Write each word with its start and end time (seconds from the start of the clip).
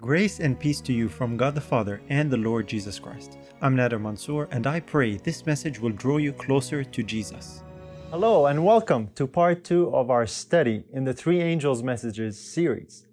Grace 0.00 0.40
and 0.40 0.58
peace 0.58 0.80
to 0.80 0.94
you 0.94 1.10
from 1.10 1.36
God 1.36 1.54
the 1.54 1.60
Father 1.60 2.00
and 2.08 2.30
the 2.30 2.36
Lord 2.38 2.66
Jesus 2.66 2.98
Christ. 2.98 3.36
I'm 3.60 3.76
Nader 3.76 4.00
Mansour, 4.00 4.48
and 4.50 4.66
I 4.66 4.80
pray 4.80 5.18
this 5.18 5.44
message 5.44 5.78
will 5.78 5.90
draw 5.90 6.16
you 6.16 6.32
closer 6.32 6.82
to 6.82 7.02
Jesus. 7.02 7.62
Hello, 8.10 8.46
and 8.46 8.64
welcome 8.64 9.10
to 9.16 9.26
part 9.26 9.62
two 9.62 9.94
of 9.94 10.10
our 10.10 10.26
study 10.26 10.84
in 10.90 11.04
the 11.04 11.12
Three 11.12 11.42
Angels 11.42 11.82
Messages 11.82 12.40
series. 12.40 13.04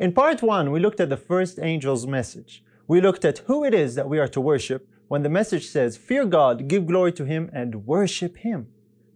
In 0.00 0.12
part 0.12 0.42
one, 0.42 0.72
we 0.72 0.80
looked 0.80 0.98
at 0.98 1.10
the 1.10 1.16
first 1.16 1.60
angel's 1.60 2.08
message. 2.08 2.64
We 2.88 3.00
looked 3.00 3.24
at 3.24 3.38
who 3.46 3.62
it 3.64 3.72
is 3.72 3.94
that 3.94 4.08
we 4.08 4.18
are 4.18 4.26
to 4.26 4.40
worship 4.40 4.88
when 5.06 5.22
the 5.22 5.28
message 5.28 5.68
says, 5.68 5.96
Fear 5.96 6.26
God, 6.26 6.66
give 6.66 6.88
glory 6.88 7.12
to 7.12 7.24
Him, 7.24 7.50
and 7.52 7.86
worship 7.86 8.38
Him. 8.38 8.66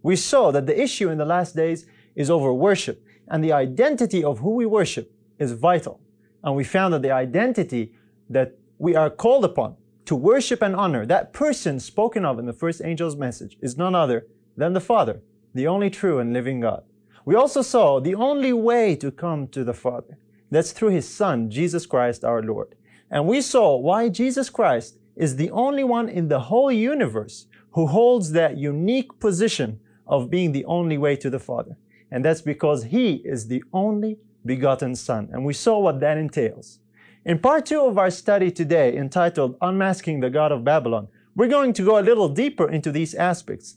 We 0.01 0.15
saw 0.15 0.51
that 0.51 0.65
the 0.65 0.81
issue 0.81 1.09
in 1.09 1.17
the 1.17 1.25
last 1.25 1.57
days 1.57 1.85
is 2.15 2.29
over 2.29 2.53
worship, 2.53 3.05
and 3.27 3.43
the 3.43 3.51
identity 3.51 4.23
of 4.23 4.39
who 4.39 4.51
we 4.51 4.65
worship 4.65 5.11
is 5.37 5.51
vital. 5.51 5.99
And 6.47 6.55
we 6.55 6.63
found 6.63 6.93
that 6.93 7.01
the 7.01 7.11
identity 7.11 7.91
that 8.29 8.57
we 8.77 8.95
are 8.95 9.09
called 9.09 9.43
upon 9.43 9.75
to 10.05 10.15
worship 10.15 10.61
and 10.61 10.77
honor, 10.77 11.05
that 11.05 11.33
person 11.33 11.77
spoken 11.77 12.23
of 12.23 12.39
in 12.39 12.45
the 12.45 12.53
first 12.53 12.81
angel's 12.81 13.17
message, 13.17 13.57
is 13.61 13.75
none 13.75 13.93
other 13.93 14.27
than 14.55 14.71
the 14.71 14.79
Father, 14.79 15.19
the 15.53 15.67
only 15.67 15.89
true 15.89 16.19
and 16.19 16.31
living 16.31 16.61
God. 16.61 16.85
We 17.25 17.35
also 17.35 17.61
saw 17.61 17.99
the 17.99 18.15
only 18.15 18.53
way 18.53 18.95
to 18.95 19.11
come 19.11 19.49
to 19.49 19.65
the 19.65 19.73
Father. 19.73 20.17
That's 20.49 20.71
through 20.71 20.91
His 20.91 21.05
Son, 21.05 21.51
Jesus 21.51 21.85
Christ 21.85 22.23
our 22.23 22.41
Lord. 22.41 22.75
And 23.11 23.27
we 23.27 23.41
saw 23.41 23.75
why 23.75 24.07
Jesus 24.07 24.49
Christ 24.49 24.99
is 25.17 25.35
the 25.35 25.51
only 25.51 25.83
one 25.83 26.07
in 26.07 26.29
the 26.29 26.39
whole 26.39 26.71
universe 26.71 27.47
who 27.71 27.87
holds 27.87 28.31
that 28.31 28.55
unique 28.55 29.19
position 29.19 29.81
of 30.07 30.29
being 30.29 30.53
the 30.53 30.63
only 30.63 30.97
way 30.97 31.17
to 31.17 31.29
the 31.29 31.39
Father. 31.39 31.75
And 32.09 32.23
that's 32.23 32.41
because 32.41 32.85
He 32.85 33.15
is 33.25 33.49
the 33.49 33.65
only 33.73 34.19
begotten 34.47 34.95
Son. 34.95 35.29
And 35.31 35.45
we 35.45 35.53
saw 35.53 35.79
what 35.79 35.99
that 35.99 36.17
entails. 36.17 36.79
In 37.25 37.39
part 37.39 37.65
two 37.65 37.81
of 37.81 37.97
our 37.97 38.09
study 38.09 38.49
today, 38.49 38.95
entitled 38.97 39.57
Unmasking 39.61 40.21
the 40.21 40.29
God 40.29 40.51
of 40.51 40.63
Babylon, 40.63 41.09
we're 41.35 41.49
going 41.49 41.73
to 41.73 41.83
go 41.83 41.99
a 41.99 42.01
little 42.01 42.29
deeper 42.29 42.67
into 42.67 42.91
these 42.91 43.13
aspects. 43.13 43.75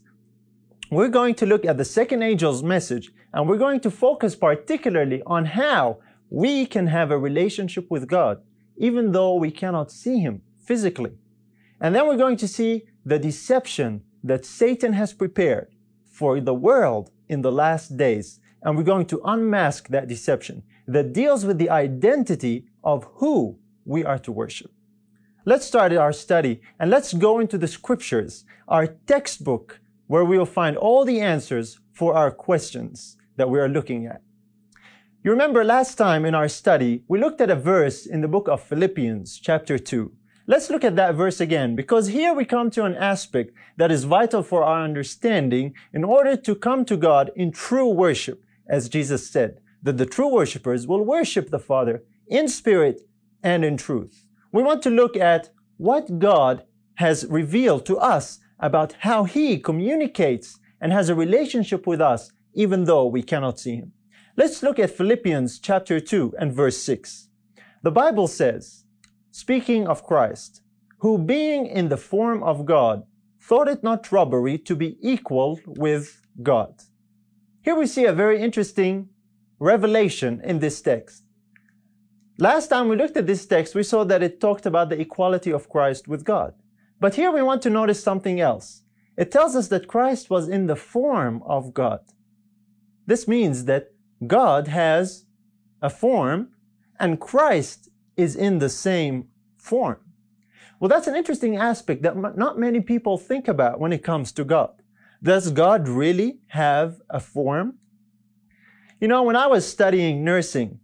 We're 0.89 1.09
going 1.09 1.35
to 1.35 1.45
look 1.45 1.65
at 1.65 1.77
the 1.77 1.85
second 1.85 2.23
angel's 2.23 2.63
message, 2.63 3.11
and 3.33 3.47
we're 3.47 3.57
going 3.57 3.81
to 3.81 3.91
focus 3.91 4.35
particularly 4.35 5.21
on 5.25 5.45
how 5.45 5.99
we 6.29 6.65
can 6.65 6.87
have 6.87 7.11
a 7.11 7.17
relationship 7.17 7.91
with 7.91 8.07
God, 8.07 8.41
even 8.77 9.11
though 9.11 9.35
we 9.35 9.51
cannot 9.51 9.91
see 9.91 10.19
Him 10.19 10.41
physically. 10.57 11.11
And 11.79 11.93
then 11.93 12.07
we're 12.07 12.17
going 12.17 12.37
to 12.37 12.47
see 12.47 12.83
the 13.05 13.19
deception 13.19 14.03
that 14.23 14.45
Satan 14.45 14.93
has 14.93 15.13
prepared 15.13 15.67
for 16.05 16.39
the 16.39 16.53
world 16.53 17.11
in 17.27 17.41
the 17.41 17.51
last 17.51 17.97
days 17.97 18.39
and 18.63 18.77
we're 18.77 18.83
going 18.83 19.05
to 19.07 19.21
unmask 19.25 19.87
that 19.87 20.07
deception 20.07 20.63
that 20.87 21.13
deals 21.13 21.45
with 21.45 21.57
the 21.57 21.69
identity 21.69 22.65
of 22.83 23.07
who 23.15 23.57
we 23.85 24.03
are 24.03 24.19
to 24.19 24.31
worship. 24.31 24.71
Let's 25.45 25.65
start 25.65 25.91
our 25.93 26.13
study 26.13 26.61
and 26.79 26.91
let's 26.91 27.13
go 27.13 27.39
into 27.39 27.57
the 27.57 27.67
scriptures, 27.67 28.45
our 28.67 28.87
textbook, 28.87 29.79
where 30.07 30.25
we 30.25 30.37
will 30.37 30.45
find 30.45 30.77
all 30.77 31.03
the 31.03 31.19
answers 31.19 31.79
for 31.93 32.13
our 32.13 32.31
questions 32.31 33.17
that 33.37 33.49
we 33.49 33.59
are 33.59 33.69
looking 33.69 34.05
at. 34.05 34.21
You 35.23 35.31
remember 35.31 35.63
last 35.63 35.95
time 35.95 36.25
in 36.25 36.35
our 36.35 36.47
study, 36.47 37.03
we 37.07 37.19
looked 37.19 37.41
at 37.41 37.49
a 37.49 37.55
verse 37.55 38.05
in 38.05 38.21
the 38.21 38.27
book 38.27 38.47
of 38.47 38.61
Philippians, 38.61 39.39
chapter 39.39 39.77
2. 39.77 40.11
Let's 40.47 40.69
look 40.69 40.83
at 40.83 40.95
that 40.95 41.15
verse 41.15 41.39
again 41.39 41.75
because 41.75 42.07
here 42.07 42.33
we 42.33 42.45
come 42.45 42.69
to 42.71 42.85
an 42.85 42.95
aspect 42.95 43.51
that 43.77 43.91
is 43.91 44.03
vital 44.03 44.43
for 44.43 44.63
our 44.63 44.83
understanding 44.83 45.73
in 45.93 46.03
order 46.03 46.35
to 46.35 46.55
come 46.55 46.85
to 46.85 46.97
God 46.97 47.31
in 47.35 47.51
true 47.51 47.87
worship 47.87 48.43
as 48.71 48.89
Jesus 48.89 49.29
said, 49.29 49.59
that 49.83 49.97
the 49.97 50.05
true 50.05 50.29
worshippers 50.29 50.87
will 50.87 51.03
worship 51.03 51.49
the 51.49 51.59
Father 51.59 52.03
in 52.27 52.47
spirit 52.47 53.01
and 53.43 53.65
in 53.65 53.75
truth. 53.75 54.25
We 54.51 54.63
want 54.63 54.81
to 54.83 54.89
look 54.89 55.17
at 55.17 55.49
what 55.77 56.19
God 56.19 56.63
has 56.95 57.25
revealed 57.27 57.85
to 57.87 57.97
us 57.97 58.39
about 58.59 58.95
how 58.99 59.25
He 59.25 59.59
communicates 59.59 60.57
and 60.79 60.93
has 60.93 61.09
a 61.09 61.15
relationship 61.15 61.85
with 61.85 61.99
us, 61.99 62.31
even 62.53 62.85
though 62.85 63.05
we 63.05 63.21
cannot 63.21 63.59
see 63.59 63.75
Him. 63.75 63.91
Let's 64.37 64.63
look 64.63 64.79
at 64.79 64.95
Philippians 64.97 65.59
chapter 65.59 65.99
2 65.99 66.35
and 66.39 66.53
verse 66.53 66.77
6. 66.77 67.27
The 67.83 67.91
Bible 67.91 68.27
says, 68.27 68.85
speaking 69.31 69.87
of 69.87 70.03
Christ, 70.03 70.61
who 70.99 71.17
being 71.17 71.65
in 71.65 71.89
the 71.89 71.97
form 71.97 72.41
of 72.43 72.65
God, 72.65 73.03
thought 73.41 73.67
it 73.67 73.83
not 73.83 74.11
robbery 74.11 74.57
to 74.59 74.75
be 74.75 74.97
equal 75.01 75.59
with 75.65 76.21
God. 76.41 76.83
Here 77.63 77.75
we 77.75 77.85
see 77.85 78.05
a 78.05 78.13
very 78.13 78.41
interesting 78.41 79.09
revelation 79.59 80.41
in 80.43 80.59
this 80.59 80.81
text. 80.81 81.23
Last 82.39 82.67
time 82.69 82.87
we 82.87 82.95
looked 82.95 83.17
at 83.17 83.27
this 83.27 83.45
text, 83.45 83.75
we 83.75 83.83
saw 83.83 84.03
that 84.05 84.23
it 84.23 84.41
talked 84.41 84.65
about 84.65 84.89
the 84.89 84.99
equality 84.99 85.51
of 85.51 85.69
Christ 85.69 86.07
with 86.07 86.25
God. 86.25 86.55
But 86.99 87.15
here 87.15 87.31
we 87.31 87.43
want 87.43 87.61
to 87.63 87.69
notice 87.69 88.03
something 88.03 88.39
else. 88.39 88.81
It 89.15 89.31
tells 89.31 89.55
us 89.55 89.67
that 89.67 89.87
Christ 89.87 90.31
was 90.31 90.49
in 90.49 90.65
the 90.65 90.75
form 90.75 91.43
of 91.45 91.73
God. 91.73 91.99
This 93.05 93.27
means 93.27 93.65
that 93.65 93.91
God 94.25 94.67
has 94.67 95.25
a 95.83 95.89
form 95.89 96.49
and 96.99 97.19
Christ 97.19 97.89
is 98.17 98.35
in 98.35 98.57
the 98.57 98.69
same 98.69 99.27
form. 99.57 99.97
Well, 100.79 100.89
that's 100.89 101.07
an 101.07 101.15
interesting 101.15 101.57
aspect 101.57 102.01
that 102.01 102.17
not 102.35 102.57
many 102.57 102.81
people 102.81 103.19
think 103.19 103.47
about 103.47 103.79
when 103.79 103.93
it 103.93 104.03
comes 104.03 104.31
to 104.31 104.43
God. 104.43 104.80
Does 105.23 105.51
God 105.51 105.87
really 105.87 106.39
have 106.47 106.99
a 107.07 107.19
form? 107.19 107.75
You 108.99 109.07
know, 109.07 109.21
when 109.21 109.35
I 109.35 109.45
was 109.45 109.67
studying 109.67 110.23
nursing, 110.23 110.79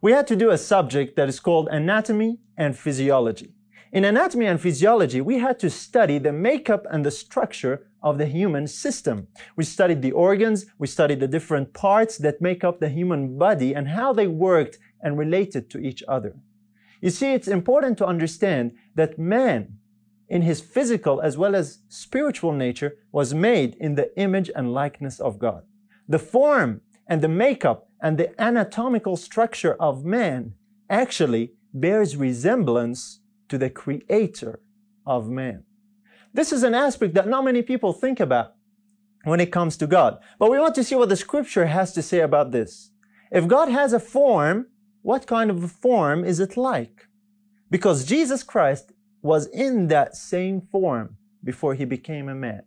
we 0.00 0.12
had 0.12 0.26
to 0.28 0.36
do 0.36 0.50
a 0.50 0.56
subject 0.56 1.14
that 1.16 1.28
is 1.28 1.38
called 1.40 1.68
anatomy 1.70 2.38
and 2.56 2.76
physiology. 2.76 3.52
In 3.92 4.06
anatomy 4.06 4.46
and 4.46 4.58
physiology, 4.58 5.20
we 5.20 5.38
had 5.38 5.58
to 5.58 5.68
study 5.68 6.18
the 6.18 6.32
makeup 6.32 6.86
and 6.90 7.04
the 7.04 7.10
structure 7.10 7.86
of 8.02 8.16
the 8.16 8.24
human 8.24 8.66
system. 8.66 9.28
We 9.56 9.64
studied 9.64 10.00
the 10.00 10.12
organs, 10.12 10.64
we 10.78 10.86
studied 10.86 11.20
the 11.20 11.28
different 11.28 11.74
parts 11.74 12.16
that 12.18 12.40
make 12.40 12.64
up 12.64 12.80
the 12.80 12.88
human 12.88 13.36
body 13.36 13.74
and 13.74 13.88
how 13.88 14.14
they 14.14 14.26
worked 14.26 14.78
and 15.02 15.18
related 15.18 15.68
to 15.70 15.78
each 15.78 16.02
other. 16.08 16.34
You 17.02 17.10
see, 17.10 17.34
it's 17.34 17.48
important 17.48 17.98
to 17.98 18.06
understand 18.06 18.72
that 18.94 19.18
man 19.18 19.76
in 20.32 20.40
his 20.40 20.62
physical 20.62 21.20
as 21.20 21.36
well 21.36 21.54
as 21.54 21.80
spiritual 21.88 22.52
nature 22.52 22.96
was 23.12 23.34
made 23.34 23.76
in 23.78 23.96
the 23.96 24.18
image 24.18 24.50
and 24.56 24.72
likeness 24.72 25.20
of 25.20 25.38
God. 25.38 25.62
The 26.08 26.18
form 26.18 26.80
and 27.06 27.20
the 27.20 27.28
makeup 27.28 27.90
and 28.00 28.16
the 28.16 28.30
anatomical 28.40 29.18
structure 29.18 29.74
of 29.74 30.06
man 30.06 30.54
actually 30.88 31.52
bears 31.74 32.16
resemblance 32.16 33.20
to 33.50 33.58
the 33.58 33.68
creator 33.68 34.60
of 35.06 35.28
man. 35.28 35.64
This 36.32 36.50
is 36.50 36.62
an 36.62 36.74
aspect 36.74 37.12
that 37.12 37.28
not 37.28 37.44
many 37.44 37.60
people 37.60 37.92
think 37.92 38.18
about 38.18 38.54
when 39.24 39.38
it 39.38 39.52
comes 39.52 39.76
to 39.76 39.86
God. 39.86 40.18
But 40.38 40.50
we 40.50 40.58
want 40.58 40.74
to 40.76 40.84
see 40.84 40.94
what 40.94 41.10
the 41.10 41.24
scripture 41.26 41.66
has 41.66 41.92
to 41.92 42.00
say 42.00 42.20
about 42.20 42.52
this. 42.52 42.90
If 43.30 43.46
God 43.46 43.68
has 43.68 43.92
a 43.92 44.00
form, 44.00 44.68
what 45.02 45.26
kind 45.26 45.50
of 45.50 45.62
a 45.62 45.68
form 45.68 46.24
is 46.24 46.40
it 46.40 46.56
like? 46.56 47.06
Because 47.70 48.06
Jesus 48.06 48.42
Christ 48.42 48.92
was 49.22 49.46
in 49.46 49.88
that 49.88 50.16
same 50.16 50.60
form 50.60 51.16
before 51.42 51.74
he 51.74 51.84
became 51.84 52.28
a 52.28 52.34
man. 52.34 52.62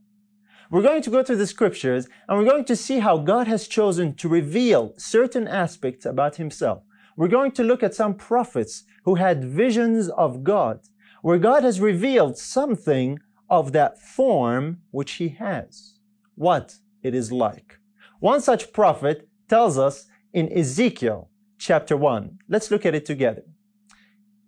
We're 0.72 0.82
going 0.82 1.04
to 1.04 1.10
go 1.12 1.24
through 1.24 1.36
the 1.38 1.48
scriptures 1.48 2.08
and 2.28 2.38
we're 2.38 2.50
going 2.50 2.66
to 2.66 2.76
see 2.76 3.00
how 3.00 3.18
God 3.20 3.48
has 3.48 3.68
chosen 3.68 4.16
to 4.16 4.28
reveal 4.28 4.94
certain 4.98 5.48
aspects 5.48 6.06
about 6.06 6.38
himself. 6.38 6.84
We're 7.16 7.28
going 7.28 7.52
to 7.52 7.64
look 7.64 7.84
at 7.84 7.94
some 7.94 8.16
prophets 8.16 8.84
who 9.04 9.16
had 9.16 9.46
visions 9.46 10.10
of 10.10 10.44
God, 10.44 10.80
where 11.22 11.38
God 11.38 11.64
has 11.64 11.80
revealed 11.80 12.38
something 12.38 13.20
of 13.50 13.72
that 13.74 14.02
form 14.02 14.80
which 14.92 15.14
he 15.14 15.30
has, 15.30 16.00
what 16.36 16.76
it 17.04 17.14
is 17.14 17.32
like. 17.32 17.80
One 18.20 18.42
such 18.42 18.74
prophet 18.74 19.30
tells 19.48 19.78
us 19.78 20.08
in 20.34 20.52
Ezekiel 20.52 21.30
chapter 21.58 21.96
1. 21.96 22.40
Let's 22.50 22.72
look 22.72 22.86
at 22.86 22.96
it 22.96 23.06
together. 23.06 23.44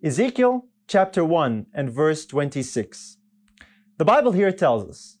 Ezekiel 0.02 0.67
chapter 0.88 1.22
1 1.22 1.66
and 1.74 1.90
verse 1.90 2.24
26. 2.24 3.18
The 3.98 4.06
Bible 4.06 4.32
here 4.32 4.50
tells 4.50 4.88
us, 4.88 5.18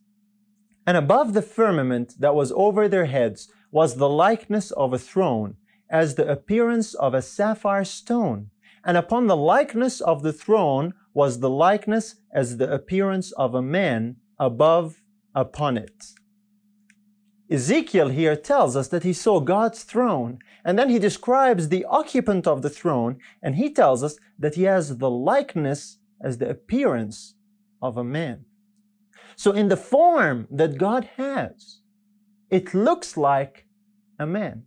And 0.86 0.96
above 0.96 1.34
the 1.34 1.42
firmament 1.42 2.14
that 2.18 2.34
was 2.34 2.50
over 2.52 2.88
their 2.88 3.04
heads 3.04 3.52
was 3.70 3.96
the 3.96 4.08
likeness 4.08 4.70
of 4.70 4.94
a 4.94 4.98
throne, 4.98 5.56
as 5.90 6.14
the 6.14 6.26
appearance 6.26 6.94
of 6.94 7.12
a 7.12 7.20
sapphire 7.20 7.84
stone. 7.84 8.48
And 8.82 8.96
upon 8.96 9.26
the 9.26 9.36
likeness 9.36 10.00
of 10.00 10.22
the 10.22 10.32
throne 10.32 10.94
was 11.12 11.40
the 11.40 11.50
likeness 11.50 12.16
as 12.32 12.56
the 12.56 12.72
appearance 12.72 13.32
of 13.32 13.54
a 13.54 13.60
man 13.60 14.16
above 14.38 15.02
upon 15.34 15.76
it. 15.76 16.06
Ezekiel 17.50 18.10
here 18.10 18.36
tells 18.36 18.76
us 18.76 18.88
that 18.88 19.04
he 19.04 19.12
saw 19.12 19.40
God's 19.40 19.82
throne, 19.82 20.38
and 20.64 20.78
then 20.78 20.90
he 20.90 20.98
describes 20.98 21.68
the 21.68 21.84
occupant 21.86 22.46
of 22.46 22.60
the 22.60 22.70
throne, 22.70 23.18
and 23.42 23.54
he 23.54 23.72
tells 23.72 24.02
us 24.02 24.18
that 24.38 24.54
he 24.56 24.64
has 24.64 24.98
the 24.98 25.10
likeness 25.10 25.98
as 26.22 26.38
the 26.38 26.50
appearance 26.50 27.34
of 27.80 27.96
a 27.96 28.04
man. 28.04 28.44
So 29.36 29.52
in 29.52 29.68
the 29.68 29.76
form 29.76 30.46
that 30.50 30.78
God 30.78 31.08
has, 31.16 31.80
it 32.50 32.74
looks 32.74 33.16
like 33.16 33.66
a 34.18 34.26
man. 34.26 34.64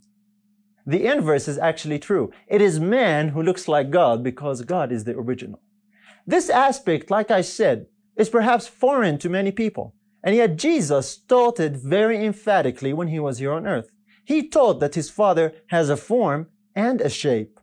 The 0.86 1.06
inverse 1.06 1.48
is 1.48 1.60
actually 1.60 2.00
true. 2.00 2.31
It 2.48 2.62
is 2.62 2.80
man 2.80 3.30
who 3.30 3.44
looks 3.44 3.68
like 3.68 3.92
God 3.92 4.24
because 4.24 4.63
God 4.63 4.92
is 4.92 5.04
the 5.04 5.16
original. 5.16 5.62
This 6.25 6.50
aspect, 6.50 7.12
like 7.12 7.30
I 7.30 7.42
said, 7.42 7.88
is 8.16 8.30
perhaps 8.30 8.68
foreign 8.68 9.18
to 9.19 9.30
many 9.30 9.51
people. 9.51 9.94
And 10.23 10.35
yet 10.35 10.57
Jesus 10.57 11.18
taught 11.18 11.59
it 11.59 11.73
very 11.73 12.23
emphatically 12.23 12.94
when 12.94 13.07
he 13.07 13.19
was 13.19 13.39
here 13.39 13.53
on 13.53 13.68
earth. 13.68 13.89
He 14.23 14.47
taught 14.47 14.79
that 14.79 14.95
his 14.95 15.09
Father 15.09 15.53
has 15.68 15.89
a 15.89 15.97
form 15.97 16.47
and 16.75 17.01
a 17.01 17.09
shape. 17.09 17.59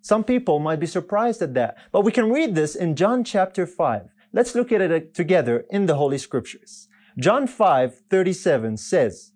Some 0.00 0.24
people 0.24 0.58
might 0.58 0.80
be 0.80 0.86
surprised 0.86 1.40
at 1.40 1.54
that, 1.54 1.76
but 1.92 2.02
we 2.02 2.12
can 2.12 2.30
read 2.30 2.54
this 2.54 2.74
in 2.74 2.96
John 2.96 3.24
chapter 3.24 3.66
5. 3.66 4.08
Let's 4.32 4.54
look 4.54 4.72
at 4.72 4.80
it 4.80 4.92
uh, 4.92 5.06
together 5.14 5.64
in 5.70 5.86
the 5.86 5.94
Holy 5.94 6.18
Scriptures. 6.18 6.88
John 7.18 7.46
5, 7.46 8.00
37 8.10 8.76
says, 8.76 9.32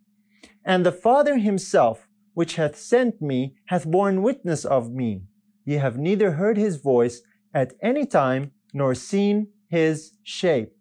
And 0.64 0.84
the 0.84 0.92
Father 0.92 1.38
himself, 1.38 2.08
which 2.34 2.56
hath 2.56 2.76
sent 2.76 3.22
me, 3.22 3.54
hath 3.66 3.86
borne 3.86 4.22
witness 4.22 4.64
of 4.64 4.90
me. 4.90 5.22
Ye 5.64 5.76
have 5.76 5.98
neither 5.98 6.32
heard 6.32 6.56
his 6.56 6.76
voice 6.76 7.22
at 7.54 7.74
any 7.80 8.04
time, 8.04 8.52
nor 8.74 8.94
seen 8.94 9.48
his 9.68 10.12
shape. 10.22 10.77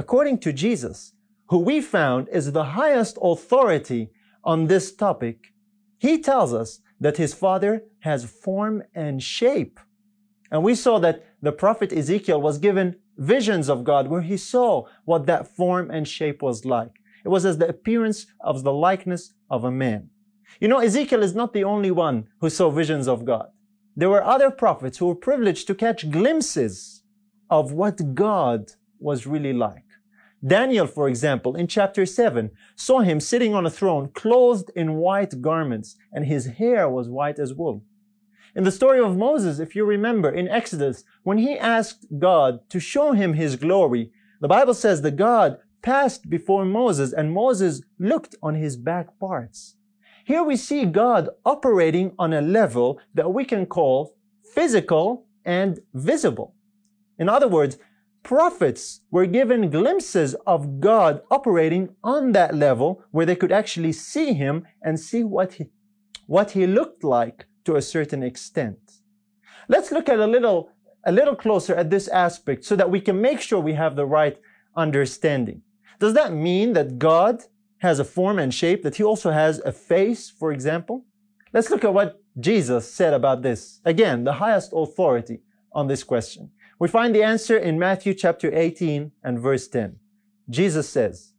According 0.00 0.38
to 0.38 0.50
Jesus, 0.54 1.12
who 1.48 1.58
we 1.58 1.82
found 1.82 2.26
is 2.30 2.52
the 2.52 2.72
highest 2.80 3.18
authority 3.20 4.08
on 4.42 4.66
this 4.66 4.94
topic, 4.94 5.52
he 5.98 6.18
tells 6.18 6.54
us 6.54 6.80
that 6.98 7.18
his 7.18 7.34
father 7.34 7.84
has 7.98 8.24
form 8.24 8.82
and 8.94 9.22
shape. 9.22 9.78
And 10.50 10.62
we 10.62 10.74
saw 10.74 10.98
that 11.00 11.22
the 11.42 11.52
prophet 11.52 11.92
Ezekiel 11.92 12.40
was 12.40 12.56
given 12.56 12.96
visions 13.18 13.68
of 13.68 13.84
God 13.84 14.08
where 14.08 14.22
he 14.22 14.38
saw 14.38 14.86
what 15.04 15.26
that 15.26 15.54
form 15.54 15.90
and 15.90 16.08
shape 16.08 16.40
was 16.40 16.64
like. 16.64 16.94
It 17.22 17.28
was 17.28 17.44
as 17.44 17.58
the 17.58 17.68
appearance 17.68 18.24
of 18.40 18.62
the 18.62 18.72
likeness 18.72 19.34
of 19.50 19.64
a 19.64 19.70
man. 19.70 20.08
You 20.62 20.68
know, 20.68 20.78
Ezekiel 20.78 21.22
is 21.22 21.34
not 21.34 21.52
the 21.52 21.64
only 21.64 21.90
one 21.90 22.28
who 22.40 22.48
saw 22.48 22.70
visions 22.70 23.06
of 23.06 23.26
God. 23.26 23.48
There 23.94 24.08
were 24.08 24.24
other 24.24 24.50
prophets 24.50 24.96
who 24.96 25.08
were 25.08 25.26
privileged 25.28 25.66
to 25.66 25.74
catch 25.74 26.10
glimpses 26.10 27.02
of 27.50 27.72
what 27.72 28.14
God 28.14 28.72
was 28.98 29.26
really 29.26 29.52
like. 29.52 29.89
Daniel, 30.46 30.86
for 30.86 31.06
example, 31.06 31.54
in 31.54 31.66
chapter 31.66 32.06
7, 32.06 32.50
saw 32.74 33.00
him 33.00 33.20
sitting 33.20 33.54
on 33.54 33.66
a 33.66 33.70
throne 33.70 34.08
clothed 34.14 34.70
in 34.74 34.94
white 34.94 35.42
garments, 35.42 35.96
and 36.12 36.24
his 36.24 36.46
hair 36.46 36.88
was 36.88 37.08
white 37.08 37.38
as 37.38 37.52
wool. 37.52 37.84
In 38.56 38.64
the 38.64 38.72
story 38.72 38.98
of 38.98 39.16
Moses, 39.16 39.58
if 39.58 39.76
you 39.76 39.84
remember 39.84 40.30
in 40.30 40.48
Exodus, 40.48 41.04
when 41.22 41.38
he 41.38 41.58
asked 41.58 42.06
God 42.18 42.68
to 42.70 42.80
show 42.80 43.12
him 43.12 43.34
his 43.34 43.56
glory, 43.56 44.10
the 44.40 44.48
Bible 44.48 44.74
says 44.74 45.02
that 45.02 45.16
God 45.16 45.58
passed 45.82 46.28
before 46.30 46.64
Moses 46.64 47.12
and 47.12 47.32
Moses 47.32 47.82
looked 47.98 48.34
on 48.42 48.54
his 48.54 48.76
back 48.76 49.18
parts. 49.20 49.76
Here 50.24 50.42
we 50.42 50.56
see 50.56 50.84
God 50.84 51.28
operating 51.44 52.12
on 52.18 52.32
a 52.32 52.40
level 52.40 52.98
that 53.14 53.32
we 53.32 53.44
can 53.44 53.66
call 53.66 54.16
physical 54.54 55.26
and 55.44 55.80
visible. 55.94 56.54
In 57.18 57.28
other 57.28 57.48
words, 57.48 57.78
prophets 58.22 59.00
were 59.10 59.26
given 59.26 59.70
glimpses 59.70 60.34
of 60.46 60.80
God 60.80 61.22
operating 61.30 61.94
on 62.02 62.32
that 62.32 62.54
level 62.54 63.02
where 63.10 63.26
they 63.26 63.36
could 63.36 63.52
actually 63.52 63.92
see 63.92 64.34
him 64.34 64.66
and 64.82 64.98
see 64.98 65.24
what 65.24 65.54
he, 65.54 65.66
what 66.26 66.52
he 66.52 66.66
looked 66.66 67.02
like 67.02 67.46
to 67.64 67.76
a 67.76 67.82
certain 67.82 68.22
extent. 68.22 68.78
Let's 69.68 69.92
look 69.92 70.08
at 70.08 70.18
a 70.18 70.26
little, 70.26 70.70
a 71.04 71.12
little 71.12 71.36
closer 71.36 71.74
at 71.74 71.90
this 71.90 72.08
aspect 72.08 72.64
so 72.64 72.76
that 72.76 72.90
we 72.90 73.00
can 73.00 73.20
make 73.20 73.40
sure 73.40 73.60
we 73.60 73.74
have 73.74 73.96
the 73.96 74.06
right 74.06 74.38
understanding. 74.76 75.62
Does 75.98 76.14
that 76.14 76.32
mean 76.32 76.72
that 76.72 76.98
God 76.98 77.44
has 77.78 77.98
a 77.98 78.04
form 78.04 78.38
and 78.38 78.52
shape, 78.52 78.82
that 78.82 78.96
he 78.96 79.02
also 79.02 79.30
has 79.30 79.58
a 79.60 79.72
face, 79.72 80.30
for 80.30 80.52
example? 80.52 81.04
Let's 81.52 81.70
look 81.70 81.84
at 81.84 81.94
what 81.94 82.22
Jesus 82.38 82.92
said 82.92 83.12
about 83.12 83.42
this. 83.42 83.80
Again, 83.84 84.24
the 84.24 84.34
highest 84.34 84.72
authority 84.74 85.40
on 85.72 85.88
this 85.88 86.04
question. 86.04 86.50
We 86.80 86.88
find 86.88 87.14
the 87.14 87.22
answer 87.22 87.58
in 87.58 87.78
Matthew 87.78 88.14
chapter 88.14 88.50
18 88.50 89.12
and 89.22 89.38
verse 89.38 89.68
10. 89.68 89.96
Jesus 90.48 90.88
says, 90.88 91.34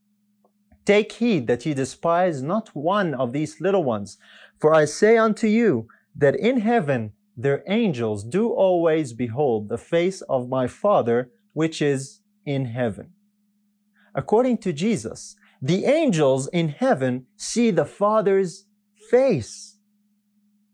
Take 0.85 1.13
heed 1.13 1.47
that 1.47 1.65
ye 1.65 1.73
despise 1.73 2.43
not 2.43 2.75
one 2.75 3.15
of 3.15 3.33
these 3.33 3.59
little 3.59 3.83
ones, 3.83 4.19
for 4.59 4.71
I 4.71 4.85
say 4.85 5.17
unto 5.17 5.47
you 5.47 5.87
that 6.15 6.35
in 6.35 6.59
heaven 6.59 7.13
their 7.35 7.63
angels 7.65 8.23
do 8.23 8.49
always 8.49 9.13
behold 9.13 9.67
the 9.67 9.79
face 9.79 10.21
of 10.21 10.47
my 10.47 10.67
Father 10.67 11.31
which 11.53 11.81
is 11.81 12.19
in 12.45 12.65
heaven. 12.65 13.13
According 14.13 14.59
to 14.59 14.71
Jesus, 14.71 15.35
the 15.59 15.85
angels 15.85 16.49
in 16.49 16.69
heaven 16.69 17.25
see 17.35 17.71
the 17.71 17.85
Father's 17.85 18.65
face. 19.09 19.77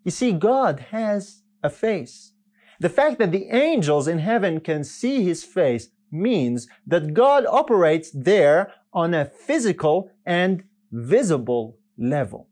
You 0.03 0.11
see, 0.11 0.33
God 0.33 0.87
has 0.91 1.43
a 1.63 1.69
face. 1.69 2.33
The 2.79 2.89
fact 2.89 3.17
that 3.19 3.31
the 3.31 3.47
angels 3.49 4.07
in 4.07 4.19
heaven 4.19 4.59
can 4.59 4.83
see 4.83 5.23
his 5.23 5.43
face 5.43 5.89
means 6.11 6.67
that 6.85 7.13
God 7.13 7.45
operates 7.47 8.11
there 8.11 8.73
on 8.93 9.13
a 9.13 9.25
physical 9.25 10.11
and 10.25 10.63
visible 10.91 11.77
level. 11.97 12.47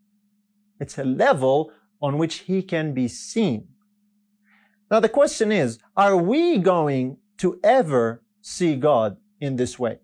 It's 0.80 0.98
a 0.98 1.04
level 1.04 1.72
on 2.02 2.18
which 2.18 2.40
he 2.40 2.62
can 2.62 2.94
be 2.94 3.08
seen. 3.08 3.68
Now 4.92 5.00
the 5.00 5.10
question 5.10 5.52
is, 5.52 5.80
are 5.96 6.18
we 6.18 6.58
going 6.58 7.18
to 7.38 7.60
ever 7.64 8.22
see 8.42 8.76
God 8.76 9.18
in 9.40 9.56
this 9.56 9.80
way? 9.80 10.00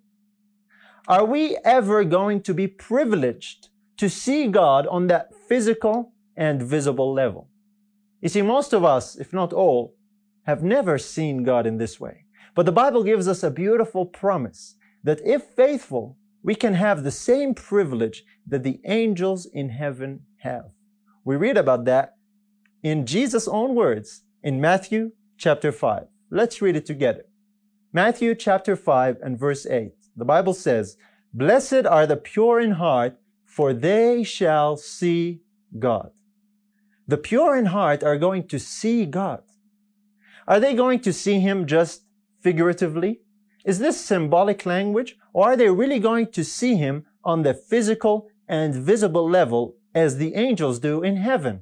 Are 1.07 1.25
we 1.25 1.57
ever 1.65 2.03
going 2.03 2.41
to 2.43 2.53
be 2.53 2.67
privileged 2.67 3.69
to 3.97 4.09
see 4.09 4.47
God 4.47 4.87
on 4.87 5.07
that 5.07 5.33
physical 5.47 6.13
and 6.35 6.61
visible 6.61 7.13
level? 7.13 7.49
You 8.21 8.29
see, 8.29 8.41
most 8.41 8.71
of 8.73 8.85
us, 8.85 9.15
if 9.15 9.33
not 9.33 9.51
all, 9.51 9.95
have 10.43 10.63
never 10.63 10.97
seen 10.97 11.43
God 11.43 11.65
in 11.65 11.77
this 11.77 11.99
way. 11.99 12.25
But 12.55 12.65
the 12.65 12.71
Bible 12.71 13.03
gives 13.03 13.27
us 13.27 13.43
a 13.43 13.51
beautiful 13.51 14.05
promise 14.05 14.75
that 15.03 15.21
if 15.25 15.43
faithful, 15.43 16.17
we 16.43 16.55
can 16.55 16.73
have 16.73 17.03
the 17.03 17.11
same 17.11 17.53
privilege 17.53 18.23
that 18.47 18.63
the 18.63 18.79
angels 18.85 19.45
in 19.45 19.69
heaven 19.69 20.21
have. 20.37 20.71
We 21.23 21.35
read 21.35 21.57
about 21.57 21.85
that 21.85 22.15
in 22.83 23.05
Jesus' 23.05 23.47
own 23.47 23.75
words 23.75 24.23
in 24.43 24.59
Matthew 24.59 25.11
chapter 25.37 25.71
5. 25.71 26.07
Let's 26.31 26.61
read 26.61 26.75
it 26.75 26.85
together. 26.85 27.25
Matthew 27.93 28.33
chapter 28.35 28.75
5 28.75 29.17
and 29.21 29.37
verse 29.37 29.65
8. 29.65 29.91
The 30.15 30.25
Bible 30.25 30.53
says, 30.53 30.97
Blessed 31.33 31.85
are 31.85 32.07
the 32.07 32.17
pure 32.17 32.59
in 32.59 32.71
heart, 32.71 33.17
for 33.45 33.73
they 33.73 34.23
shall 34.23 34.77
see 34.77 35.41
God. 35.77 36.11
The 37.07 37.17
pure 37.17 37.55
in 37.55 37.65
heart 37.65 38.03
are 38.03 38.17
going 38.17 38.47
to 38.47 38.59
see 38.59 39.05
God. 39.05 39.43
Are 40.47 40.59
they 40.59 40.73
going 40.73 40.99
to 41.01 41.13
see 41.13 41.39
him 41.39 41.67
just 41.67 42.03
figuratively? 42.41 43.21
Is 43.65 43.79
this 43.79 44.03
symbolic 44.03 44.65
language? 44.65 45.17
Or 45.33 45.51
are 45.51 45.57
they 45.57 45.69
really 45.69 45.99
going 45.99 46.27
to 46.31 46.43
see 46.43 46.75
him 46.75 47.05
on 47.23 47.43
the 47.43 47.53
physical 47.53 48.27
and 48.47 48.73
visible 48.73 49.29
level 49.29 49.75
as 49.93 50.17
the 50.17 50.35
angels 50.35 50.79
do 50.79 51.03
in 51.03 51.17
heaven? 51.17 51.61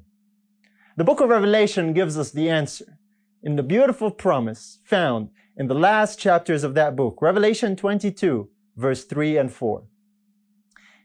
The 0.96 1.04
book 1.04 1.20
of 1.20 1.28
Revelation 1.28 1.92
gives 1.92 2.18
us 2.18 2.30
the 2.30 2.50
answer 2.50 2.98
in 3.42 3.56
the 3.56 3.62
beautiful 3.62 4.10
promise 4.10 4.78
found 4.84 5.30
in 5.56 5.66
the 5.66 5.74
last 5.74 6.18
chapters 6.18 6.64
of 6.64 6.74
that 6.74 6.96
book, 6.96 7.20
Revelation 7.22 7.76
22, 7.76 8.48
verse 8.76 9.04
3 9.04 9.36
and 9.36 9.52
4. 9.52 9.84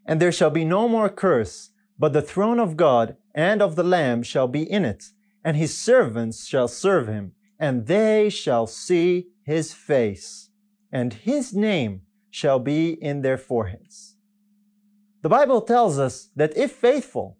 And 0.05 0.21
there 0.21 0.31
shall 0.31 0.49
be 0.49 0.65
no 0.65 0.87
more 0.87 1.09
curse, 1.09 1.71
but 1.97 2.13
the 2.13 2.21
throne 2.21 2.59
of 2.59 2.77
God 2.77 3.17
and 3.33 3.61
of 3.61 3.75
the 3.75 3.83
Lamb 3.83 4.23
shall 4.23 4.47
be 4.47 4.69
in 4.69 4.85
it, 4.85 5.05
and 5.43 5.57
his 5.57 5.77
servants 5.77 6.45
shall 6.45 6.67
serve 6.67 7.07
him 7.07 7.33
and 7.59 7.87
they 7.87 8.29
shall 8.29 8.67
see 8.67 9.27
his 9.43 9.73
face, 9.73 10.49
and 10.91 11.13
his 11.13 11.53
name 11.53 12.01
shall 12.29 12.59
be 12.59 12.91
in 12.91 13.21
their 13.21 13.37
foreheads. 13.37 14.15
The 15.21 15.29
Bible 15.29 15.61
tells 15.61 15.97
us 15.97 16.29
that 16.35 16.55
if 16.57 16.71
faithful, 16.71 17.37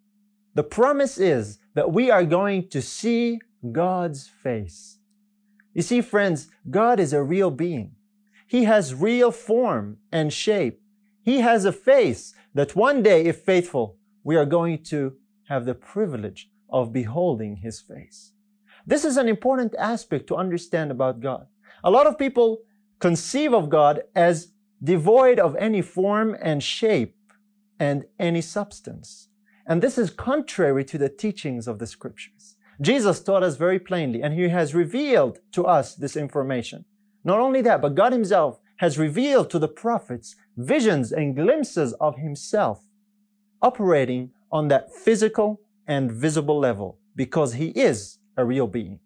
the 0.54 0.64
promise 0.64 1.18
is 1.18 1.60
that 1.74 1.92
we 1.92 2.10
are 2.10 2.24
going 2.24 2.70
to 2.70 2.82
see 2.82 3.40
God's 3.72 4.28
face. 4.28 5.00
You 5.74 5.82
see, 5.82 6.02
friends, 6.02 6.48
God 6.70 7.00
is 7.00 7.12
a 7.12 7.22
real 7.22 7.52
being. 7.52 7.92
He 8.48 8.64
has 8.64 8.96
real 8.96 9.32
form 9.32 9.98
and 10.12 10.32
shape. 10.32 10.82
He 11.24 11.42
has 11.42 11.66
a 11.66 11.74
face 11.74 12.34
that 12.54 12.76
one 12.76 13.04
day, 13.04 13.26
if 13.26 13.42
faithful, 13.42 13.98
we 14.24 14.36
are 14.38 14.46
going 14.46 14.84
to 14.84 15.18
have 15.50 15.66
the 15.66 15.76
privilege 15.76 16.50
of 16.70 16.94
beholding 16.94 17.58
His 17.58 17.82
face. 17.82 18.32
This 18.88 19.04
is 19.04 19.18
an 19.18 19.28
important 19.28 19.74
aspect 19.80 20.28
to 20.28 20.36
understand 20.36 20.92
about 20.92 21.20
God. 21.20 21.48
A 21.84 21.90
lot 21.90 22.08
of 22.08 22.20
people 22.20 22.60
conceive 23.00 23.54
of 23.54 23.70
God 23.70 24.02
as 24.16 24.52
devoid 24.84 25.40
of 25.40 25.56
any 25.56 25.82
form 25.82 26.36
and 26.42 26.62
shape 26.62 27.16
and 27.80 28.06
any 28.20 28.42
substance. 28.42 29.30
And 29.66 29.82
this 29.82 29.98
is 29.98 30.12
contrary 30.12 30.86
to 30.86 30.98
the 30.98 31.10
teachings 31.10 31.68
of 31.68 31.80
the 31.80 31.88
scriptures. 31.88 32.56
Jesus 32.80 33.22
taught 33.22 33.42
us 33.42 33.56
very 33.56 33.80
plainly, 33.80 34.22
and 34.22 34.34
he 34.34 34.50
has 34.50 34.76
revealed 34.76 35.40
to 35.54 35.66
us 35.66 35.96
this 35.96 36.16
information. 36.16 36.86
Not 37.24 37.40
only 37.40 37.62
that, 37.62 37.82
but 37.82 37.96
God 37.96 38.12
himself 38.12 38.60
has 38.78 39.00
revealed 39.00 39.50
to 39.50 39.60
the 39.60 39.68
prophets 39.68 40.36
visions 40.58 41.12
and 41.12 41.36
glimpses 41.36 41.94
of 41.94 42.18
himself 42.18 42.86
operating 43.62 44.32
on 44.52 44.68
that 44.68 44.94
physical 44.94 45.62
and 45.88 46.12
visible 46.12 46.60
level 46.60 47.00
because 47.16 47.54
he 47.54 47.68
is 47.70 48.20
a 48.38 48.46
real 48.46 48.68
being. 48.68 49.00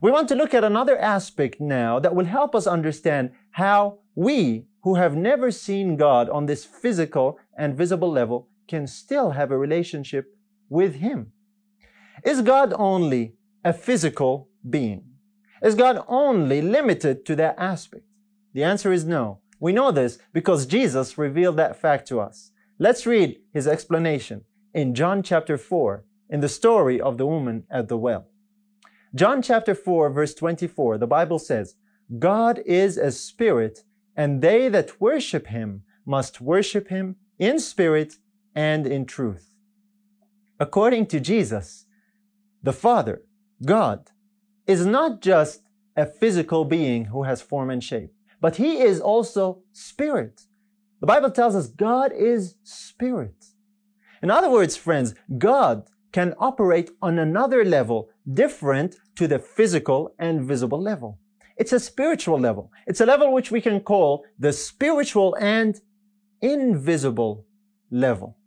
We 0.00 0.10
want 0.10 0.28
to 0.28 0.34
look 0.34 0.52
at 0.52 0.64
another 0.64 0.98
aspect 0.98 1.60
now 1.60 1.98
that 2.00 2.14
will 2.14 2.26
help 2.26 2.54
us 2.54 2.66
understand 2.66 3.30
how 3.52 4.00
we, 4.14 4.66
who 4.82 4.96
have 4.96 5.16
never 5.16 5.50
seen 5.50 5.96
God 5.96 6.28
on 6.28 6.46
this 6.46 6.64
physical 6.64 7.38
and 7.56 7.76
visible 7.76 8.10
level, 8.10 8.48
can 8.68 8.86
still 8.86 9.30
have 9.30 9.50
a 9.50 9.58
relationship 9.58 10.36
with 10.68 10.96
Him. 10.96 11.32
Is 12.24 12.42
God 12.42 12.74
only 12.76 13.34
a 13.64 13.72
physical 13.72 14.48
being? 14.68 15.04
Is 15.62 15.74
God 15.74 16.04
only 16.08 16.60
limited 16.60 17.24
to 17.26 17.36
that 17.36 17.56
aspect? 17.58 18.04
The 18.52 18.64
answer 18.64 18.92
is 18.92 19.04
no. 19.04 19.40
We 19.58 19.72
know 19.72 19.90
this 19.90 20.18
because 20.32 20.66
Jesus 20.66 21.16
revealed 21.16 21.56
that 21.56 21.80
fact 21.80 22.06
to 22.08 22.20
us. 22.20 22.52
Let's 22.78 23.06
read 23.06 23.38
his 23.54 23.66
explanation 23.66 24.44
in 24.74 24.94
John 24.94 25.22
chapter 25.22 25.56
4 25.56 26.04
in 26.28 26.40
the 26.40 26.48
story 26.48 27.00
of 27.00 27.16
the 27.16 27.26
woman 27.26 27.64
at 27.70 27.88
the 27.88 27.96
well. 27.96 28.28
John 29.16 29.40
chapter 29.40 29.74
4 29.74 30.10
verse 30.10 30.34
24, 30.34 30.98
the 30.98 31.06
Bible 31.06 31.38
says, 31.38 31.74
God 32.18 32.60
is 32.66 32.98
a 32.98 33.10
spirit, 33.10 33.82
and 34.14 34.42
they 34.42 34.68
that 34.68 35.00
worship 35.00 35.46
him 35.46 35.84
must 36.04 36.42
worship 36.42 36.88
him 36.88 37.16
in 37.38 37.58
spirit 37.58 38.16
and 38.54 38.86
in 38.86 39.06
truth. 39.06 39.54
According 40.60 41.06
to 41.06 41.18
Jesus, 41.18 41.86
the 42.62 42.74
Father, 42.74 43.22
God, 43.64 44.10
is 44.66 44.84
not 44.84 45.22
just 45.22 45.62
a 45.96 46.04
physical 46.04 46.66
being 46.66 47.06
who 47.06 47.22
has 47.22 47.40
form 47.40 47.70
and 47.70 47.82
shape, 47.82 48.12
but 48.42 48.56
he 48.56 48.80
is 48.82 49.00
also 49.00 49.62
spirit. 49.72 50.42
The 51.00 51.06
Bible 51.06 51.30
tells 51.30 51.56
us 51.56 51.68
God 51.68 52.12
is 52.12 52.56
spirit. 52.64 53.46
In 54.22 54.30
other 54.30 54.50
words, 54.50 54.76
friends, 54.76 55.14
God 55.38 55.88
can 56.16 56.32
operate 56.38 56.88
on 57.02 57.18
another 57.18 57.62
level 57.62 58.08
different 58.32 58.96
to 59.14 59.28
the 59.28 59.38
physical 59.38 60.14
and 60.18 60.40
visible 60.40 60.80
level. 60.80 61.18
It's 61.58 61.74
a 61.74 61.86
spiritual 61.90 62.40
level. 62.40 62.72
It's 62.86 63.02
a 63.02 63.10
level 63.12 63.34
which 63.34 63.50
we 63.50 63.60
can 63.60 63.80
call 63.80 64.24
the 64.38 64.54
spiritual 64.54 65.36
and 65.38 65.78
invisible 66.40 67.44
level. 67.90 68.38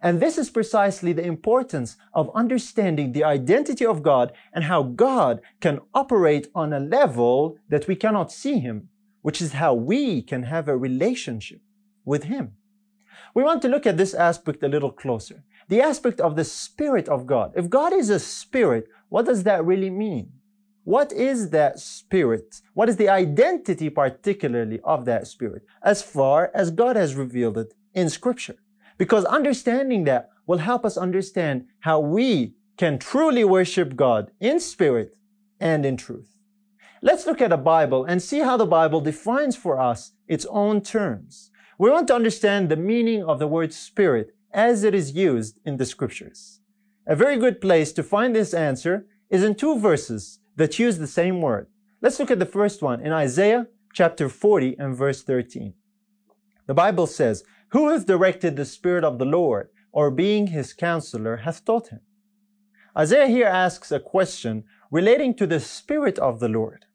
And 0.00 0.20
this 0.20 0.38
is 0.38 0.48
precisely 0.48 1.12
the 1.12 1.26
importance 1.26 1.96
of 2.14 2.30
understanding 2.36 3.10
the 3.10 3.24
identity 3.24 3.84
of 3.84 4.04
God 4.04 4.32
and 4.52 4.62
how 4.62 4.84
God 4.84 5.40
can 5.60 5.80
operate 5.92 6.46
on 6.54 6.72
a 6.72 6.86
level 6.98 7.56
that 7.68 7.88
we 7.88 7.96
cannot 7.96 8.30
see 8.30 8.60
Him, 8.60 8.90
which 9.22 9.42
is 9.42 9.54
how 9.54 9.74
we 9.74 10.22
can 10.22 10.44
have 10.44 10.68
a 10.68 10.76
relationship 10.76 11.62
with 12.04 12.22
Him. 12.34 12.52
We 13.34 13.42
want 13.42 13.62
to 13.62 13.68
look 13.68 13.86
at 13.86 13.96
this 13.96 14.14
aspect 14.14 14.62
a 14.62 14.68
little 14.68 14.92
closer. 14.92 15.42
The 15.68 15.80
aspect 15.80 16.20
of 16.20 16.36
the 16.36 16.44
Spirit 16.44 17.08
of 17.08 17.26
God. 17.26 17.52
If 17.56 17.70
God 17.70 17.92
is 17.92 18.10
a 18.10 18.18
Spirit, 18.18 18.88
what 19.08 19.26
does 19.26 19.44
that 19.44 19.64
really 19.64 19.90
mean? 19.90 20.32
What 20.84 21.12
is 21.12 21.50
that 21.50 21.78
Spirit? 21.78 22.60
What 22.74 22.88
is 22.88 22.96
the 22.96 23.08
identity 23.08 23.88
particularly 23.88 24.80
of 24.82 25.04
that 25.04 25.26
Spirit 25.26 25.64
as 25.82 26.02
far 26.02 26.50
as 26.54 26.70
God 26.70 26.96
has 26.96 27.14
revealed 27.14 27.58
it 27.58 27.74
in 27.94 28.08
Scripture? 28.08 28.56
Because 28.98 29.24
understanding 29.24 30.04
that 30.04 30.30
will 30.46 30.58
help 30.58 30.84
us 30.84 30.96
understand 30.96 31.66
how 31.80 32.00
we 32.00 32.54
can 32.76 32.98
truly 32.98 33.44
worship 33.44 33.96
God 33.96 34.30
in 34.40 34.58
spirit 34.58 35.16
and 35.60 35.86
in 35.86 35.96
truth. 35.96 36.38
Let's 37.00 37.26
look 37.26 37.40
at 37.40 37.50
the 37.50 37.56
Bible 37.56 38.04
and 38.04 38.22
see 38.22 38.40
how 38.40 38.56
the 38.56 38.66
Bible 38.66 39.00
defines 39.00 39.56
for 39.56 39.80
us 39.80 40.12
its 40.26 40.46
own 40.50 40.82
terms. 40.82 41.50
We 41.78 41.90
want 41.90 42.08
to 42.08 42.14
understand 42.14 42.68
the 42.68 42.76
meaning 42.76 43.24
of 43.24 43.38
the 43.38 43.46
word 43.46 43.72
spirit 43.72 44.34
as 44.52 44.84
it 44.84 44.94
is 44.94 45.12
used 45.12 45.58
in 45.64 45.76
the 45.76 45.86
scriptures. 45.86 46.60
A 47.06 47.16
very 47.16 47.36
good 47.36 47.60
place 47.60 47.92
to 47.92 48.02
find 48.02 48.34
this 48.34 48.54
answer 48.54 49.06
is 49.30 49.42
in 49.42 49.54
two 49.54 49.78
verses 49.78 50.38
that 50.56 50.78
use 50.78 50.98
the 50.98 51.06
same 51.06 51.40
word. 51.40 51.66
Let's 52.00 52.18
look 52.18 52.30
at 52.30 52.38
the 52.38 52.46
first 52.46 52.82
one 52.82 53.00
in 53.00 53.12
Isaiah 53.12 53.66
chapter 53.92 54.28
40 54.28 54.76
and 54.78 54.96
verse 54.96 55.22
13. 55.22 55.74
The 56.66 56.74
Bible 56.74 57.06
says, 57.06 57.44
Who 57.68 57.88
hath 57.88 58.06
directed 58.06 58.56
the 58.56 58.64
Spirit 58.64 59.04
of 59.04 59.18
the 59.18 59.24
Lord, 59.24 59.68
or 59.90 60.10
being 60.10 60.48
his 60.48 60.72
counselor, 60.72 61.38
hath 61.38 61.64
taught 61.64 61.88
him? 61.88 62.00
Isaiah 62.96 63.26
here 63.26 63.46
asks 63.46 63.90
a 63.90 64.00
question 64.00 64.64
relating 64.90 65.34
to 65.34 65.46
the 65.46 65.60
Spirit 65.60 66.18
of 66.18 66.40
the 66.40 66.48
Lord. 66.48 66.86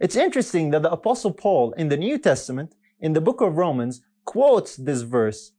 It's 0.00 0.16
interesting 0.16 0.70
that 0.70 0.82
the 0.82 0.92
Apostle 0.92 1.32
Paul 1.32 1.72
in 1.72 1.88
the 1.88 1.96
New 1.96 2.18
Testament, 2.18 2.74
in 3.00 3.12
the 3.12 3.20
book 3.20 3.40
of 3.40 3.56
Romans, 3.56 4.00
quotes 4.24 4.76
this 4.76 5.02
verse 5.02 5.52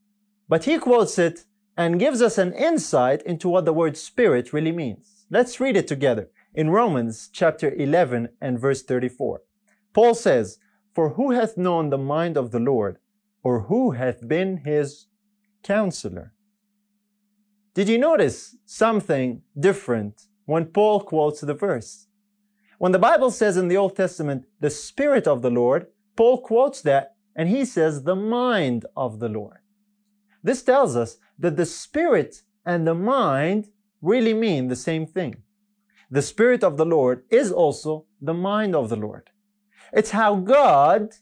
but 0.50 0.66
he 0.66 0.78
quotes 0.80 1.18
it 1.18 1.46
and 1.78 2.00
gives 2.00 2.22
us 2.22 2.38
an 2.38 2.54
insight 2.54 3.22
into 3.22 3.48
what 3.48 3.64
the 3.64 3.72
word 3.72 3.96
spirit 3.96 4.52
really 4.52 4.72
means. 4.72 5.26
Let's 5.30 5.60
read 5.60 5.78
it 5.78 5.88
together 5.88 6.30
in 6.54 6.72
Romans 6.72 7.30
chapter 7.32 7.74
11 7.74 8.30
and 8.42 8.60
verse 8.60 8.82
34. 8.82 9.42
Paul 9.94 10.16
says, 10.16 10.58
For 10.94 11.12
who 11.12 11.32
hath 11.32 11.56
known 11.56 11.90
the 11.90 11.98
mind 11.98 12.36
of 12.36 12.52
the 12.52 12.60
Lord, 12.60 12.98
or 13.44 13.62
who 13.62 13.92
hath 13.92 14.28
been 14.28 14.58
his 14.58 15.06
counselor? 15.64 16.34
Did 17.76 17.88
you 17.88 17.98
notice 17.98 18.58
something 18.66 19.44
different 19.58 20.24
when 20.46 20.66
Paul 20.66 21.02
quotes 21.02 21.42
the 21.42 21.54
verse? 21.54 22.08
When 22.80 22.92
the 22.92 23.00
Bible 23.00 23.30
says 23.30 23.56
in 23.56 23.68
the 23.68 23.78
Old 23.78 23.96
Testament, 23.96 24.46
the 24.60 24.70
Spirit 24.70 25.28
of 25.28 25.42
the 25.42 25.52
Lord, 25.52 25.88
Paul 26.16 26.42
quotes 26.42 26.82
that 26.82 27.16
and 27.36 27.48
he 27.48 27.64
says, 27.64 28.04
the 28.04 28.16
mind 28.16 28.86
of 28.98 29.20
the 29.20 29.30
Lord. 29.30 29.59
This 30.44 30.64
tells 30.64 30.96
us 30.96 31.18
that 31.38 31.58
the 31.58 31.66
spirit 31.66 32.44
and 32.66 32.88
the 32.88 32.96
mind 32.96 33.70
really 34.02 34.34
mean 34.34 34.68
the 34.68 34.76
same 34.76 35.06
thing. 35.06 35.44
The 36.12 36.22
spirit 36.22 36.64
of 36.64 36.78
the 36.78 36.86
Lord 36.86 37.24
is 37.30 37.52
also 37.52 38.06
the 38.22 38.34
mind 38.34 38.76
of 38.76 38.90
the 38.90 38.96
Lord. 38.96 39.30
It's 39.94 40.12
how 40.12 40.36
God 40.36 41.14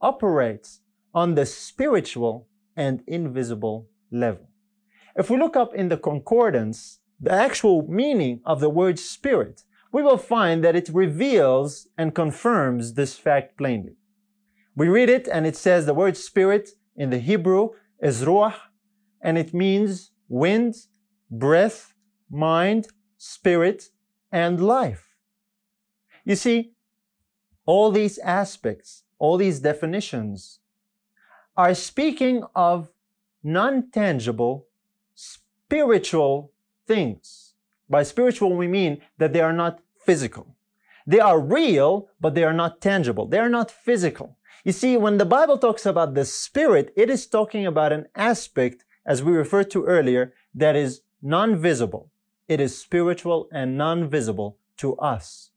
operates 0.00 0.80
on 1.14 1.34
the 1.34 1.46
spiritual 1.46 2.48
and 2.76 3.02
invisible 3.06 3.88
level. 4.10 4.48
If 5.16 5.30
we 5.30 5.38
look 5.38 5.56
up 5.56 5.74
in 5.74 5.88
the 5.88 5.96
concordance, 5.96 7.00
the 7.20 7.32
actual 7.32 7.86
meaning 7.88 8.40
of 8.44 8.60
the 8.60 8.68
word 8.68 8.98
spirit, 8.98 9.62
we 9.92 10.02
will 10.02 10.18
find 10.18 10.64
that 10.64 10.74
it 10.74 10.88
reveals 10.92 11.86
and 11.96 12.14
confirms 12.14 12.94
this 12.94 13.14
fact 13.16 13.56
plainly. 13.56 13.94
We 14.74 14.88
read 14.88 15.08
it 15.08 15.28
and 15.28 15.46
it 15.46 15.56
says 15.56 15.86
the 15.86 15.94
word 15.94 16.16
spirit 16.16 16.70
in 16.96 17.10
the 17.10 17.18
Hebrew 17.18 17.70
is 18.04 18.22
and 19.22 19.38
it 19.38 19.54
means 19.54 20.10
wind, 20.28 20.74
breath, 21.30 21.94
mind, 22.30 22.86
spirit, 23.16 23.88
and 24.30 24.60
life. 24.60 25.16
You 26.24 26.36
see, 26.36 26.74
all 27.64 27.90
these 27.90 28.18
aspects, 28.18 29.04
all 29.18 29.38
these 29.38 29.60
definitions 29.60 30.60
are 31.56 31.74
speaking 31.74 32.44
of 32.54 32.90
non-tangible 33.42 34.66
spiritual 35.14 36.52
things. 36.86 37.54
By 37.88 38.02
spiritual, 38.02 38.54
we 38.54 38.68
mean 38.68 39.00
that 39.16 39.32
they 39.32 39.40
are 39.40 39.52
not 39.52 39.80
physical. 40.04 40.56
They 41.06 41.20
are 41.20 41.40
real, 41.40 42.08
but 42.20 42.34
they 42.34 42.44
are 42.44 42.52
not 42.52 42.82
tangible. 42.82 43.26
They 43.26 43.38
are 43.38 43.48
not 43.48 43.70
physical. 43.70 44.36
You 44.64 44.72
see, 44.72 44.96
when 44.96 45.18
the 45.18 45.26
Bible 45.26 45.58
talks 45.58 45.84
about 45.84 46.14
the 46.14 46.24
Spirit, 46.24 46.90
it 46.96 47.10
is 47.10 47.26
talking 47.26 47.66
about 47.66 47.92
an 47.92 48.06
aspect, 48.16 48.86
as 49.04 49.22
we 49.22 49.32
referred 49.32 49.70
to 49.72 49.84
earlier, 49.84 50.32
that 50.54 50.74
is 50.74 51.02
non-visible. 51.20 52.10
It 52.48 52.60
is 52.60 52.78
spiritual 52.78 53.46
and 53.52 53.76
non-visible 53.76 54.56
to 54.78 54.96
us. 54.96 55.50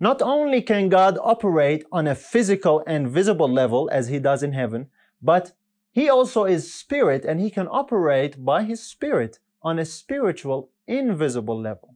Not 0.00 0.20
only 0.20 0.62
can 0.62 0.88
God 0.88 1.16
operate 1.22 1.84
on 1.92 2.08
a 2.08 2.16
physical 2.16 2.82
and 2.88 3.08
visible 3.08 3.48
level 3.48 3.88
as 3.92 4.08
he 4.08 4.18
does 4.18 4.42
in 4.42 4.52
heaven, 4.52 4.88
but 5.22 5.52
he 5.92 6.08
also 6.08 6.44
is 6.44 6.74
spirit 6.74 7.24
and 7.24 7.38
he 7.38 7.50
can 7.50 7.68
operate 7.70 8.44
by 8.44 8.64
his 8.64 8.82
spirit 8.82 9.38
on 9.62 9.78
a 9.78 9.84
spiritual, 9.84 10.70
invisible 10.88 11.58
level. 11.58 11.94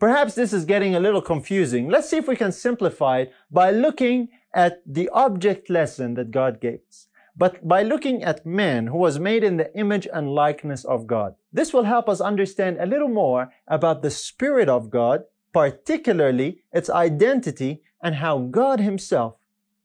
Perhaps 0.00 0.34
this 0.34 0.52
is 0.52 0.64
getting 0.64 0.96
a 0.96 1.00
little 1.00 1.22
confusing. 1.22 1.88
Let's 1.88 2.10
see 2.10 2.16
if 2.16 2.26
we 2.26 2.34
can 2.34 2.50
simplify 2.50 3.20
it 3.20 3.32
by 3.52 3.70
looking 3.70 4.30
at 4.54 4.80
the 4.86 5.08
object 5.10 5.68
lesson 5.68 6.14
that 6.14 6.30
God 6.30 6.60
gave 6.60 6.80
us, 6.88 7.08
but 7.36 7.66
by 7.66 7.82
looking 7.82 8.22
at 8.22 8.46
man 8.46 8.86
who 8.86 8.98
was 8.98 9.18
made 9.18 9.42
in 9.42 9.56
the 9.56 9.76
image 9.76 10.06
and 10.12 10.34
likeness 10.34 10.84
of 10.84 11.06
God. 11.06 11.34
This 11.52 11.72
will 11.72 11.84
help 11.84 12.08
us 12.08 12.20
understand 12.20 12.78
a 12.78 12.86
little 12.86 13.08
more 13.08 13.52
about 13.66 14.02
the 14.02 14.10
Spirit 14.10 14.68
of 14.68 14.90
God, 14.90 15.24
particularly 15.52 16.62
its 16.72 16.88
identity 16.88 17.82
and 18.00 18.16
how 18.16 18.38
God 18.38 18.80
Himself 18.80 19.36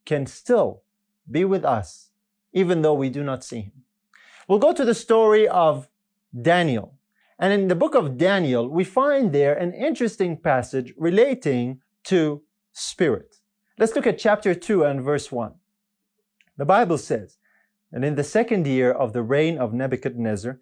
can 0.05 0.25
still 0.27 0.83
be 1.29 1.43
with 1.43 1.65
us, 1.65 2.11
even 2.53 2.81
though 2.81 2.93
we 2.93 3.09
do 3.09 3.23
not 3.23 3.43
see 3.43 3.61
Him. 3.61 3.83
We'll 4.47 4.59
go 4.59 4.73
to 4.73 4.85
the 4.85 4.95
story 4.95 5.47
of 5.47 5.89
Daniel. 6.39 6.95
And 7.39 7.53
in 7.53 7.67
the 7.67 7.75
book 7.75 7.95
of 7.95 8.17
Daniel, 8.17 8.67
we 8.67 8.83
find 8.83 9.31
there 9.31 9.53
an 9.53 9.73
interesting 9.73 10.37
passage 10.37 10.93
relating 10.97 11.81
to 12.05 12.41
spirit. 12.73 13.38
Let's 13.79 13.95
look 13.95 14.07
at 14.07 14.19
chapter 14.19 14.53
2 14.53 14.83
and 14.83 15.01
verse 15.01 15.31
1. 15.31 15.53
The 16.57 16.65
Bible 16.65 16.97
says, 16.97 17.37
And 17.93 18.03
in 18.03 18.15
the 18.15 18.25
second 18.25 18.67
year 18.67 18.91
of 18.91 19.13
the 19.13 19.23
reign 19.23 19.57
of 19.57 19.73
Nebuchadnezzar, 19.73 20.59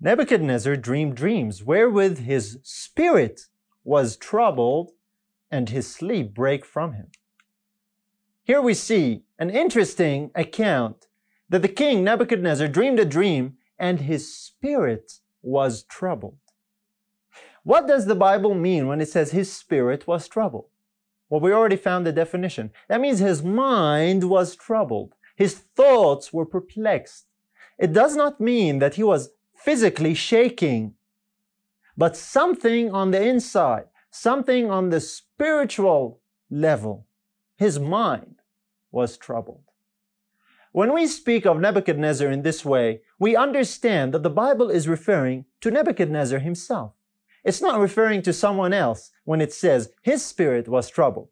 Nebuchadnezzar 0.00 0.76
dreamed 0.76 1.16
dreams 1.16 1.62
wherewith 1.62 2.20
his 2.20 2.58
spirit 2.62 3.48
was 3.84 4.16
troubled 4.16 4.92
and 5.50 5.68
his 5.68 5.94
sleep 5.94 6.32
brake 6.32 6.64
from 6.64 6.94
him. 6.94 7.08
Here 8.42 8.62
we 8.62 8.72
see 8.72 9.24
an 9.38 9.50
interesting 9.50 10.30
account 10.34 11.08
that 11.50 11.60
the 11.60 11.68
king 11.68 12.02
Nebuchadnezzar 12.02 12.68
dreamed 12.68 12.98
a 12.98 13.04
dream 13.04 13.58
and 13.78 14.00
his 14.00 14.34
spirit 14.34 15.20
was 15.42 15.82
troubled. 15.82 16.38
What 17.64 17.86
does 17.86 18.06
the 18.06 18.14
Bible 18.14 18.54
mean 18.54 18.86
when 18.86 19.02
it 19.02 19.10
says 19.10 19.32
his 19.32 19.52
spirit 19.52 20.06
was 20.06 20.26
troubled? 20.26 20.70
Well, 21.28 21.40
we 21.40 21.52
already 21.52 21.76
found 21.76 22.06
the 22.06 22.12
definition. 22.12 22.70
That 22.88 23.00
means 23.00 23.18
his 23.18 23.42
mind 23.42 24.24
was 24.24 24.54
troubled. 24.54 25.14
His 25.34 25.54
thoughts 25.54 26.32
were 26.32 26.46
perplexed. 26.46 27.26
It 27.78 27.92
does 27.92 28.16
not 28.16 28.40
mean 28.40 28.78
that 28.78 28.94
he 28.94 29.02
was 29.02 29.30
physically 29.54 30.14
shaking, 30.14 30.94
but 31.96 32.16
something 32.16 32.92
on 32.92 33.10
the 33.10 33.22
inside, 33.22 33.86
something 34.10 34.70
on 34.70 34.90
the 34.90 35.00
spiritual 35.00 36.20
level, 36.50 37.06
his 37.56 37.78
mind 37.78 38.36
was 38.92 39.16
troubled. 39.16 39.64
When 40.72 40.92
we 40.92 41.06
speak 41.06 41.46
of 41.46 41.58
Nebuchadnezzar 41.58 42.30
in 42.30 42.42
this 42.42 42.64
way, 42.64 43.00
we 43.18 43.34
understand 43.34 44.12
that 44.12 44.22
the 44.22 44.30
Bible 44.30 44.70
is 44.70 44.86
referring 44.88 45.46
to 45.62 45.70
Nebuchadnezzar 45.70 46.38
himself. 46.38 46.92
It's 47.46 47.62
not 47.62 47.78
referring 47.78 48.22
to 48.22 48.32
someone 48.32 48.72
else 48.72 49.12
when 49.24 49.40
it 49.40 49.52
says 49.52 49.92
his 50.02 50.24
spirit 50.24 50.66
was 50.66 50.90
troubled. 50.90 51.28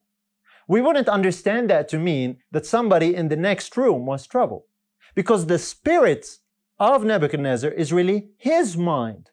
We 0.69 0.81
wouldn't 0.81 1.09
understand 1.09 1.69
that 1.71 1.89
to 1.89 1.99
mean 1.99 2.37
that 2.53 2.65
somebody 2.65 3.17
in 3.17 3.29
the 3.29 3.37
next 3.37 3.77
room 3.77 4.07
was 4.07 4.25
troubled. 4.25 4.63
Because 5.17 5.47
the 5.47 5.59
spirit 5.59 6.39
of 6.79 7.05
Nebuchadnezzar 7.05 7.73
is 7.73 7.93
really 7.93 8.29
his 8.37 8.77
mind. 8.77 9.31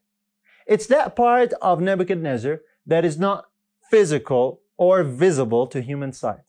It's 0.66 0.88
that 0.88 1.16
part 1.16 1.54
of 1.62 1.82
Nebuchadnezzar 1.82 2.62
that 2.88 3.06
is 3.06 3.20
not 3.20 3.46
physical 3.92 4.62
or 4.76 5.04
visible 5.04 5.68
to 5.68 5.82
human 5.82 6.12
sight. 6.12 6.46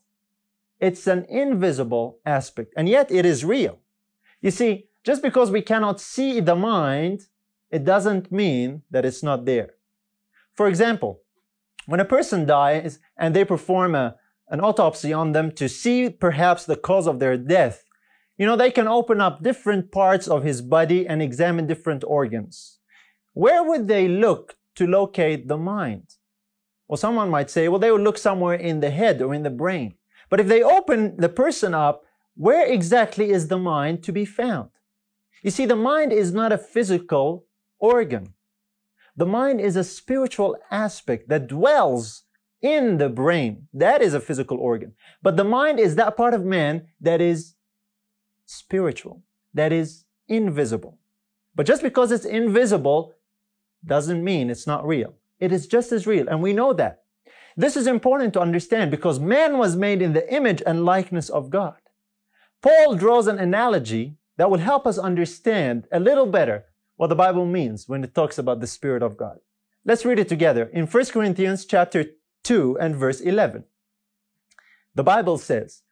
It's 0.81 1.07
an 1.07 1.27
invisible 1.29 2.21
aspect, 2.25 2.73
and 2.75 2.89
yet 2.89 3.13
it 3.13 3.27
is 3.27 3.45
real. 3.45 3.81
You 4.41 4.51
see, 4.51 4.89
just 5.05 5.21
because 5.23 5.51
we 5.51 5.61
cannot 5.61 6.01
see 6.01 6.41
the 6.41 6.57
mind, 6.57 7.27
it 7.71 7.85
doesn't 7.85 8.33
mean 8.33 8.83
that 8.91 9.05
it's 9.05 9.23
not 9.23 9.45
there. 9.45 9.75
For 10.63 10.69
example, 10.69 11.23
when 11.87 11.99
a 11.99 12.05
person 12.05 12.47
dies 12.47 13.01
and 13.19 13.35
they 13.35 13.45
perform 13.45 13.97
a, 13.97 14.15
an 14.49 14.61
autopsy 14.61 15.13
on 15.13 15.33
them 15.33 15.51
to 15.57 15.69
see 15.69 16.09
perhaps 16.09 16.65
the 16.65 16.77
cause 16.77 17.09
of 17.09 17.19
their 17.19 17.37
death, 17.37 17.83
you 18.39 18.47
know, 18.47 18.55
they 18.55 18.71
can 18.71 18.87
open 18.87 19.21
up 19.21 19.43
different 19.43 19.91
parts 19.91 20.29
of 20.29 20.45
his 20.45 20.63
body 20.63 21.05
and 21.05 21.21
examine 21.21 21.67
different 21.67 22.05
organs. 22.07 22.79
Where 23.33 23.65
would 23.65 23.89
they 23.89 24.07
look 24.07 24.55
to 24.77 24.87
locate 24.87 25.49
the 25.49 25.59
mind? 25.59 26.15
Well, 26.87 26.97
someone 26.97 27.29
might 27.29 27.51
say, 27.51 27.67
well, 27.67 27.81
they 27.81 27.91
would 27.91 28.03
look 28.03 28.19
somewhere 28.19 28.55
in 28.55 28.79
the 28.79 28.91
head 28.91 29.21
or 29.21 29.35
in 29.35 29.43
the 29.43 29.51
brain. 29.51 29.95
But 30.31 30.39
if 30.39 30.47
they 30.47 30.63
open 30.63 31.17
the 31.17 31.29
person 31.29 31.75
up, 31.75 32.05
where 32.37 32.65
exactly 32.65 33.31
is 33.31 33.49
the 33.49 33.59
mind 33.59 34.05
to 34.05 34.13
be 34.13 34.25
found? 34.25 34.71
You 35.43 35.51
see, 35.51 35.67
the 35.67 35.75
mind 35.75 36.13
is 36.13 36.33
not 36.33 36.53
a 36.53 36.57
physical 36.57 37.47
organ. 37.81 38.35
The 39.17 39.27
mind 39.27 39.61
is 39.61 39.77
a 39.77 39.85
spiritual 39.85 40.57
aspect 40.71 41.29
that 41.29 41.47
dwells 41.47 42.25
in 42.63 42.99
the 42.99 43.09
brain. 43.09 43.69
That 43.75 44.01
is 44.01 44.15
a 44.15 44.21
physical 44.21 44.59
organ. 44.59 44.95
But 45.23 45.37
the 45.37 45.45
mind 45.45 45.79
is 45.79 45.97
that 45.97 46.17
part 46.17 46.33
of 46.33 46.45
man 46.45 46.87
that 47.01 47.21
is 47.21 47.55
spiritual, 48.47 49.23
that 49.53 49.73
is 49.73 50.05
invisible. 50.29 50.99
But 51.55 51.67
just 51.67 51.83
because 51.83 52.13
it's 52.13 52.25
invisible 52.25 53.15
doesn't 53.85 54.25
mean 54.25 54.49
it's 54.49 54.67
not 54.67 54.87
real. 54.87 55.15
It 55.39 55.53
is 55.53 55.67
just 55.67 55.93
as 55.93 56.07
real, 56.07 56.29
and 56.29 56.41
we 56.41 56.53
know 56.53 56.73
that. 56.73 57.03
This 57.57 57.77
is 57.77 57.87
important 57.87 58.33
to 58.35 58.41
understand 58.41 58.91
because 58.91 59.19
man 59.19 59.59
was 59.59 59.77
made 59.77 60.01
in 60.01 60.13
the 60.13 60.33
image 60.33 60.63
and 60.65 60.85
likeness 60.85 61.29
of 61.29 61.51
God. 61.51 61.77
Paul 62.63 62.95
draws 62.95 63.27
an 63.27 63.39
analogy 63.39 64.17
that 64.37 64.51
will 64.51 64.59
help 64.59 64.87
us 64.87 64.99
understand 64.99 65.87
a 65.93 66.01
little 66.01 66.27
better 66.27 66.65
what 67.03 67.09
the 67.09 67.17
Bible 67.17 67.47
means 67.47 67.89
when 67.89 68.05
it 68.05 68.15
talks 68.15 68.39
about 68.39 68.61
the 68.61 68.67
Spirit 68.69 69.03
of 69.03 69.17
God. 69.17 69.41
Let's 69.85 70.05
read 70.05 70.21
it 70.21 70.29
together 70.29 70.71
in 70.73 70.87
1 70.87 71.07
Corinthians 71.07 71.65
chapter 71.65 72.05
2 72.45 72.79
and 72.79 72.95
verse 72.95 73.21
11. 73.21 73.65
The 74.95 75.03
Bible 75.03 75.37
says, 75.37 75.83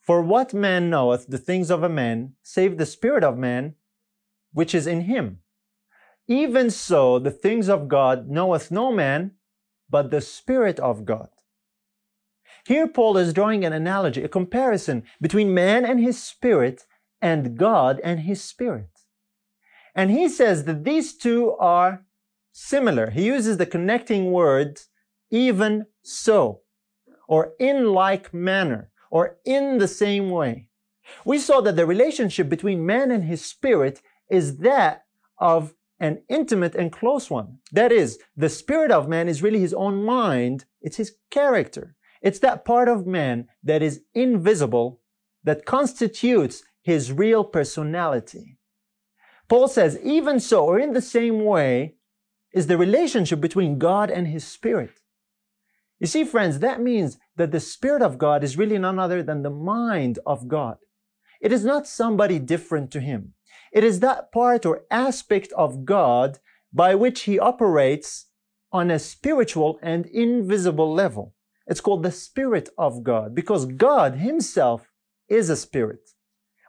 For 0.00 0.22
what 0.22 0.54
man 0.54 0.88
knoweth 0.88 1.26
the 1.26 1.38
things 1.38 1.72
of 1.72 1.82
a 1.82 1.88
man, 1.88 2.34
save 2.44 2.78
the 2.78 2.86
Spirit 2.86 3.24
of 3.24 3.36
man, 3.36 3.74
which 4.52 4.76
is 4.76 4.86
in 4.86 5.00
him? 5.00 5.40
Even 6.28 6.70
so, 6.70 7.18
the 7.18 7.32
things 7.32 7.68
of 7.68 7.88
God 7.88 8.28
knoweth 8.30 8.70
no 8.70 8.92
man, 8.92 9.32
but 9.90 10.12
the 10.12 10.20
Spirit 10.20 10.78
of 10.78 11.04
God. 11.04 11.30
Here, 12.64 12.86
Paul 12.86 13.16
is 13.16 13.32
drawing 13.32 13.64
an 13.64 13.72
analogy, 13.72 14.22
a 14.22 14.28
comparison 14.28 15.02
between 15.20 15.52
man 15.52 15.84
and 15.84 15.98
his 15.98 16.22
spirit 16.22 16.86
and 17.20 17.58
God 17.58 18.00
and 18.04 18.20
his 18.20 18.40
spirit. 18.40 18.93
And 19.94 20.10
he 20.10 20.28
says 20.28 20.64
that 20.64 20.84
these 20.84 21.16
two 21.16 21.52
are 21.58 22.04
similar. 22.52 23.10
He 23.10 23.24
uses 23.26 23.56
the 23.56 23.66
connecting 23.66 24.32
words, 24.32 24.88
even 25.30 25.86
so, 26.02 26.60
or 27.28 27.52
in 27.58 27.92
like 27.92 28.34
manner, 28.34 28.90
or 29.10 29.38
in 29.44 29.78
the 29.78 29.88
same 29.88 30.30
way. 30.30 30.68
We 31.24 31.38
saw 31.38 31.60
that 31.60 31.76
the 31.76 31.86
relationship 31.86 32.48
between 32.48 32.86
man 32.86 33.10
and 33.10 33.24
his 33.24 33.44
spirit 33.44 34.02
is 34.30 34.58
that 34.58 35.04
of 35.38 35.74
an 36.00 36.22
intimate 36.28 36.74
and 36.74 36.90
close 36.90 37.30
one. 37.30 37.58
That 37.72 37.92
is, 37.92 38.18
the 38.36 38.48
spirit 38.48 38.90
of 38.90 39.08
man 39.08 39.28
is 39.28 39.42
really 39.42 39.60
his 39.60 39.74
own 39.74 40.02
mind, 40.04 40.64
it's 40.80 40.96
his 40.96 41.14
character. 41.30 41.94
It's 42.20 42.38
that 42.40 42.64
part 42.64 42.88
of 42.88 43.06
man 43.06 43.48
that 43.62 43.82
is 43.82 44.02
invisible 44.14 45.00
that 45.44 45.66
constitutes 45.66 46.62
his 46.82 47.12
real 47.12 47.44
personality. 47.44 48.53
Paul 49.48 49.68
says, 49.68 49.98
even 50.02 50.40
so, 50.40 50.64
or 50.64 50.78
in 50.78 50.92
the 50.92 51.02
same 51.02 51.44
way, 51.44 51.94
is 52.52 52.66
the 52.66 52.78
relationship 52.78 53.40
between 53.40 53.78
God 53.78 54.10
and 54.10 54.28
his 54.28 54.46
spirit. 54.46 55.00
You 56.00 56.06
see, 56.06 56.24
friends, 56.24 56.58
that 56.60 56.80
means 56.80 57.18
that 57.36 57.50
the 57.50 57.60
spirit 57.60 58.02
of 58.02 58.18
God 58.18 58.44
is 58.44 58.58
really 58.58 58.78
none 58.78 58.98
other 58.98 59.22
than 59.22 59.42
the 59.42 59.50
mind 59.50 60.18
of 60.26 60.48
God. 60.48 60.78
It 61.40 61.52
is 61.52 61.64
not 61.64 61.86
somebody 61.86 62.38
different 62.38 62.90
to 62.92 63.00
him. 63.00 63.34
It 63.72 63.84
is 63.84 64.00
that 64.00 64.32
part 64.32 64.64
or 64.64 64.84
aspect 64.90 65.52
of 65.52 65.84
God 65.84 66.38
by 66.72 66.94
which 66.94 67.22
he 67.22 67.38
operates 67.38 68.26
on 68.72 68.90
a 68.90 68.98
spiritual 68.98 69.78
and 69.82 70.06
invisible 70.06 70.92
level. 70.92 71.34
It's 71.66 71.80
called 71.80 72.02
the 72.02 72.10
Spirit 72.10 72.68
of 72.76 73.02
God 73.02 73.34
because 73.34 73.66
God 73.66 74.14
himself 74.14 74.90
is 75.28 75.48
a 75.48 75.56
spirit. 75.56 76.10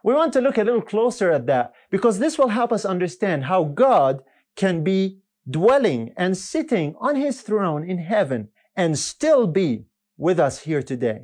We 0.06 0.14
want 0.14 0.32
to 0.34 0.40
look 0.40 0.56
a 0.56 0.62
little 0.62 0.82
closer 0.82 1.32
at 1.32 1.46
that 1.46 1.74
because 1.90 2.20
this 2.20 2.38
will 2.38 2.50
help 2.50 2.72
us 2.72 2.84
understand 2.84 3.46
how 3.46 3.64
God 3.64 4.22
can 4.54 4.84
be 4.84 5.18
dwelling 5.50 6.12
and 6.16 6.36
sitting 6.36 6.94
on 7.00 7.16
his 7.16 7.40
throne 7.40 7.82
in 7.82 7.98
heaven 7.98 8.50
and 8.76 8.96
still 8.96 9.48
be 9.48 9.86
with 10.16 10.38
us 10.38 10.60
here 10.60 10.80
today 10.80 11.22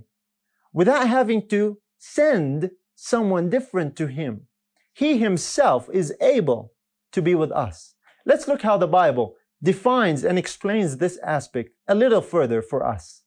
without 0.73 1.07
having 1.07 1.47
to 1.51 1.79
send 1.97 2.73
someone 2.97 3.49
different 3.49 3.95
to 3.95 4.09
him. 4.09 4.49
He 4.93 5.17
himself 5.19 5.89
is 5.93 6.13
able 6.21 6.73
to 7.13 7.23
be 7.23 7.37
with 7.37 7.53
us. 7.53 7.95
Let's 8.27 8.49
look 8.49 8.63
how 8.63 8.79
the 8.79 8.89
Bible 8.89 9.37
defines 9.63 10.25
and 10.25 10.37
explains 10.37 10.97
this 10.97 11.21
aspect 11.23 11.71
a 11.87 11.95
little 11.95 12.21
further 12.21 12.61
for 12.61 12.85
us. 12.85 13.22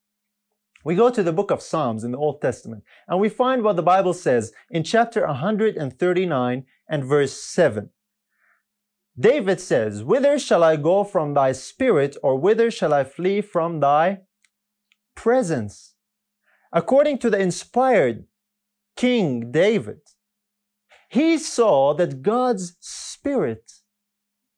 We 0.86 0.94
go 0.94 1.10
to 1.10 1.24
the 1.24 1.34
book 1.34 1.50
of 1.50 1.64
Psalms 1.64 2.04
in 2.04 2.12
the 2.12 2.20
Old 2.20 2.42
Testament 2.42 2.84
and 3.08 3.20
we 3.20 3.28
find 3.28 3.64
what 3.64 3.76
the 3.76 3.82
Bible 3.82 4.14
says 4.14 4.54
in 4.70 4.84
chapter 4.84 5.26
139 5.26 6.66
and 6.88 7.04
verse 7.04 7.34
7. 7.34 7.90
David 9.20 9.60
says, 9.60 10.04
Whither 10.04 10.38
shall 10.38 10.64
I 10.64 10.76
go 10.76 11.04
from 11.04 11.34
thy 11.34 11.54
spirit, 11.54 12.16
or 12.22 12.38
whither 12.38 12.70
shall 12.70 12.94
I 12.94 13.04
flee 13.04 13.42
from 13.42 13.80
thy 13.80 14.20
presence? 15.16 15.96
According 16.72 17.18
to 17.20 17.30
the 17.32 17.40
inspired 17.40 18.26
King 18.96 19.52
David, 19.52 20.02
he 21.10 21.38
saw 21.40 21.96
that 21.96 22.22
God's 22.22 22.76
Spirit 22.80 23.72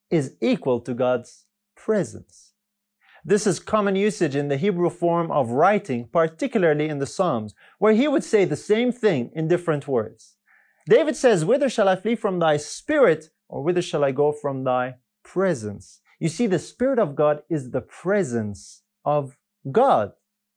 is 0.09 0.35
equal 0.41 0.81
to 0.81 0.93
God's 0.93 1.45
presence. 1.75 2.46
This 3.27 3.45
is 3.45 3.59
common 3.59 3.97
usage 3.97 4.37
in 4.37 4.47
the 4.47 4.55
Hebrew 4.55 4.89
form 4.89 5.31
of 5.31 5.49
writing, 5.49 6.07
particularly 6.13 6.87
in 6.87 6.99
the 6.99 7.05
Psalms, 7.05 7.53
where 7.77 7.91
he 7.91 8.07
would 8.07 8.23
say 8.23 8.45
the 8.45 8.55
same 8.55 8.93
thing 8.93 9.31
in 9.35 9.49
different 9.49 9.85
words. 9.85 10.37
David 10.87 11.17
says, 11.17 11.43
Whither 11.43 11.67
shall 11.67 11.89
I 11.89 11.97
flee 11.97 12.15
from 12.15 12.39
thy 12.39 12.55
spirit, 12.55 13.29
or 13.49 13.63
whither 13.63 13.81
shall 13.81 14.05
I 14.05 14.11
go 14.13 14.31
from 14.31 14.63
thy 14.63 14.95
presence? 15.25 15.99
You 16.21 16.29
see, 16.29 16.47
the 16.47 16.57
Spirit 16.57 16.99
of 16.99 17.17
God 17.17 17.43
is 17.49 17.71
the 17.71 17.81
presence 17.81 18.83
of 19.03 19.35
God, 19.69 20.13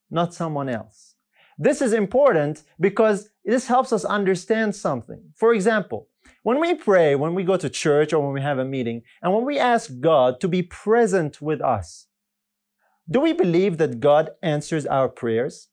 not 0.09 0.33
someone 0.33 0.69
else. 0.69 1.17
This 1.59 1.83
is 1.83 1.93
important 1.93 2.63
because 2.79 3.31
this 3.45 3.67
helps 3.67 3.93
us 3.93 4.05
understand 4.05 4.77
something. 4.77 5.33
For 5.35 5.53
example, 5.53 6.07
When 6.45 6.61
we 6.61 6.75
pray, 6.75 7.17
when 7.17 7.35
we 7.35 7.43
go 7.43 7.57
to 7.57 7.69
church 7.69 8.13
or 8.13 8.21
when 8.25 8.33
we 8.33 8.41
have 8.43 8.61
a 8.61 8.65
meeting, 8.65 9.03
and 9.21 9.35
when 9.35 9.45
we 9.45 9.59
ask 9.59 9.91
God 10.01 10.41
to 10.41 10.49
be 10.49 10.63
present 10.63 11.43
with 11.43 11.61
us, 11.61 12.07
do 13.11 13.21
we 13.21 13.33
believe 13.33 13.79
that 13.79 14.01
God 14.01 14.31
answers 14.43 14.87
our 14.87 15.09
prayers? 15.09 15.69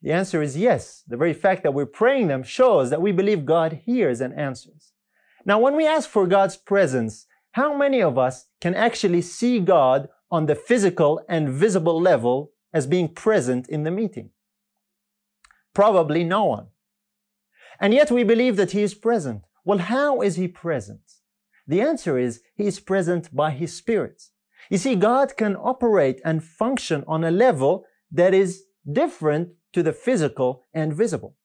The 0.00 0.12
answer 0.12 0.42
is 0.42 0.56
yes. 0.56 1.02
The 1.06 1.16
very 1.16 1.32
fact 1.32 1.62
that 1.62 1.74
we're 1.74 1.86
praying 1.86 2.28
them 2.28 2.42
shows 2.42 2.90
that 2.90 3.02
we 3.02 3.12
believe 3.12 3.44
God 3.44 3.80
hears 3.84 4.20
and 4.20 4.34
answers. 4.34 4.92
Now, 5.44 5.58
when 5.58 5.76
we 5.76 5.86
ask 5.86 6.08
for 6.08 6.26
God's 6.26 6.56
presence, 6.56 7.26
how 7.52 7.76
many 7.76 8.00
of 8.00 8.16
us 8.16 8.46
can 8.60 8.74
actually 8.74 9.22
see 9.22 9.58
God 9.58 10.08
on 10.30 10.46
the 10.46 10.54
physical 10.54 11.20
and 11.28 11.50
visible 11.50 12.00
level 12.00 12.52
as 12.72 12.86
being 12.86 13.08
present 13.08 13.68
in 13.68 13.82
the 13.82 13.90
meeting? 13.90 14.30
Probably 15.74 16.24
no 16.24 16.44
one. 16.44 16.68
And 17.80 17.92
yet 17.92 18.10
we 18.10 18.22
believe 18.22 18.56
that 18.56 18.70
He 18.70 18.82
is 18.82 18.94
present. 18.94 19.42
Well, 19.64 19.78
how 19.78 20.20
is 20.20 20.36
He 20.36 20.48
present? 20.48 21.00
The 21.66 21.80
answer 21.80 22.18
is 22.18 22.40
He 22.54 22.66
is 22.66 22.80
present 22.80 23.34
by 23.34 23.50
His 23.50 23.76
Spirit. 23.76 24.22
You 24.70 24.78
see, 24.78 24.94
God 24.94 25.36
can 25.36 25.56
operate 25.56 26.20
and 26.24 26.42
function 26.42 27.04
on 27.06 27.24
a 27.24 27.30
level 27.30 27.84
that 28.10 28.34
is 28.34 28.64
different 28.90 29.50
to 29.72 29.82
the 29.82 29.92
physical 29.92 30.64
and 30.74 30.94
visible. 30.94 31.36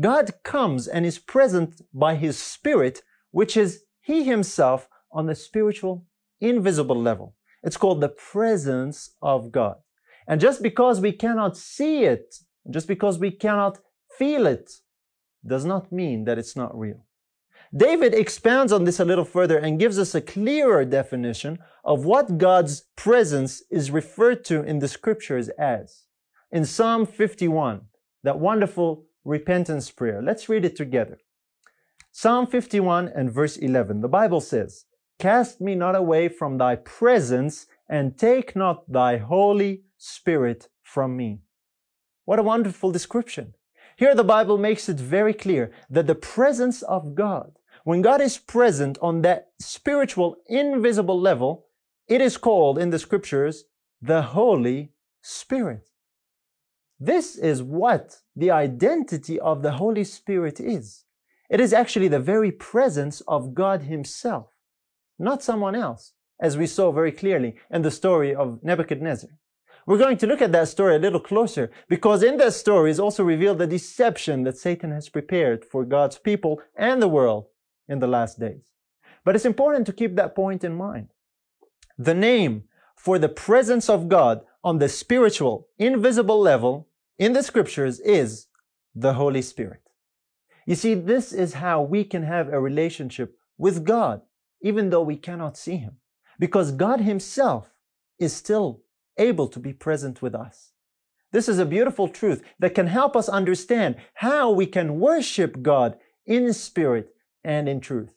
God 0.00 0.30
comes 0.44 0.86
and 0.86 1.04
is 1.04 1.18
present 1.18 1.80
by 1.92 2.14
His 2.14 2.38
Spirit, 2.38 3.02
which 3.30 3.56
is 3.56 3.82
He 4.00 4.24
Himself 4.24 4.88
on 5.10 5.26
the 5.26 5.34
spiritual, 5.34 6.06
invisible 6.40 7.00
level. 7.00 7.34
It's 7.62 7.76
called 7.76 8.00
the 8.00 8.08
presence 8.08 9.16
of 9.20 9.50
God. 9.50 9.76
And 10.28 10.40
just 10.40 10.62
because 10.62 11.00
we 11.00 11.12
cannot 11.12 11.56
see 11.56 12.04
it, 12.04 12.34
just 12.70 12.86
because 12.86 13.18
we 13.18 13.30
cannot 13.30 13.78
feel 14.18 14.46
it, 14.46 14.70
does 15.46 15.64
not 15.64 15.90
mean 15.90 16.24
that 16.24 16.38
it's 16.38 16.56
not 16.56 16.78
real. 16.78 17.07
David 17.76 18.14
expands 18.14 18.72
on 18.72 18.84
this 18.84 18.98
a 18.98 19.04
little 19.04 19.24
further 19.24 19.58
and 19.58 19.78
gives 19.78 19.98
us 19.98 20.14
a 20.14 20.20
clearer 20.20 20.84
definition 20.84 21.58
of 21.84 22.04
what 22.04 22.38
God's 22.38 22.86
presence 22.96 23.62
is 23.70 23.90
referred 23.90 24.44
to 24.46 24.62
in 24.62 24.78
the 24.78 24.88
scriptures 24.88 25.50
as. 25.58 26.04
In 26.50 26.64
Psalm 26.64 27.04
51, 27.04 27.82
that 28.22 28.38
wonderful 28.38 29.04
repentance 29.24 29.90
prayer, 29.90 30.22
let's 30.22 30.48
read 30.48 30.64
it 30.64 30.76
together. 30.76 31.18
Psalm 32.10 32.46
51 32.46 33.08
and 33.14 33.30
verse 33.30 33.56
11, 33.58 34.00
the 34.00 34.08
Bible 34.08 34.40
says, 34.40 34.86
Cast 35.18 35.60
me 35.60 35.74
not 35.74 35.94
away 35.94 36.28
from 36.28 36.56
thy 36.56 36.76
presence, 36.76 37.66
and 37.88 38.16
take 38.16 38.56
not 38.56 38.90
thy 38.90 39.18
Holy 39.18 39.82
Spirit 39.98 40.68
from 40.82 41.16
me. 41.16 41.40
What 42.24 42.38
a 42.38 42.42
wonderful 42.42 42.92
description. 42.92 43.54
Here 43.96 44.14
the 44.14 44.24
Bible 44.24 44.58
makes 44.58 44.88
it 44.88 44.96
very 44.96 45.34
clear 45.34 45.72
that 45.90 46.06
the 46.06 46.14
presence 46.14 46.82
of 46.82 47.14
God, 47.14 47.57
when 47.88 48.02
God 48.02 48.20
is 48.20 48.36
present 48.36 48.98
on 49.00 49.22
that 49.22 49.48
spiritual, 49.58 50.36
invisible 50.46 51.18
level, 51.18 51.68
it 52.06 52.20
is 52.20 52.36
called 52.36 52.78
in 52.78 52.90
the 52.90 52.98
scriptures 52.98 53.64
the 54.02 54.20
Holy 54.20 54.92
Spirit. 55.22 55.88
This 57.00 57.34
is 57.34 57.62
what 57.62 58.18
the 58.36 58.50
identity 58.50 59.40
of 59.40 59.62
the 59.62 59.72
Holy 59.72 60.04
Spirit 60.04 60.60
is. 60.60 61.06
It 61.48 61.60
is 61.60 61.72
actually 61.72 62.08
the 62.08 62.20
very 62.20 62.52
presence 62.52 63.22
of 63.22 63.54
God 63.54 63.84
Himself 63.84 64.48
not 65.18 65.42
someone 65.42 65.74
else, 65.74 66.12
as 66.38 66.58
we 66.58 66.66
saw 66.66 66.92
very 66.92 67.10
clearly 67.10 67.54
in 67.70 67.80
the 67.80 67.90
story 67.90 68.34
of 68.34 68.62
Nebuchadnezzar. 68.62 69.30
We're 69.86 69.96
going 69.96 70.18
to 70.18 70.26
look 70.26 70.42
at 70.42 70.52
that 70.52 70.68
story 70.68 70.96
a 70.96 70.98
little 70.98 71.20
closer 71.20 71.70
because 71.88 72.22
in 72.22 72.36
that 72.36 72.52
story 72.52 72.90
is 72.90 73.00
also 73.00 73.24
revealed 73.24 73.56
the 73.56 73.66
deception 73.66 74.42
that 74.42 74.58
Satan 74.58 74.90
has 74.90 75.08
prepared 75.08 75.64
for 75.64 75.86
God's 75.86 76.18
people 76.18 76.60
and 76.76 77.00
the 77.00 77.08
world 77.08 77.46
in 77.88 77.98
the 77.98 78.06
last 78.06 78.38
days. 78.38 78.60
But 79.24 79.34
it's 79.34 79.44
important 79.44 79.86
to 79.86 79.92
keep 79.92 80.16
that 80.16 80.34
point 80.34 80.64
in 80.64 80.74
mind. 80.74 81.08
The 81.98 82.14
name 82.14 82.64
for 82.96 83.18
the 83.18 83.28
presence 83.28 83.88
of 83.88 84.08
God 84.08 84.42
on 84.62 84.78
the 84.78 84.88
spiritual, 84.88 85.68
invisible 85.78 86.40
level 86.40 86.88
in 87.18 87.32
the 87.32 87.42
scriptures 87.42 88.00
is 88.00 88.46
the 88.94 89.14
Holy 89.14 89.42
Spirit. 89.42 89.82
You 90.66 90.74
see, 90.74 90.94
this 90.94 91.32
is 91.32 91.54
how 91.54 91.82
we 91.82 92.04
can 92.04 92.22
have 92.22 92.48
a 92.48 92.60
relationship 92.60 93.36
with 93.56 93.84
God 93.84 94.22
even 94.60 94.90
though 94.90 95.02
we 95.02 95.16
cannot 95.16 95.56
see 95.56 95.76
him, 95.76 95.96
because 96.38 96.72
God 96.72 97.00
himself 97.00 97.70
is 98.18 98.34
still 98.34 98.82
able 99.16 99.48
to 99.48 99.58
be 99.58 99.72
present 99.72 100.22
with 100.22 100.34
us. 100.34 100.72
This 101.32 101.48
is 101.48 101.58
a 101.58 101.66
beautiful 101.66 102.08
truth 102.08 102.42
that 102.58 102.74
can 102.74 102.86
help 102.86 103.16
us 103.16 103.28
understand 103.28 103.96
how 104.14 104.50
we 104.50 104.66
can 104.66 104.98
worship 104.98 105.62
God 105.62 105.98
in 106.26 106.52
spirit 106.52 107.14
and 107.44 107.68
in 107.68 107.80
truth. 107.80 108.14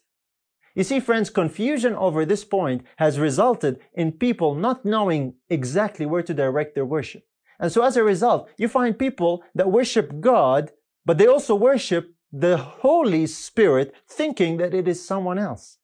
You 0.74 0.84
see, 0.84 1.00
friends, 1.00 1.28
confusion 1.28 1.94
over 1.94 2.24
this 2.24 2.44
point 2.44 2.84
has 2.96 3.18
resulted 3.18 3.78
in 3.92 4.12
people 4.12 4.54
not 4.54 4.84
knowing 4.84 5.34
exactly 5.50 6.06
where 6.06 6.22
to 6.22 6.32
direct 6.32 6.74
their 6.74 6.86
worship. 6.86 7.24
And 7.60 7.70
so 7.70 7.82
as 7.82 7.96
a 7.96 8.02
result, 8.02 8.48
you 8.56 8.68
find 8.68 8.98
people 8.98 9.42
that 9.54 9.70
worship 9.70 10.20
God, 10.20 10.72
but 11.04 11.18
they 11.18 11.26
also 11.26 11.54
worship 11.54 12.14
the 12.32 12.56
Holy 12.56 13.26
Spirit 13.26 13.94
thinking 14.08 14.56
that 14.56 14.72
it 14.72 14.88
is 14.88 15.06
someone 15.06 15.38
else. 15.38 15.78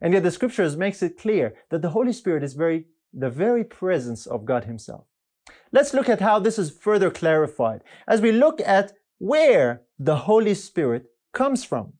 And 0.00 0.12
yet 0.12 0.24
the 0.24 0.32
scriptures 0.32 0.76
makes 0.76 1.02
it 1.02 1.16
clear 1.16 1.54
that 1.70 1.80
the 1.80 1.90
Holy 1.90 2.12
Spirit 2.12 2.42
is 2.42 2.54
very, 2.54 2.86
the 3.14 3.30
very 3.30 3.62
presence 3.62 4.26
of 4.26 4.44
God 4.44 4.64
himself. 4.64 5.04
Let's 5.70 5.94
look 5.94 6.08
at 6.08 6.20
how 6.20 6.40
this 6.40 6.58
is 6.58 6.70
further 6.70 7.10
clarified 7.10 7.82
as 8.08 8.20
we 8.20 8.32
look 8.32 8.60
at 8.60 8.92
where 9.18 9.82
the 9.98 10.16
Holy 10.16 10.54
Spirit 10.54 11.06
comes 11.32 11.62
from. 11.62 11.92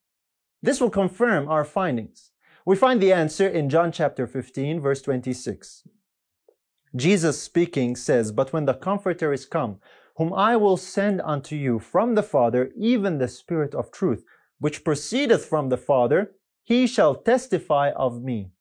This 0.62 0.80
will 0.80 0.90
confirm 0.90 1.48
our 1.48 1.64
findings. 1.64 2.30
We 2.64 2.76
find 2.76 3.00
the 3.00 3.12
answer 3.12 3.48
in 3.48 3.68
John 3.68 3.90
chapter 3.90 4.26
15, 4.26 4.80
verse 4.80 5.02
26. 5.02 5.82
Jesus 6.94 7.42
speaking 7.42 7.96
says, 7.96 8.30
But 8.30 8.52
when 8.52 8.66
the 8.66 8.74
Comforter 8.74 9.32
is 9.32 9.44
come, 9.44 9.80
whom 10.16 10.32
I 10.32 10.56
will 10.56 10.76
send 10.76 11.20
unto 11.22 11.56
you 11.56 11.80
from 11.80 12.14
the 12.14 12.22
Father, 12.22 12.70
even 12.76 13.18
the 13.18 13.26
Spirit 13.28 13.74
of 13.74 13.90
truth, 13.90 14.24
which 14.60 14.84
proceedeth 14.84 15.44
from 15.44 15.68
the 15.68 15.76
Father, 15.76 16.32
he 16.62 16.86
shall 16.86 17.16
testify 17.16 17.90
of 17.96 18.22
me. 18.22 18.52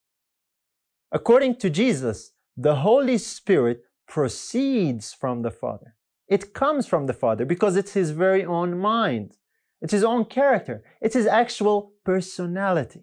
According 1.11 1.57
to 1.57 1.69
Jesus, 1.69 2.31
the 2.57 2.77
Holy 2.77 3.17
Spirit 3.17 3.83
proceeds 4.07 5.13
from 5.13 5.43
the 5.43 5.51
Father. 5.51 5.95
It 6.27 6.53
comes 6.53 6.87
from 6.87 7.05
the 7.05 7.13
Father 7.13 7.45
because 7.45 7.75
it's 7.75 7.93
his 7.93 8.11
very 8.11 8.45
own 8.45 8.79
mind. 8.79 9.37
It's 9.81 9.93
his 9.93 10.03
own 10.03 10.25
character. 10.25 10.83
It's 11.01 11.15
his 11.15 11.27
actual 11.27 11.93
personality. 12.05 13.01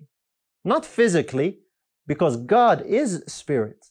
Not 0.64 0.86
physically, 0.86 1.60
because 2.06 2.36
God 2.36 2.82
is 2.86 3.22
spirit. 3.26 3.86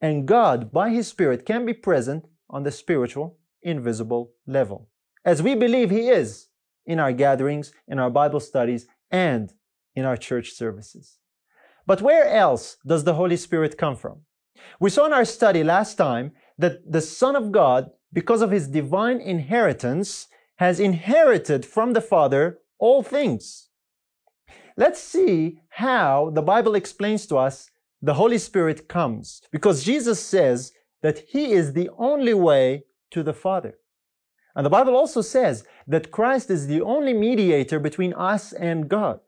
And 0.00 0.28
God, 0.28 0.70
by 0.72 0.90
his 0.90 1.08
spirit, 1.08 1.44
can 1.44 1.66
be 1.66 1.72
present 1.72 2.26
on 2.48 2.62
the 2.62 2.70
spiritual, 2.70 3.38
invisible 3.62 4.32
level. 4.46 4.88
As 5.24 5.42
we 5.42 5.54
believe 5.54 5.90
he 5.90 6.08
is 6.08 6.48
in 6.86 7.00
our 7.00 7.12
gatherings, 7.12 7.72
in 7.86 7.98
our 7.98 8.10
Bible 8.10 8.40
studies, 8.40 8.86
and 9.10 9.52
in 9.94 10.04
our 10.04 10.16
church 10.16 10.52
services. 10.52 11.18
But 11.86 12.02
where 12.02 12.28
else 12.28 12.76
does 12.86 13.04
the 13.04 13.14
Holy 13.14 13.36
Spirit 13.36 13.76
come 13.76 13.96
from? 13.96 14.20
We 14.80 14.90
saw 14.90 15.06
in 15.06 15.12
our 15.12 15.24
study 15.24 15.64
last 15.64 15.96
time 15.96 16.32
that 16.58 16.90
the 16.90 17.00
Son 17.00 17.34
of 17.34 17.52
God, 17.52 17.90
because 18.12 18.42
of 18.42 18.50
his 18.50 18.68
divine 18.68 19.20
inheritance, 19.20 20.28
has 20.58 20.78
inherited 20.78 21.64
from 21.64 21.92
the 21.92 22.00
Father 22.00 22.58
all 22.78 23.02
things. 23.02 23.68
Let's 24.76 25.00
see 25.00 25.60
how 25.70 26.30
the 26.34 26.42
Bible 26.42 26.74
explains 26.74 27.26
to 27.26 27.36
us 27.36 27.70
the 28.00 28.14
Holy 28.14 28.38
Spirit 28.38 28.88
comes, 28.88 29.42
because 29.50 29.82
Jesus 29.82 30.20
says 30.20 30.72
that 31.02 31.24
he 31.28 31.52
is 31.52 31.72
the 31.72 31.90
only 31.98 32.34
way 32.34 32.84
to 33.10 33.24
the 33.24 33.32
Father. 33.32 33.78
And 34.54 34.64
the 34.64 34.70
Bible 34.70 34.96
also 34.96 35.20
says 35.20 35.64
that 35.86 36.10
Christ 36.10 36.50
is 36.50 36.66
the 36.66 36.82
only 36.82 37.12
mediator 37.12 37.80
between 37.80 38.12
us 38.14 38.52
and 38.52 38.88
God. 38.88 39.20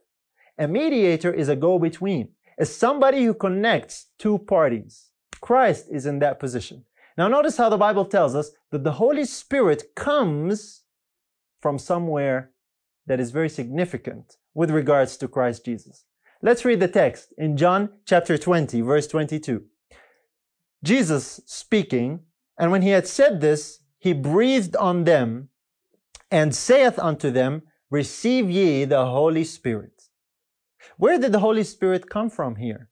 A 0.58 0.68
mediator 0.68 1.32
is 1.32 1.48
a 1.48 1.56
go-between, 1.56 2.28
is 2.58 2.74
somebody 2.74 3.24
who 3.24 3.34
connects 3.34 4.06
two 4.18 4.38
parties. 4.38 5.10
Christ 5.40 5.86
is 5.90 6.06
in 6.06 6.18
that 6.18 6.38
position. 6.38 6.84
Now 7.16 7.28
notice 7.28 7.56
how 7.56 7.68
the 7.68 7.76
Bible 7.76 8.04
tells 8.04 8.34
us 8.34 8.50
that 8.70 8.84
the 8.84 8.92
Holy 8.92 9.24
Spirit 9.24 9.94
comes 9.94 10.82
from 11.60 11.78
somewhere 11.78 12.50
that 13.06 13.20
is 13.20 13.30
very 13.30 13.48
significant 13.48 14.36
with 14.54 14.70
regards 14.70 15.16
to 15.18 15.28
Christ 15.28 15.64
Jesus. 15.64 16.04
Let's 16.42 16.64
read 16.64 16.80
the 16.80 16.88
text 16.88 17.34
in 17.36 17.56
John 17.56 17.90
chapter 18.06 18.38
20, 18.38 18.80
verse 18.80 19.06
22. 19.06 19.64
Jesus 20.82 21.40
speaking, 21.44 22.20
and 22.58 22.70
when 22.70 22.82
he 22.82 22.90
had 22.90 23.06
said 23.06 23.40
this, 23.40 23.80
he 23.98 24.12
breathed 24.14 24.74
on 24.76 25.04
them 25.04 25.50
and 26.30 26.54
saith 26.54 26.98
unto 26.98 27.30
them, 27.30 27.62
Receive 27.90 28.48
ye 28.48 28.84
the 28.84 29.06
Holy 29.06 29.44
Spirit. 29.44 30.04
Where 30.96 31.18
did 31.18 31.32
the 31.32 31.40
Holy 31.40 31.64
Spirit 31.64 32.08
come 32.08 32.30
from 32.30 32.56
here? 32.56 32.88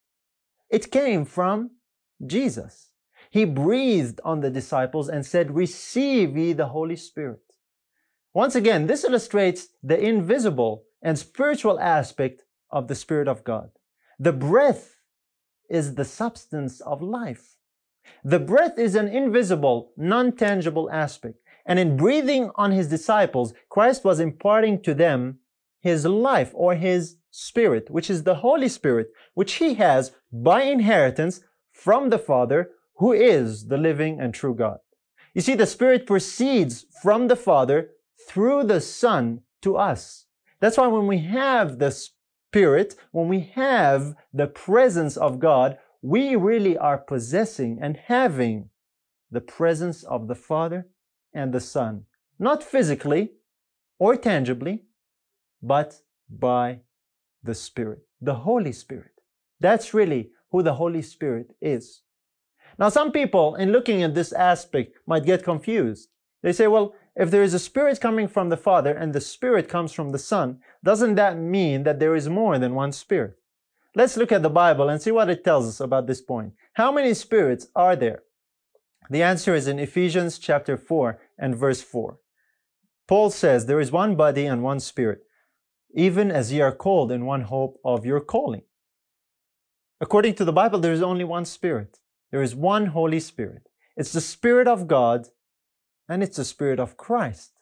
It 0.68 0.90
came 0.90 1.24
from 1.24 1.70
Jesus. 2.26 2.90
He 3.30 3.44
breathed 3.44 4.20
on 4.24 4.40
the 4.40 4.50
disciples 4.50 5.08
and 5.08 5.24
said, 5.24 5.54
Receive 5.54 6.36
ye 6.36 6.52
the 6.52 6.68
Holy 6.68 6.96
Spirit. 6.96 7.47
Once 8.34 8.54
again, 8.54 8.86
this 8.86 9.04
illustrates 9.04 9.68
the 9.82 9.98
invisible 9.98 10.84
and 11.02 11.18
spiritual 11.18 11.80
aspect 11.80 12.42
of 12.70 12.88
the 12.88 12.94
Spirit 12.94 13.28
of 13.28 13.44
God. 13.44 13.70
The 14.18 14.32
breath 14.32 14.96
is 15.70 15.94
the 15.94 16.04
substance 16.04 16.80
of 16.80 17.02
life. 17.02 17.56
The 18.24 18.38
breath 18.38 18.78
is 18.78 18.94
an 18.94 19.08
invisible, 19.08 19.92
non 19.96 20.32
tangible 20.32 20.90
aspect. 20.90 21.36
And 21.66 21.78
in 21.78 21.96
breathing 21.96 22.50
on 22.56 22.72
his 22.72 22.88
disciples, 22.88 23.52
Christ 23.68 24.04
was 24.04 24.20
imparting 24.20 24.82
to 24.82 24.94
them 24.94 25.38
his 25.80 26.04
life 26.06 26.50
or 26.54 26.74
his 26.74 27.16
spirit, 27.30 27.90
which 27.90 28.10
is 28.10 28.22
the 28.22 28.36
Holy 28.36 28.68
Spirit, 28.68 29.08
which 29.34 29.54
he 29.54 29.74
has 29.74 30.12
by 30.32 30.62
inheritance 30.62 31.40
from 31.72 32.08
the 32.08 32.18
Father, 32.18 32.70
who 32.96 33.12
is 33.12 33.68
the 33.68 33.76
living 33.76 34.18
and 34.20 34.34
true 34.34 34.54
God. 34.54 34.78
You 35.34 35.42
see, 35.42 35.54
the 35.54 35.66
Spirit 35.66 36.06
proceeds 36.06 36.86
from 37.02 37.28
the 37.28 37.36
Father 37.36 37.90
through 38.26 38.64
the 38.64 38.80
Son 38.80 39.42
to 39.62 39.76
us. 39.76 40.26
That's 40.60 40.76
why 40.76 40.86
when 40.86 41.06
we 41.06 41.18
have 41.18 41.78
the 41.78 41.90
Spirit, 41.90 42.96
when 43.12 43.28
we 43.28 43.50
have 43.54 44.14
the 44.32 44.46
presence 44.46 45.16
of 45.16 45.38
God, 45.38 45.78
we 46.02 46.36
really 46.36 46.76
are 46.76 46.98
possessing 46.98 47.78
and 47.80 47.96
having 47.96 48.70
the 49.30 49.40
presence 49.40 50.02
of 50.04 50.28
the 50.28 50.34
Father 50.34 50.86
and 51.32 51.52
the 51.52 51.60
Son. 51.60 52.04
Not 52.38 52.62
physically 52.62 53.32
or 53.98 54.16
tangibly, 54.16 54.84
but 55.62 56.00
by 56.30 56.80
the 57.42 57.54
Spirit, 57.54 58.00
the 58.20 58.34
Holy 58.34 58.72
Spirit. 58.72 59.12
That's 59.60 59.92
really 59.92 60.30
who 60.50 60.62
the 60.62 60.74
Holy 60.74 61.02
Spirit 61.02 61.54
is. 61.60 62.02
Now, 62.78 62.88
some 62.88 63.10
people, 63.10 63.56
in 63.56 63.72
looking 63.72 64.02
at 64.02 64.14
this 64.14 64.32
aspect, 64.32 64.96
might 65.06 65.24
get 65.24 65.42
confused. 65.42 66.08
They 66.42 66.52
say, 66.52 66.68
well, 66.68 66.94
if 67.18 67.32
there 67.32 67.42
is 67.42 67.52
a 67.52 67.58
spirit 67.58 68.00
coming 68.00 68.28
from 68.28 68.48
the 68.48 68.56
Father 68.56 68.92
and 68.92 69.12
the 69.12 69.20
Spirit 69.20 69.68
comes 69.68 69.92
from 69.92 70.12
the 70.12 70.18
Son, 70.20 70.60
doesn't 70.84 71.16
that 71.16 71.36
mean 71.36 71.82
that 71.82 71.98
there 71.98 72.14
is 72.14 72.28
more 72.28 72.58
than 72.60 72.76
one 72.76 72.92
Spirit? 72.92 73.36
Let's 73.96 74.16
look 74.16 74.30
at 74.30 74.42
the 74.42 74.48
Bible 74.48 74.88
and 74.88 75.02
see 75.02 75.10
what 75.10 75.28
it 75.28 75.42
tells 75.42 75.66
us 75.66 75.80
about 75.80 76.06
this 76.06 76.20
point. 76.20 76.52
How 76.74 76.92
many 76.92 77.12
spirits 77.14 77.66
are 77.74 77.96
there? 77.96 78.22
The 79.10 79.24
answer 79.24 79.56
is 79.56 79.66
in 79.66 79.80
Ephesians 79.80 80.38
chapter 80.38 80.76
4 80.76 81.18
and 81.36 81.56
verse 81.56 81.82
4. 81.82 82.18
Paul 83.08 83.30
says, 83.30 83.66
There 83.66 83.80
is 83.80 83.90
one 83.90 84.14
body 84.14 84.46
and 84.46 84.62
one 84.62 84.78
spirit, 84.78 85.22
even 85.94 86.30
as 86.30 86.52
ye 86.52 86.60
are 86.60 86.74
called 86.74 87.10
in 87.10 87.26
one 87.26 87.42
hope 87.42 87.80
of 87.84 88.06
your 88.06 88.20
calling. 88.20 88.62
According 90.00 90.34
to 90.36 90.44
the 90.44 90.52
Bible, 90.52 90.78
there 90.78 90.92
is 90.92 91.02
only 91.02 91.24
one 91.24 91.46
spirit. 91.46 91.98
There 92.30 92.42
is 92.42 92.54
one 92.54 92.86
Holy 92.86 93.18
Spirit. 93.18 93.62
It's 93.96 94.12
the 94.12 94.20
Spirit 94.20 94.68
of 94.68 94.86
God 94.86 95.26
and 96.08 96.22
it's 96.22 96.36
the 96.36 96.44
Spirit 96.44 96.80
of 96.80 96.96
Christ. 96.96 97.52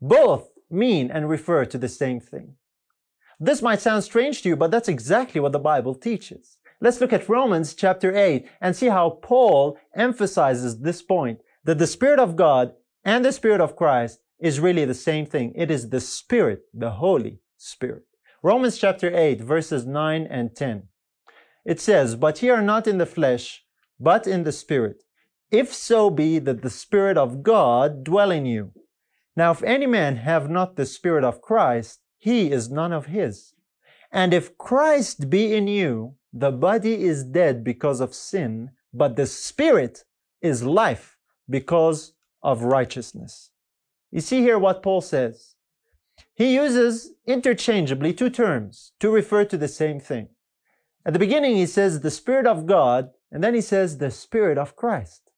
Both 0.00 0.50
mean 0.70 1.10
and 1.10 1.28
refer 1.28 1.64
to 1.64 1.78
the 1.78 1.88
same 1.88 2.20
thing. 2.20 2.56
This 3.40 3.62
might 3.62 3.80
sound 3.80 4.04
strange 4.04 4.42
to 4.42 4.50
you, 4.50 4.56
but 4.56 4.70
that's 4.70 4.88
exactly 4.88 5.40
what 5.40 5.52
the 5.52 5.58
Bible 5.58 5.94
teaches. 5.94 6.58
Let's 6.80 7.00
look 7.00 7.12
at 7.12 7.28
Romans 7.28 7.74
chapter 7.74 8.14
8 8.14 8.46
and 8.60 8.76
see 8.76 8.88
how 8.88 9.18
Paul 9.22 9.78
emphasizes 9.94 10.80
this 10.80 11.02
point 11.02 11.40
that 11.64 11.78
the 11.78 11.86
Spirit 11.86 12.18
of 12.18 12.36
God 12.36 12.74
and 13.04 13.24
the 13.24 13.32
Spirit 13.32 13.60
of 13.60 13.76
Christ 13.76 14.20
is 14.38 14.60
really 14.60 14.84
the 14.84 14.94
same 14.94 15.26
thing. 15.26 15.52
It 15.54 15.70
is 15.70 15.88
the 15.88 16.00
Spirit, 16.00 16.62
the 16.74 16.90
Holy 16.90 17.40
Spirit. 17.56 18.04
Romans 18.42 18.76
chapter 18.76 19.14
8, 19.16 19.40
verses 19.40 19.86
9 19.86 20.26
and 20.30 20.54
10. 20.54 20.88
It 21.64 21.80
says, 21.80 22.16
But 22.16 22.42
ye 22.42 22.50
are 22.50 22.60
not 22.60 22.86
in 22.86 22.98
the 22.98 23.06
flesh, 23.06 23.64
but 23.98 24.26
in 24.26 24.44
the 24.44 24.52
Spirit, 24.52 25.03
if 25.54 25.72
so 25.72 26.10
be 26.10 26.38
that 26.40 26.62
the 26.62 26.70
Spirit 26.70 27.16
of 27.16 27.42
God 27.42 28.04
dwell 28.04 28.30
in 28.30 28.44
you. 28.44 28.72
Now, 29.36 29.52
if 29.52 29.62
any 29.62 29.86
man 29.86 30.16
have 30.16 30.50
not 30.50 30.76
the 30.76 30.86
Spirit 30.86 31.24
of 31.24 31.40
Christ, 31.40 32.00
he 32.18 32.50
is 32.50 32.70
none 32.70 32.92
of 32.92 33.06
his. 33.06 33.54
And 34.12 34.34
if 34.34 34.58
Christ 34.58 35.30
be 35.30 35.54
in 35.54 35.66
you, 35.66 36.14
the 36.32 36.50
body 36.50 37.04
is 37.04 37.24
dead 37.24 37.64
because 37.64 38.00
of 38.00 38.14
sin, 38.14 38.70
but 38.92 39.16
the 39.16 39.26
Spirit 39.26 40.04
is 40.40 40.64
life 40.64 41.16
because 41.48 42.12
of 42.42 42.62
righteousness. 42.62 43.50
You 44.10 44.20
see 44.20 44.40
here 44.40 44.58
what 44.58 44.82
Paul 44.82 45.00
says. 45.00 45.54
He 46.34 46.54
uses 46.54 47.12
interchangeably 47.26 48.12
two 48.12 48.30
terms 48.30 48.92
to 49.00 49.10
refer 49.10 49.44
to 49.46 49.56
the 49.56 49.68
same 49.68 50.00
thing. 50.00 50.28
At 51.06 51.12
the 51.12 51.18
beginning, 51.18 51.56
he 51.56 51.66
says 51.66 52.00
the 52.00 52.10
Spirit 52.10 52.46
of 52.46 52.66
God, 52.66 53.10
and 53.30 53.42
then 53.42 53.54
he 53.54 53.60
says 53.60 53.98
the 53.98 54.10
Spirit 54.10 54.58
of 54.58 54.76
Christ. 54.76 55.30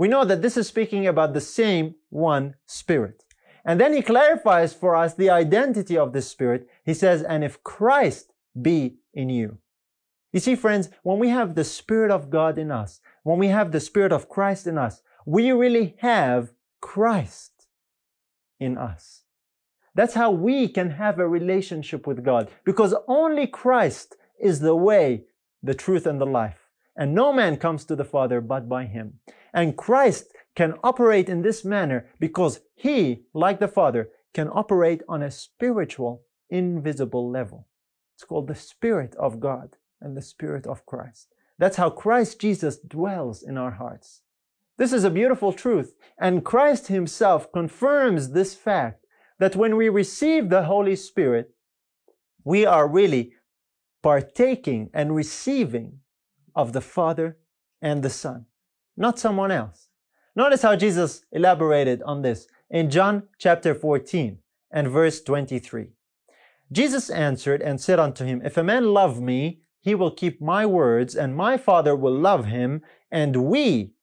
We 0.00 0.08
know 0.08 0.24
that 0.24 0.40
this 0.40 0.56
is 0.56 0.66
speaking 0.66 1.06
about 1.06 1.34
the 1.34 1.42
same 1.42 1.96
one 2.08 2.54
Spirit. 2.64 3.22
And 3.66 3.78
then 3.78 3.92
he 3.92 4.00
clarifies 4.00 4.72
for 4.72 4.96
us 4.96 5.12
the 5.12 5.28
identity 5.28 5.98
of 5.98 6.14
the 6.14 6.22
Spirit. 6.22 6.66
He 6.86 6.94
says, 6.94 7.22
and 7.22 7.44
if 7.44 7.62
Christ 7.62 8.32
be 8.58 8.96
in 9.12 9.28
you. 9.28 9.58
You 10.32 10.40
see, 10.40 10.56
friends, 10.56 10.88
when 11.02 11.18
we 11.18 11.28
have 11.28 11.54
the 11.54 11.64
Spirit 11.64 12.10
of 12.10 12.30
God 12.30 12.56
in 12.56 12.70
us, 12.70 13.02
when 13.24 13.38
we 13.38 13.48
have 13.48 13.72
the 13.72 13.78
Spirit 13.78 14.10
of 14.10 14.30
Christ 14.30 14.66
in 14.66 14.78
us, 14.78 15.02
we 15.26 15.52
really 15.52 15.96
have 15.98 16.54
Christ 16.80 17.66
in 18.58 18.78
us. 18.78 19.24
That's 19.94 20.14
how 20.14 20.30
we 20.30 20.68
can 20.68 20.92
have 20.92 21.18
a 21.18 21.28
relationship 21.28 22.06
with 22.06 22.24
God 22.24 22.50
because 22.64 22.94
only 23.06 23.46
Christ 23.46 24.16
is 24.40 24.60
the 24.60 24.74
way, 24.74 25.24
the 25.62 25.74
truth, 25.74 26.06
and 26.06 26.18
the 26.18 26.24
life. 26.24 26.69
And 26.96 27.14
no 27.14 27.32
man 27.32 27.56
comes 27.56 27.84
to 27.86 27.96
the 27.96 28.04
Father 28.04 28.40
but 28.40 28.68
by 28.68 28.84
him. 28.84 29.20
And 29.52 29.76
Christ 29.76 30.32
can 30.54 30.74
operate 30.82 31.28
in 31.28 31.42
this 31.42 31.64
manner 31.64 32.08
because 32.18 32.60
he, 32.74 33.24
like 33.32 33.60
the 33.60 33.68
Father, 33.68 34.10
can 34.34 34.48
operate 34.52 35.02
on 35.08 35.22
a 35.22 35.30
spiritual, 35.30 36.22
invisible 36.48 37.30
level. 37.30 37.66
It's 38.14 38.24
called 38.24 38.48
the 38.48 38.54
Spirit 38.54 39.14
of 39.16 39.40
God 39.40 39.76
and 40.00 40.16
the 40.16 40.22
Spirit 40.22 40.66
of 40.66 40.86
Christ. 40.86 41.28
That's 41.58 41.76
how 41.76 41.90
Christ 41.90 42.40
Jesus 42.40 42.78
dwells 42.78 43.42
in 43.42 43.58
our 43.58 43.72
hearts. 43.72 44.22
This 44.76 44.92
is 44.92 45.04
a 45.04 45.10
beautiful 45.10 45.52
truth, 45.52 45.94
and 46.18 46.44
Christ 46.44 46.86
Himself 46.86 47.52
confirms 47.52 48.30
this 48.30 48.54
fact 48.54 49.04
that 49.38 49.56
when 49.56 49.76
we 49.76 49.88
receive 49.88 50.48
the 50.48 50.64
Holy 50.64 50.96
Spirit, 50.96 51.54
we 52.44 52.64
are 52.64 52.88
really 52.88 53.34
partaking 54.02 54.88
and 54.94 55.14
receiving 55.14 56.00
of 56.54 56.72
the 56.72 56.80
Father 56.80 57.38
and 57.82 58.02
the 58.02 58.10
Son, 58.10 58.46
not 58.96 59.18
someone 59.18 59.50
else. 59.50 59.88
Notice 60.36 60.62
how 60.62 60.76
Jesus 60.76 61.24
elaborated 61.32 62.02
on 62.02 62.22
this 62.22 62.46
in 62.70 62.90
John 62.90 63.24
chapter 63.38 63.74
14 63.74 64.38
and 64.70 64.88
verse 64.88 65.20
23. 65.22 65.88
Jesus 66.72 67.10
answered 67.10 67.62
and 67.62 67.80
said 67.80 67.98
unto 67.98 68.24
him, 68.24 68.40
If 68.44 68.56
a 68.56 68.62
man 68.62 68.94
love 68.94 69.20
me, 69.20 69.62
he 69.80 69.94
will 69.94 70.10
keep 70.10 70.40
my 70.40 70.66
words, 70.66 71.16
and 71.16 71.34
my 71.34 71.56
Father 71.56 71.96
will 71.96 72.16
love 72.16 72.46
him, 72.46 72.82
and 73.10 73.34
we 73.36 73.94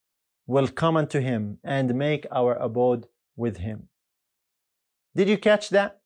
will 0.45 0.67
come 0.67 0.97
unto 0.97 1.19
him 1.19 1.59
and 1.63 1.95
make 1.95 2.25
our 2.31 2.55
abode 2.55 3.07
with 3.35 3.57
him. 3.57 3.87
Did 5.15 5.29
you 5.29 5.37
catch 5.37 5.69
that? 5.69 6.01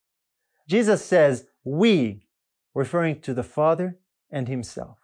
Jesus 0.68 1.04
says, 1.04 1.48
We, 1.66 2.28
referring 2.74 3.20
to 3.22 3.34
the 3.34 3.44
Father 3.44 4.00
and 4.32 4.48
Himself. 4.48 5.01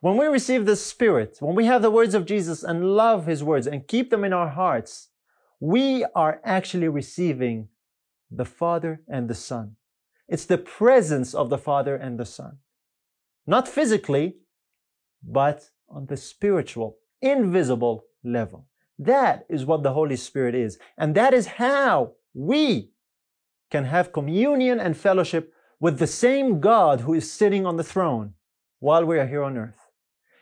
When 0.00 0.16
we 0.16 0.26
receive 0.26 0.64
the 0.64 0.76
Spirit, 0.76 1.36
when 1.40 1.54
we 1.54 1.66
have 1.66 1.82
the 1.82 1.90
words 1.90 2.14
of 2.14 2.24
Jesus 2.24 2.62
and 2.62 2.96
love 2.96 3.26
His 3.26 3.44
words 3.44 3.66
and 3.66 3.86
keep 3.86 4.08
them 4.08 4.24
in 4.24 4.32
our 4.32 4.48
hearts, 4.48 5.08
we 5.60 6.06
are 6.14 6.40
actually 6.42 6.88
receiving 6.88 7.68
the 8.30 8.46
Father 8.46 9.02
and 9.06 9.28
the 9.28 9.34
Son. 9.34 9.76
It's 10.26 10.46
the 10.46 10.56
presence 10.56 11.34
of 11.34 11.50
the 11.50 11.58
Father 11.58 11.96
and 11.96 12.18
the 12.18 12.24
Son. 12.24 12.58
Not 13.46 13.68
physically, 13.68 14.36
but 15.22 15.68
on 15.88 16.06
the 16.06 16.16
spiritual, 16.16 16.96
invisible 17.20 18.04
level. 18.24 18.68
That 18.98 19.44
is 19.50 19.66
what 19.66 19.82
the 19.82 19.92
Holy 19.92 20.16
Spirit 20.16 20.54
is. 20.54 20.78
And 20.96 21.14
that 21.14 21.34
is 21.34 21.46
how 21.46 22.12
we 22.32 22.92
can 23.70 23.84
have 23.84 24.12
communion 24.12 24.80
and 24.80 24.96
fellowship 24.96 25.52
with 25.78 25.98
the 25.98 26.06
same 26.06 26.60
God 26.60 27.00
who 27.02 27.12
is 27.12 27.30
sitting 27.30 27.66
on 27.66 27.76
the 27.76 27.84
throne 27.84 28.34
while 28.78 29.04
we 29.04 29.18
are 29.18 29.26
here 29.26 29.42
on 29.42 29.58
earth. 29.58 29.79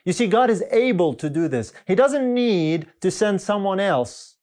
You 0.09 0.15
see, 0.15 0.27
God 0.27 0.49
is 0.49 0.65
able 0.71 1.13
to 1.13 1.29
do 1.29 1.49
this. 1.49 1.75
He 1.87 1.95
doesn't 1.95 2.33
need 2.33 2.87
to 3.03 3.11
send 3.11 3.43
someone 3.43 3.79
else 3.79 4.37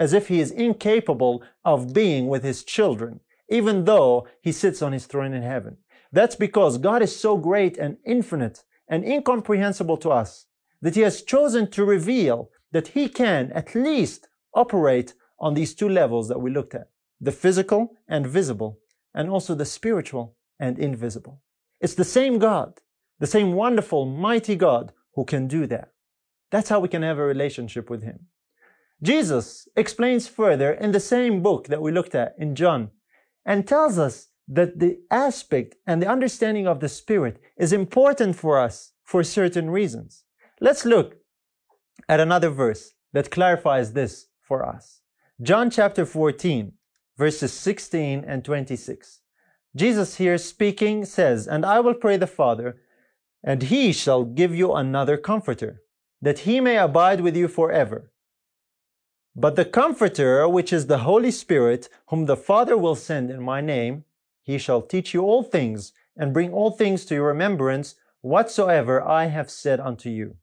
as 0.00 0.14
if 0.14 0.28
he 0.28 0.40
is 0.40 0.50
incapable 0.50 1.42
of 1.66 1.92
being 1.92 2.28
with 2.28 2.42
his 2.42 2.64
children, 2.64 3.20
even 3.50 3.84
though 3.84 4.26
he 4.40 4.52
sits 4.52 4.80
on 4.80 4.94
his 4.94 5.04
throne 5.04 5.34
in 5.34 5.42
heaven. 5.42 5.76
That's 6.12 6.34
because 6.34 6.78
God 6.78 7.02
is 7.02 7.14
so 7.14 7.36
great 7.36 7.76
and 7.76 7.98
infinite 8.06 8.64
and 8.88 9.04
incomprehensible 9.04 9.98
to 9.98 10.08
us 10.08 10.46
that 10.80 10.94
he 10.94 11.02
has 11.02 11.20
chosen 11.20 11.70
to 11.72 11.84
reveal 11.84 12.48
that 12.70 12.88
he 12.88 13.06
can 13.06 13.52
at 13.52 13.74
least 13.74 14.28
operate 14.54 15.12
on 15.38 15.52
these 15.52 15.74
two 15.74 15.90
levels 15.90 16.26
that 16.28 16.40
we 16.40 16.50
looked 16.50 16.74
at 16.74 16.88
the 17.20 17.32
physical 17.32 17.98
and 18.08 18.26
visible, 18.26 18.78
and 19.14 19.28
also 19.28 19.54
the 19.54 19.66
spiritual 19.66 20.36
and 20.58 20.78
invisible. 20.78 21.42
It's 21.82 21.96
the 21.96 22.02
same 22.02 22.38
God, 22.38 22.80
the 23.18 23.26
same 23.26 23.52
wonderful, 23.52 24.06
mighty 24.06 24.56
God 24.56 24.90
who 25.14 25.24
can 25.24 25.46
do 25.46 25.66
that. 25.66 25.92
That's 26.50 26.68
how 26.68 26.80
we 26.80 26.88
can 26.88 27.02
have 27.02 27.18
a 27.18 27.24
relationship 27.24 27.88
with 27.90 28.02
Him. 28.02 28.26
Jesus 29.02 29.66
explains 29.76 30.28
further 30.28 30.72
in 30.72 30.92
the 30.92 31.00
same 31.00 31.42
book 31.42 31.66
that 31.68 31.82
we 31.82 31.90
looked 31.90 32.14
at 32.14 32.34
in 32.38 32.54
John 32.54 32.90
and 33.44 33.66
tells 33.66 33.98
us 33.98 34.28
that 34.46 34.78
the 34.78 34.98
aspect 35.10 35.76
and 35.86 36.00
the 36.00 36.08
understanding 36.08 36.66
of 36.66 36.80
the 36.80 36.88
Spirit 36.88 37.40
is 37.56 37.72
important 37.72 38.36
for 38.36 38.60
us 38.60 38.92
for 39.02 39.24
certain 39.24 39.70
reasons. 39.70 40.24
Let's 40.60 40.84
look 40.84 41.16
at 42.08 42.20
another 42.20 42.50
verse 42.50 42.92
that 43.12 43.30
clarifies 43.30 43.92
this 43.92 44.26
for 44.40 44.64
us. 44.64 45.00
John 45.40 45.70
chapter 45.70 46.06
14, 46.06 46.72
verses 47.16 47.52
16 47.52 48.24
and 48.26 48.44
26. 48.44 49.20
Jesus 49.74 50.16
here 50.16 50.38
speaking 50.38 51.04
says, 51.04 51.46
And 51.48 51.64
I 51.64 51.80
will 51.80 51.94
pray 51.94 52.16
the 52.16 52.26
Father, 52.26 52.76
and 53.42 53.64
he 53.64 53.92
shall 53.92 54.24
give 54.24 54.54
you 54.54 54.72
another 54.72 55.16
comforter, 55.16 55.82
that 56.20 56.40
he 56.40 56.60
may 56.60 56.78
abide 56.78 57.20
with 57.20 57.36
you 57.36 57.48
forever. 57.48 58.12
But 59.34 59.56
the 59.56 59.64
Comforter, 59.64 60.46
which 60.46 60.72
is 60.72 60.86
the 60.86 60.98
Holy 60.98 61.30
Spirit, 61.30 61.88
whom 62.08 62.26
the 62.26 62.36
Father 62.36 62.76
will 62.76 62.94
send 62.94 63.30
in 63.30 63.42
my 63.42 63.62
name, 63.62 64.04
he 64.42 64.58
shall 64.58 64.82
teach 64.82 65.14
you 65.14 65.22
all 65.22 65.42
things, 65.42 65.92
and 66.16 66.34
bring 66.34 66.52
all 66.52 66.70
things 66.70 67.06
to 67.06 67.14
your 67.14 67.28
remembrance, 67.28 67.94
whatsoever 68.20 69.02
I 69.02 69.26
have 69.26 69.50
said 69.50 69.80
unto 69.80 70.10
you. 70.10 70.36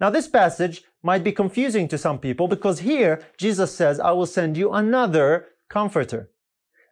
Now, 0.00 0.08
this 0.10 0.26
passage 0.26 0.84
might 1.02 1.22
be 1.22 1.32
confusing 1.32 1.86
to 1.88 1.98
some 1.98 2.18
people 2.18 2.48
because 2.48 2.80
here 2.80 3.22
Jesus 3.36 3.74
says, 3.74 4.00
I 4.00 4.12
will 4.12 4.26
send 4.26 4.56
you 4.56 4.72
another 4.72 5.48
comforter. 5.68 6.30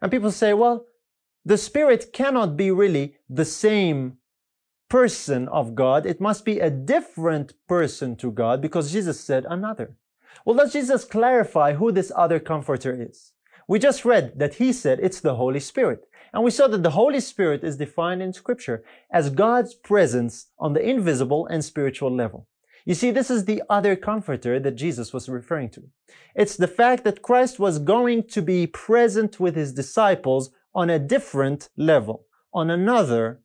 And 0.01 0.11
people 0.11 0.31
say, 0.31 0.53
well, 0.53 0.85
the 1.43 1.57
Spirit 1.57 2.13
cannot 2.13 2.55
be 2.55 2.69
really 2.71 3.15
the 3.27 3.45
same 3.45 4.17
person 4.93 5.47
of 5.47 5.73
God. 5.73 6.05
It 6.05 6.21
must 6.21 6.45
be 6.45 6.59
a 6.59 6.69
different 6.69 7.55
person 7.67 8.15
to 8.17 8.29
God 8.29 8.61
because 8.61 8.91
Jesus 8.91 9.19
said 9.19 9.43
another. 9.49 9.95
Well, 10.45 10.55
does 10.55 10.73
Jesus 10.73 11.03
clarify 11.03 11.73
who 11.73 11.91
this 11.91 12.11
other 12.15 12.39
comforter 12.39 12.95
is? 13.09 13.31
We 13.67 13.79
just 13.79 14.05
read 14.05 14.37
that 14.37 14.53
he 14.55 14.71
said 14.71 14.99
it's 15.01 15.19
the 15.19 15.33
Holy 15.33 15.59
Spirit. 15.59 16.05
And 16.31 16.43
we 16.43 16.51
saw 16.51 16.67
that 16.67 16.83
the 16.83 16.91
Holy 16.91 17.21
Spirit 17.21 17.63
is 17.63 17.77
defined 17.77 18.21
in 18.21 18.33
Scripture 18.33 18.83
as 19.11 19.31
God's 19.31 19.73
presence 19.73 20.51
on 20.59 20.73
the 20.73 20.87
invisible 20.87 21.47
and 21.47 21.65
spiritual 21.65 22.15
level. 22.15 22.47
You 22.85 22.93
see, 22.93 23.09
this 23.09 23.31
is 23.31 23.45
the 23.45 23.63
other 23.71 23.95
comforter 23.95 24.59
that 24.59 24.75
Jesus 24.75 25.11
was 25.11 25.27
referring 25.27 25.71
to. 25.71 25.89
It's 26.35 26.55
the 26.55 26.67
fact 26.67 27.03
that 27.05 27.23
Christ 27.23 27.57
was 27.57 27.79
going 27.79 28.27
to 28.27 28.43
be 28.43 28.67
present 28.67 29.39
with 29.39 29.55
his 29.55 29.73
disciples 29.73 30.51
on 30.75 30.91
a 30.91 30.99
different 30.99 31.69
level, 31.75 32.27
on 32.53 32.69
another 32.69 33.41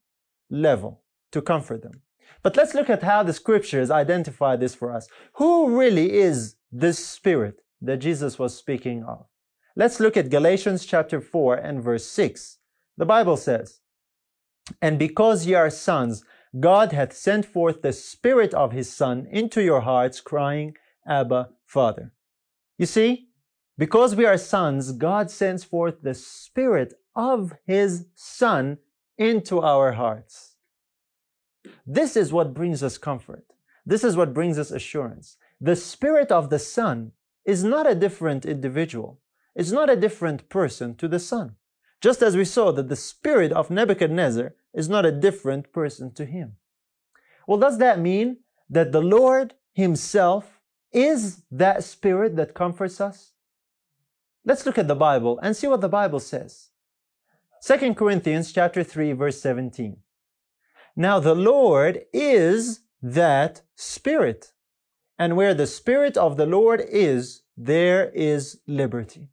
level 0.51 1.01
to 1.33 1.43
comfort 1.43 1.83
them. 1.83 2.03
But 2.43 2.57
let's 2.57 2.75
look 2.75 2.89
at 2.89 3.03
how 3.03 3.23
the 3.23 3.33
scriptures 3.33 3.91
identify 3.91 4.57
this 4.57 4.75
for 4.75 4.93
us. 4.93 5.09
Who 5.35 5.79
really 5.79 6.13
is 6.13 6.57
this 6.71 7.05
spirit 7.05 7.61
that 7.81 7.99
Jesus 7.99 8.39
was 8.39 8.57
speaking 8.57 9.03
of? 9.05 9.27
Let's 9.77 10.01
look 10.01 10.17
at 10.17 10.31
Galatians 10.31 10.87
chapter 10.87 11.21
4 11.21 11.57
and 11.57 11.83
verse 11.83 12.05
6. 12.07 12.59
The 12.97 13.07
Bible 13.07 13.37
says, 13.37 13.81
And 14.83 14.99
because 14.99 15.47
ye 15.47 15.55
are 15.55 15.71
sons, 15.71 16.25
God 16.59 16.93
hath 16.93 17.13
sent 17.13 17.45
forth 17.45 17.83
the 17.83 17.93
Spirit 17.93 18.55
of 18.55 18.73
His 18.73 18.93
Son 18.93 19.27
into 19.31 19.63
your 19.63 19.83
hearts, 19.83 20.21
crying, 20.21 20.75
Abba, 21.07 21.51
Father. 21.67 22.13
You 22.79 22.87
see, 22.87 23.29
because 23.77 24.17
we 24.17 24.25
are 24.25 24.39
sons, 24.39 24.93
God 24.93 25.31
sends 25.31 25.63
forth 25.63 26.03
the 26.03 26.15
Spirit 26.15 26.95
of 27.15 27.53
His 27.67 28.07
Son 28.15 28.79
into 29.17 29.61
our 29.61 29.93
hearts. 29.93 30.57
This 31.87 32.17
is 32.17 32.33
what 32.33 32.55
brings 32.55 32.83
us 32.83 32.99
comfort. 32.99 33.45
This 33.85 34.05
is 34.05 34.17
what 34.17 34.35
brings 34.35 34.59
us 34.59 34.71
assurance. 34.71 35.37
The 35.61 35.77
Spirit 35.77 36.31
of 36.31 36.51
the 36.51 36.59
Son 36.59 37.13
is 37.45 37.65
not 37.65 37.91
a 37.91 37.95
different 37.95 38.45
individual. 38.45 39.21
It's 39.55 39.73
not 39.73 39.91
a 39.91 39.97
different 39.97 40.49
person 40.49 40.95
to 40.97 41.09
the 41.09 41.19
Son. 41.19 41.57
Just 42.01 42.23
as 42.23 42.37
we 42.37 42.45
saw 42.45 42.71
that 42.73 42.89
the 42.89 42.97
spirit 42.97 43.53
of 43.53 43.71
Nebuchadnezzar 43.71 44.55
is 44.73 44.89
not 44.89 45.05
a 45.05 45.13
different 45.13 45.73
person 45.73 46.13
to 46.15 46.25
him. 46.25 46.57
Well, 47.47 47.59
does 47.59 47.79
that 47.79 47.99
mean 47.99 48.39
that 48.71 48.93
the 48.93 49.01
Lord 49.01 49.55
himself 49.73 50.61
is 50.93 51.43
that 51.51 51.83
spirit 51.83 52.37
that 52.37 52.55
comforts 52.55 53.01
us? 53.01 53.33
Let's 54.45 54.65
look 54.65 54.79
at 54.79 54.87
the 54.87 54.95
Bible 54.95 55.39
and 55.43 55.57
see 55.57 55.67
what 55.67 55.81
the 55.81 55.89
Bible 55.89 56.21
says. 56.21 56.69
2 57.65 57.95
Corinthians 57.95 58.53
chapter 58.53 58.85
3 58.85 59.13
verse 59.13 59.41
17. 59.41 59.97
Now 60.99 61.21
the 61.21 61.37
Lord 61.37 62.07
is 62.13 62.81
that 63.01 63.63
spirit. 63.77 64.53
And 65.17 65.37
where 65.37 65.55
the 65.55 65.69
spirit 65.69 66.17
of 66.17 66.37
the 66.37 66.45
Lord 66.45 66.83
is, 66.91 67.43
there 67.57 68.11
is 68.11 68.59
liberty. 68.67 69.29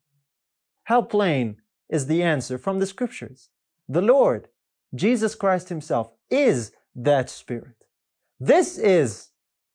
How 0.83 1.01
plain 1.01 1.57
is 1.89 2.05
the 2.05 2.21
answer 2.21 2.59
from 2.59 2.77
the 2.77 2.85
scriptures. 2.85 3.49
The 3.89 4.03
Lord, 4.03 4.47
Jesus 4.93 5.33
Christ 5.33 5.69
Himself, 5.69 6.11
is 6.29 6.71
that 6.95 7.31
Spirit. 7.31 7.85
This 8.39 8.77
is 8.77 9.29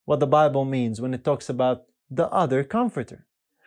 what 0.05 0.20
the 0.20 0.29
Bible 0.29 0.64
means 0.64 1.00
when 1.00 1.12
it 1.12 1.24
talks 1.24 1.48
about 1.48 1.87
the 2.09 2.29
other 2.29 2.62
comforter. 2.62 3.26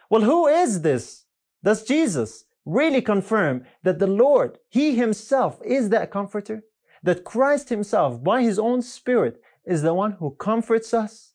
Well, 0.10 0.22
who 0.22 0.48
is 0.48 0.82
this? 0.82 1.26
Does 1.62 1.84
Jesus 1.84 2.46
really 2.66 3.02
confirm 3.02 3.66
that 3.84 4.00
the 4.00 4.08
Lord, 4.08 4.60
He 4.70 4.96
Himself, 4.96 5.60
is 5.66 5.90
that 5.90 6.10
comforter? 6.10 6.64
That 7.04 7.24
Christ 7.24 7.70
Himself, 7.70 8.24
by 8.24 8.42
His 8.42 8.58
own 8.58 8.82
Spirit, 8.82 9.42
is 9.66 9.82
the 9.82 9.94
one 9.94 10.14
who 10.14 10.32
comforts 10.32 10.94
us? 10.94 11.34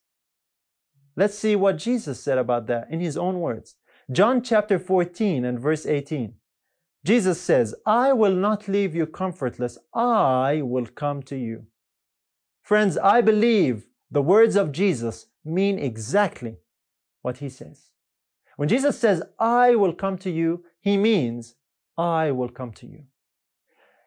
Let's 1.15 1.37
see 1.37 1.55
what 1.55 1.77
Jesus 1.77 2.21
said 2.21 2.37
about 2.37 2.67
that 2.67 2.87
in 2.89 2.99
His 2.99 3.17
own 3.17 3.39
words. 3.39 3.75
John 4.11 4.41
chapter 4.41 4.79
14 4.79 5.45
and 5.45 5.59
verse 5.59 5.85
18. 5.85 6.33
Jesus 7.05 7.39
says, 7.39 7.75
I 7.85 8.11
will 8.13 8.35
not 8.35 8.67
leave 8.67 8.95
you 8.95 9.05
comfortless. 9.05 9.77
I 9.93 10.61
will 10.63 10.85
come 10.85 11.21
to 11.23 11.37
you. 11.37 11.67
Friends, 12.61 12.97
I 12.97 13.21
believe 13.21 13.85
the 14.11 14.21
words 14.21 14.55
of 14.55 14.71
Jesus 14.71 15.27
mean 15.45 15.79
exactly 15.79 16.57
what 17.21 17.37
he 17.37 17.49
says. 17.49 17.89
When 18.57 18.69
Jesus 18.69 18.99
says, 18.99 19.23
I 19.39 19.75
will 19.75 19.93
come 19.93 20.17
to 20.19 20.29
you, 20.29 20.65
he 20.81 20.97
means, 20.97 21.55
I 21.97 22.31
will 22.31 22.49
come 22.49 22.71
to 22.73 22.87
you. 22.87 23.03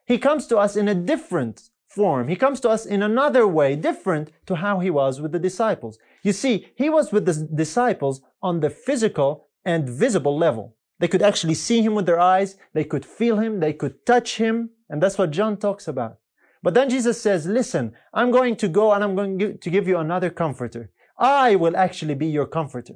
He 0.05 0.19
comes 0.19 0.47
to 0.49 0.59
us 0.59 0.77
in 0.77 0.89
a 0.89 0.95
different 0.95 1.71
form. 1.89 2.29
He 2.29 2.37
comes 2.37 2.61
to 2.61 2.71
us 2.71 2.87
in 2.87 3.03
another 3.03 3.47
way, 3.47 3.77
different 3.77 4.31
to 4.47 4.57
how 4.57 4.81
he 4.81 4.91
was 4.91 5.21
with 5.21 5.33
the 5.33 5.39
disciples. 5.39 5.99
You 6.23 6.33
see, 6.33 6.69
he 6.75 6.89
was 6.89 7.13
with 7.13 7.27
the 7.27 7.49
disciples 7.55 8.23
on 8.43 8.61
the 8.61 8.71
physical 8.71 9.49
and 9.65 9.89
visible 9.89 10.37
level. 10.37 10.77
They 10.99 11.09
could 11.09 11.23
actually 11.23 11.55
see 11.55 11.83
him 11.83 11.95
with 11.95 12.07
their 12.07 12.21
eyes. 12.21 12.57
They 12.73 12.85
could 12.85 13.05
feel 13.05 13.39
him. 13.39 13.61
They 13.61 13.73
could 13.73 14.07
touch 14.07 14.37
him. 14.37 14.71
And 14.89 15.03
that's 15.03 15.19
what 15.19 15.31
John 15.31 15.57
talks 15.57 15.89
about. 15.89 16.19
But 16.63 16.75
then 16.75 16.89
Jesus 16.89 17.21
says, 17.21 17.47
listen, 17.47 17.93
I'm 18.15 18.31
going 18.31 18.57
to 18.57 18.69
go 18.69 18.93
and 18.93 19.03
I'm 19.03 19.17
going 19.17 19.59
to 19.59 19.71
give 19.71 19.89
you 19.89 19.99
another 19.99 20.31
comforter. 20.31 20.91
I 21.19 21.57
will 21.57 21.77
actually 21.77 22.15
be 22.15 22.27
your 22.27 22.47
comforter. 22.47 22.95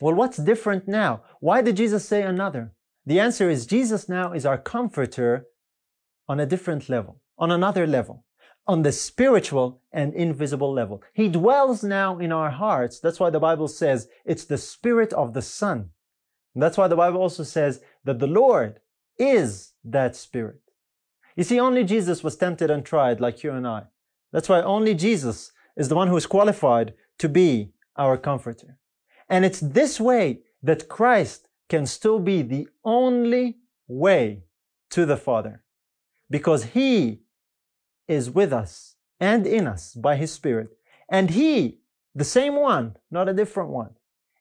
Well, 0.00 0.14
what's 0.14 0.38
different 0.38 0.88
now? 0.88 1.22
Why 1.40 1.60
did 1.60 1.76
Jesus 1.76 2.08
say 2.08 2.22
another? 2.22 2.72
The 3.04 3.20
answer 3.20 3.50
is 3.50 3.66
Jesus 3.66 4.08
now 4.08 4.32
is 4.32 4.46
our 4.46 4.58
comforter 4.58 5.46
on 6.30 6.38
a 6.38 6.46
different 6.46 6.88
level, 6.88 7.20
on 7.38 7.50
another 7.50 7.88
level, 7.88 8.24
on 8.64 8.82
the 8.82 8.92
spiritual 8.92 9.82
and 9.90 10.14
invisible 10.14 10.72
level. 10.72 11.02
He 11.12 11.28
dwells 11.28 11.82
now 11.82 12.20
in 12.20 12.30
our 12.30 12.50
hearts. 12.50 13.00
That's 13.00 13.18
why 13.18 13.30
the 13.30 13.40
Bible 13.40 13.66
says 13.66 14.06
it's 14.24 14.44
the 14.44 14.56
spirit 14.56 15.12
of 15.12 15.34
the 15.34 15.42
Son. 15.42 15.90
And 16.54 16.62
that's 16.62 16.78
why 16.78 16.86
the 16.86 17.02
Bible 17.04 17.20
also 17.20 17.42
says 17.42 17.80
that 18.04 18.20
the 18.20 18.28
Lord 18.28 18.78
is 19.18 19.72
that 19.82 20.14
Spirit. 20.14 20.60
You 21.34 21.42
see, 21.42 21.58
only 21.58 21.82
Jesus 21.82 22.22
was 22.22 22.36
tempted 22.36 22.70
and 22.70 22.84
tried 22.84 23.20
like 23.20 23.42
you 23.42 23.50
and 23.50 23.66
I. 23.66 23.82
That's 24.32 24.48
why 24.48 24.62
only 24.62 24.94
Jesus 24.94 25.50
is 25.76 25.88
the 25.88 25.96
one 25.96 26.06
who 26.06 26.16
is 26.16 26.26
qualified 26.26 26.94
to 27.18 27.28
be 27.28 27.72
our 27.96 28.16
comforter. 28.16 28.78
And 29.28 29.44
it's 29.44 29.58
this 29.58 29.98
way 29.98 30.42
that 30.62 30.88
Christ 30.88 31.48
can 31.68 31.86
still 31.86 32.20
be 32.20 32.42
the 32.42 32.68
only 32.84 33.58
way 33.88 34.44
to 34.90 35.04
the 35.04 35.16
Father. 35.16 35.64
Because 36.30 36.64
He 36.64 37.22
is 38.08 38.30
with 38.30 38.52
us 38.52 38.96
and 39.18 39.46
in 39.46 39.66
us 39.66 39.94
by 39.94 40.16
His 40.16 40.32
Spirit. 40.32 40.68
And 41.08 41.30
He, 41.30 41.80
the 42.14 42.24
same 42.24 42.56
one, 42.56 42.96
not 43.10 43.28
a 43.28 43.34
different 43.34 43.70
one, 43.70 43.90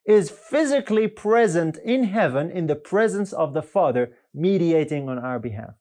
is 0.06 0.30
physically 0.30 1.08
present 1.08 1.78
in 1.78 2.06
heaven 2.06 2.50
in 2.50 2.68
the 2.68 2.76
presence 2.76 3.32
of 3.34 3.54
the 3.54 3.62
Father, 3.62 4.12
mediating 4.34 5.08
on 5.08 5.20
our 5.20 5.40
behalf. 5.40 5.74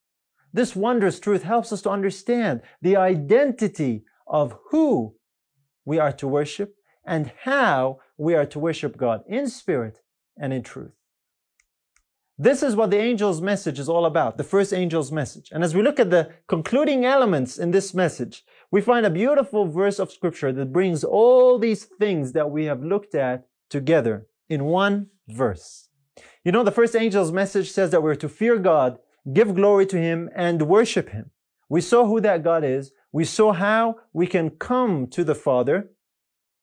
This 0.53 0.75
wondrous 0.75 1.21
truth 1.21 1.43
helps 1.43 1.73
us 1.73 1.83
to 1.83 1.91
understand 1.91 2.63
the 2.83 2.97
identity 2.97 4.05
of 4.27 4.59
who 4.71 5.15
we 5.85 5.99
are 5.99 6.13
to 6.13 6.29
worship 6.29 6.75
and 7.07 7.33
how 7.45 8.01
we 8.19 8.35
are 8.35 8.47
to 8.47 8.59
worship 8.59 8.97
God 8.97 9.23
in 9.27 9.49
spirit 9.49 10.01
and 10.37 10.53
in 10.53 10.63
truth. 10.63 10.98
This 12.39 12.63
is 12.63 12.77
what 12.77 12.91
the 12.91 13.01
angel's 13.01 13.41
message 13.41 13.79
is 13.79 13.89
all 13.89 14.07
about, 14.07 14.37
the 14.37 14.45
first 14.45 14.73
angel's 14.73 15.11
message. 15.11 15.49
And 15.51 15.65
as 15.65 15.75
we 15.75 15.83
look 15.83 15.99
at 15.99 16.11
the 16.11 16.31
concluding 16.47 17.05
elements 17.05 17.59
in 17.59 17.73
this 17.73 17.93
message, 17.93 18.45
we 18.71 18.81
find 18.81 19.05
a 19.05 19.11
beautiful 19.11 19.67
verse 19.67 19.99
of 19.99 20.13
scripture 20.13 20.53
that 20.53 20.73
brings 20.73 21.03
all 21.03 21.59
these 21.59 21.85
things 21.85 22.33
that 22.33 22.51
we 22.51 22.67
have 22.67 22.83
looked 22.83 23.15
at 23.15 23.49
together 23.69 24.29
in 24.49 24.65
one 24.65 25.09
verse. 25.27 25.89
You 26.45 26.53
know, 26.53 26.63
the 26.63 26.71
first 26.71 26.95
angel's 26.95 27.33
message 27.33 27.71
says 27.71 27.91
that 27.91 28.03
we're 28.03 28.15
to 28.15 28.29
fear 28.29 28.57
God 28.57 28.99
give 29.33 29.55
glory 29.55 29.87
to 29.87 29.99
Him, 29.99 30.31
and 30.35 30.63
worship 30.63 31.11
Him. 31.11 31.31
We 31.69 31.81
saw 31.81 32.07
who 32.07 32.21
that 32.21 32.43
God 32.43 32.65
is. 32.65 32.93
We 33.13 33.25
saw 33.25 33.53
how 33.53 33.97
we 34.13 34.27
can 34.27 34.51
come 34.51 35.07
to 35.09 35.25
the 35.25 35.35
Father. 35.35 35.91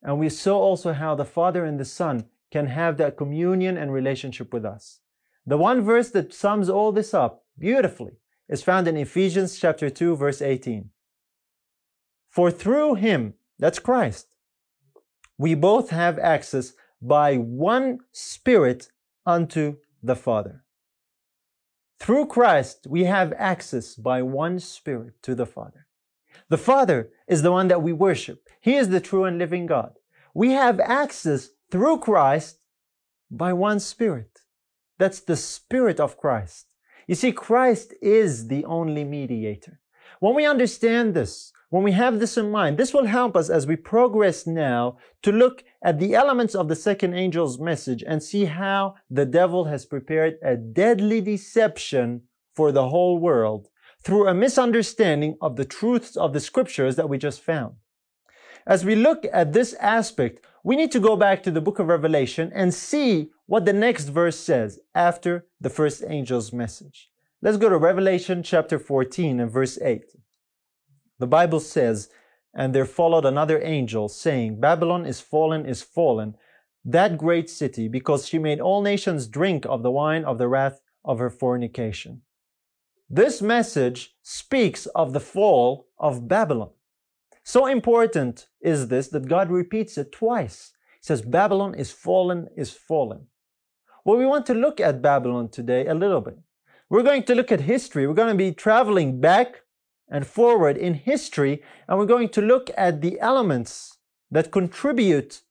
And 0.02 0.20
we 0.20 0.30
saw 0.30 0.58
also 0.58 0.94
how 0.94 1.16
the 1.16 1.26
Father 1.26 1.66
and 1.66 1.80
the 1.80 1.86
Son 1.86 2.26
can 2.52 2.68
have 2.68 2.98
that 2.98 3.18
communion 3.18 3.78
and 3.78 3.92
relationship 3.92 4.54
with 4.54 4.66
us. 4.66 5.00
The 5.46 5.58
one 5.58 5.84
verse 5.84 6.10
that 6.12 6.34
sums 6.34 6.70
all 6.70 6.92
this 6.92 7.14
up 7.14 7.44
beautifully 7.58 8.14
is 8.50 8.64
found 8.64 8.88
in 8.88 8.98
Ephesians 8.98 9.60
chapter 9.60 9.90
2 9.90 10.16
verse 10.16 10.42
18. 10.42 10.90
For 12.30 12.52
through 12.52 12.96
him, 12.96 13.36
that's 13.60 13.80
Christ, 13.80 14.28
we 15.38 15.54
both 15.56 15.90
have 15.90 16.20
access 16.20 16.74
by 17.02 17.38
one 17.38 18.00
Spirit 18.12 18.90
unto 19.26 19.78
the 20.02 20.16
Father. 20.16 20.64
Through 22.00 22.28
Christ, 22.28 22.88
we 22.90 23.06
have 23.06 23.34
access 23.38 23.96
by 23.96 24.22
one 24.22 24.60
Spirit 24.60 25.14
to 25.24 25.36
the 25.36 25.46
Father. 25.46 25.88
The 26.50 26.58
Father 26.58 27.10
is 27.28 27.42
the 27.42 27.52
one 27.52 27.68
that 27.70 27.82
we 27.82 27.94
worship. 27.94 28.48
He 28.60 28.76
is 28.76 28.90
the 28.90 29.00
true 29.00 29.24
and 29.24 29.38
living 29.38 29.66
God. 29.66 29.94
We 30.34 30.52
have 30.52 30.80
access 30.80 31.50
through 31.72 32.00
Christ 32.00 32.60
by 33.32 33.54
one 33.54 33.80
Spirit. 33.80 34.35
That's 34.98 35.20
the 35.20 35.36
Spirit 35.36 36.00
of 36.00 36.18
Christ. 36.18 36.68
You 37.08 37.16
see, 37.16 37.32
Christ 37.32 37.94
is 38.02 38.48
the 38.48 38.66
only 38.66 39.04
mediator. 39.04 39.80
When 40.20 40.36
we 40.36 40.46
understand 40.46 41.14
this, 41.14 41.52
when 41.70 41.84
we 41.84 41.92
have 41.92 42.20
this 42.20 42.38
in 42.38 42.52
mind, 42.52 42.78
this 42.78 42.94
will 42.94 43.06
help 43.06 43.36
us 43.36 43.50
as 43.50 43.68
we 43.68 43.76
progress 43.76 44.48
now 44.48 44.98
to 45.24 45.32
look 45.32 45.64
at 45.84 46.00
the 46.00 46.16
elements 46.16 46.56
of 46.56 46.68
the 46.68 46.76
second 46.76 47.14
angel's 47.14 47.60
message 47.60 48.04
and 48.08 48.24
see 48.24 48.46
how 48.46 48.96
the 49.10 49.26
devil 49.26 49.66
has 49.66 49.86
prepared 49.86 50.36
a 50.44 50.56
deadly 50.56 51.22
deception 51.22 52.22
for 52.56 52.72
the 52.72 52.90
whole 52.90 53.20
world 53.20 53.68
through 54.04 54.28
a 54.28 54.34
misunderstanding 54.34 55.36
of 55.42 55.56
the 55.56 55.66
truths 55.66 56.16
of 56.16 56.32
the 56.32 56.40
scriptures 56.40 56.96
that 56.96 57.10
we 57.10 57.18
just 57.18 57.42
found. 57.42 57.76
As 58.68 58.86
we 58.86 58.96
look 58.96 59.26
at 59.34 59.54
this 59.54 59.74
aspect, 59.74 60.46
we 60.64 60.76
need 60.76 60.92
to 60.92 61.00
go 61.00 61.16
back 61.16 61.44
to 61.44 61.52
the 61.52 61.62
book 61.62 61.80
of 61.80 61.88
Revelation 61.88 62.52
and 62.56 62.74
see 62.74 63.30
what 63.48 63.66
the 63.66 63.74
next 63.74 64.10
verse 64.10 64.38
says 64.38 64.80
after 64.94 65.46
the 65.62 65.70
first 65.70 66.04
angel's 66.04 66.52
message. 66.52 67.10
Let's 67.42 67.58
go 67.58 67.70
to 67.70 67.78
Revelation 67.78 68.42
chapter 68.42 68.80
14 68.80 69.40
and 69.40 69.52
verse 69.52 69.78
8. 69.80 70.04
The 71.20 71.28
Bible 71.28 71.60
says, 71.60 72.10
And 72.54 72.74
there 72.74 72.86
followed 72.86 73.26
another 73.26 73.62
angel, 73.62 74.10
saying, 74.10 74.60
Babylon 74.60 75.06
is 75.06 75.22
fallen, 75.22 75.66
is 75.66 75.84
fallen, 75.84 76.36
that 76.84 77.18
great 77.18 77.50
city, 77.50 77.88
because 77.88 78.28
she 78.28 78.40
made 78.40 78.60
all 78.60 78.82
nations 78.82 79.28
drink 79.28 79.66
of 79.68 79.84
the 79.84 79.92
wine 79.92 80.26
of 80.26 80.38
the 80.38 80.48
wrath 80.48 80.82
of 81.04 81.20
her 81.20 81.30
fornication. 81.30 82.22
This 83.10 83.42
message 83.42 84.16
speaks 84.24 84.88
of 84.88 85.14
the 85.14 85.20
fall 85.20 85.88
of 86.00 86.28
Babylon. 86.28 86.72
So 87.44 87.68
important 87.68 88.48
is 88.60 88.88
this 88.88 89.10
that 89.10 89.28
God 89.28 89.52
repeats 89.52 90.00
it 90.00 90.12
twice. 90.12 90.72
He 91.00 91.06
says, 91.06 91.22
Babylon 91.22 91.76
is 91.76 91.92
fallen, 91.92 92.48
is 92.58 92.72
fallen. 92.72 93.28
Well, 94.06 94.18
we 94.20 94.28
want 94.28 94.46
to 94.46 94.54
look 94.54 94.80
at 94.80 95.02
Babylon 95.02 95.50
today 95.50 95.88
a 95.88 95.96
little 95.96 96.22
bit. 96.22 96.38
We're 96.92 97.02
going 97.02 97.24
to 97.24 97.34
look 97.34 97.52
at 97.52 97.62
history. 97.62 98.06
We're 98.06 98.14
going 98.14 98.38
to 98.38 98.38
be 98.38 98.52
traveling 98.52 99.20
back 99.20 99.64
and 100.08 100.28
forward 100.28 100.78
in 100.78 100.94
history, 100.94 101.64
and 101.88 101.98
we're 101.98 102.06
going 102.06 102.30
to 102.30 102.42
look 102.42 102.70
at 102.78 103.02
the 103.02 103.20
elements 103.20 103.98
that 104.30 104.52
contribute 104.52 105.42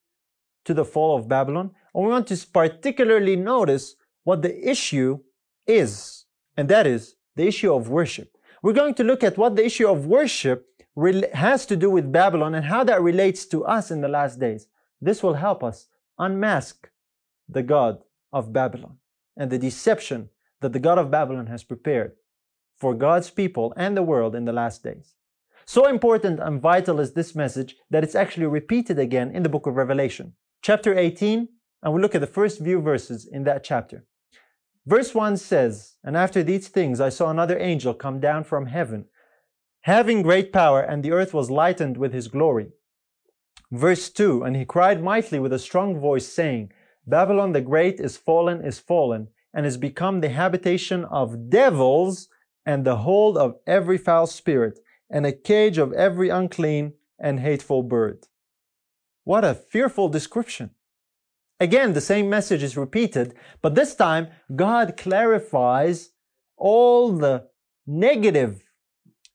to 0.67 0.73
the 0.73 0.85
fall 0.85 1.19
of 1.19 1.27
Babylon. 1.27 1.73
And 1.93 2.05
we 2.05 2.11
want 2.11 2.29
to 2.29 2.47
particularly 2.47 3.35
notice 3.35 3.97
what 4.23 4.43
the 4.43 4.71
issue 4.71 5.19
is, 5.67 6.27
and 6.57 6.69
that 6.69 6.87
is 6.87 7.17
the 7.35 7.49
issue 7.49 7.75
of 7.75 7.89
worship. 7.89 8.37
We're 8.63 8.73
going 8.73 8.95
to 8.95 9.05
look 9.05 9.25
at 9.25 9.37
what 9.37 9.57
the 9.57 9.67
issue 9.67 9.89
of 9.89 10.07
worship 10.07 10.69
has 11.33 11.67
to 11.67 11.77
do 11.77 11.91
with 11.91 12.13
Babylon 12.13 12.55
and 12.55 12.67
how 12.67 12.85
that 12.85 13.03
relates 13.03 13.47
to 13.47 13.65
us 13.65 13.91
in 13.91 14.01
the 14.01 14.07
last 14.07 14.39
days. 14.39 14.69
This 15.01 15.25
will 15.25 15.35
help 15.35 15.65
us 15.65 15.89
unmask 16.21 16.89
the 17.49 17.65
God 17.65 17.99
of 18.35 18.53
Babylon 18.53 18.99
and 19.37 19.51
the 19.51 19.59
deception 19.59 20.29
that 20.61 20.73
the 20.73 20.79
God 20.81 20.99
of 20.99 21.11
Babylon 21.11 21.47
has 21.47 21.63
prepared 21.63 22.13
for 22.77 22.93
God's 22.93 23.31
people 23.31 23.73
and 23.77 23.97
the 23.97 24.03
world 24.03 24.35
in 24.35 24.45
the 24.45 24.53
last 24.53 24.83
days. 24.83 25.15
So 25.65 25.87
important 25.87 26.41
and 26.41 26.61
vital 26.61 27.01
is 27.01 27.13
this 27.13 27.35
message 27.35 27.77
that 27.91 28.05
it's 28.05 28.15
actually 28.15 28.47
repeated 28.47 28.99
again 28.99 29.31
in 29.31 29.43
the 29.43 29.49
book 29.49 29.67
of 29.67 29.77
Revelation, 29.77 30.35
chapter 30.61 30.99
18, 30.99 31.49
and 31.83 31.93
we'll 31.93 32.03
look 32.03 32.15
at 32.15 32.21
the 32.21 32.27
first 32.27 32.63
few 32.63 32.81
verses 32.81 33.27
in 33.27 33.45
that 33.45 33.65
chapter. 33.65 34.05
Verse 34.85 35.15
1 35.15 35.39
says, 35.39 35.95
And 36.05 36.17
after 36.17 36.43
these 36.43 36.69
things 36.69 37.01
I 37.01 37.09
saw 37.09 37.31
another 37.31 37.59
angel 37.59 37.95
come 37.95 38.21
down 38.21 38.45
from 38.45 38.67
heaven, 38.67 39.07
having 39.83 40.23
great 40.23 40.53
power, 40.53 40.81
and 40.81 41.03
the 41.03 41.13
earth 41.13 41.33
was 41.33 41.51
lightened 41.51 41.97
with 41.97 42.13
his 42.13 42.29
glory. 42.29 42.73
Verse 43.71 44.11
2 44.11 44.43
And 44.43 44.57
he 44.57 44.65
cried 44.67 45.03
mightily 45.03 45.39
with 45.39 45.53
a 45.53 45.59
strong 45.59 45.99
voice, 45.99 46.27
saying, 46.27 46.73
Babylon 47.07 47.53
the 47.53 47.61
great 47.61 48.01
is 48.01 48.17
fallen, 48.17 48.65
is 48.65 48.79
fallen, 48.79 49.29
and 49.53 49.67
is 49.67 49.77
become 49.77 50.21
the 50.21 50.31
habitation 50.31 51.05
of 51.05 51.51
devils 51.51 52.29
and 52.67 52.85
the 52.85 52.97
hold 52.97 53.37
of 53.37 53.57
every 53.67 53.99
foul 53.99 54.27
spirit, 54.27 54.79
and 55.11 55.27
a 55.27 55.33
cage 55.33 55.79
of 55.79 55.93
every 55.93 56.29
unclean 56.29 56.95
and 57.19 57.41
hateful 57.41 57.83
bird. 57.83 58.27
What 59.25 59.45
a 59.45 59.55
fearful 59.55 60.09
description. 60.09 60.71
Again, 61.61 61.93
the 61.93 62.01
same 62.01 62.29
message 62.29 62.63
is 62.63 62.77
repeated, 62.77 63.35
but 63.63 63.75
this 63.75 63.95
time 63.95 64.29
God 64.55 64.97
clarifies 64.97 66.11
all 66.57 67.13
the 67.13 67.49
negative 67.87 68.65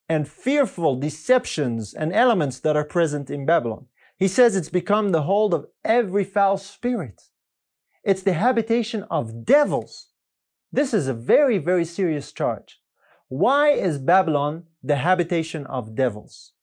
and 0.07 0.27
fearful 0.27 0.95
deceptions 0.95 1.93
and 1.93 2.11
elements 2.11 2.59
that 2.59 2.75
are 2.75 2.83
present 2.83 3.29
in 3.29 3.45
Babylon. 3.45 3.85
He 4.17 4.27
says 4.27 4.55
it's 4.55 4.69
become 4.69 5.11
the 5.11 5.21
hold 5.21 5.53
of 5.53 5.67
every 5.85 6.23
foul 6.23 6.57
spirit. 6.57 7.28
It's 8.03 8.23
the 8.23 8.33
habitation 8.33 9.03
of 9.09 9.45
devils. 9.45 10.07
This 10.71 10.93
is 10.93 11.07
a 11.07 11.13
very, 11.13 11.57
very 11.57 11.85
serious 11.85 12.31
charge. 12.31 12.79
Why 13.27 13.71
is 13.71 13.97
Babylon 13.97 14.63
the 14.81 14.95
habitation 14.97 15.65
of 15.65 15.95
devils? 15.95 16.53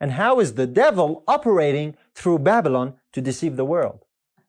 And 0.00 0.12
how 0.12 0.40
is 0.40 0.54
the 0.54 0.66
devil 0.66 1.24
operating 1.26 1.96
through 2.14 2.38
Babylon 2.40 2.94
to 3.12 3.20
deceive 3.20 3.56
the 3.56 3.64
world? 3.64 4.04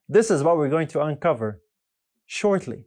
This 0.08 0.30
is 0.30 0.42
what 0.42 0.56
we're 0.56 0.68
going 0.68 0.88
to 0.88 1.02
uncover 1.02 1.60
shortly. 2.26 2.86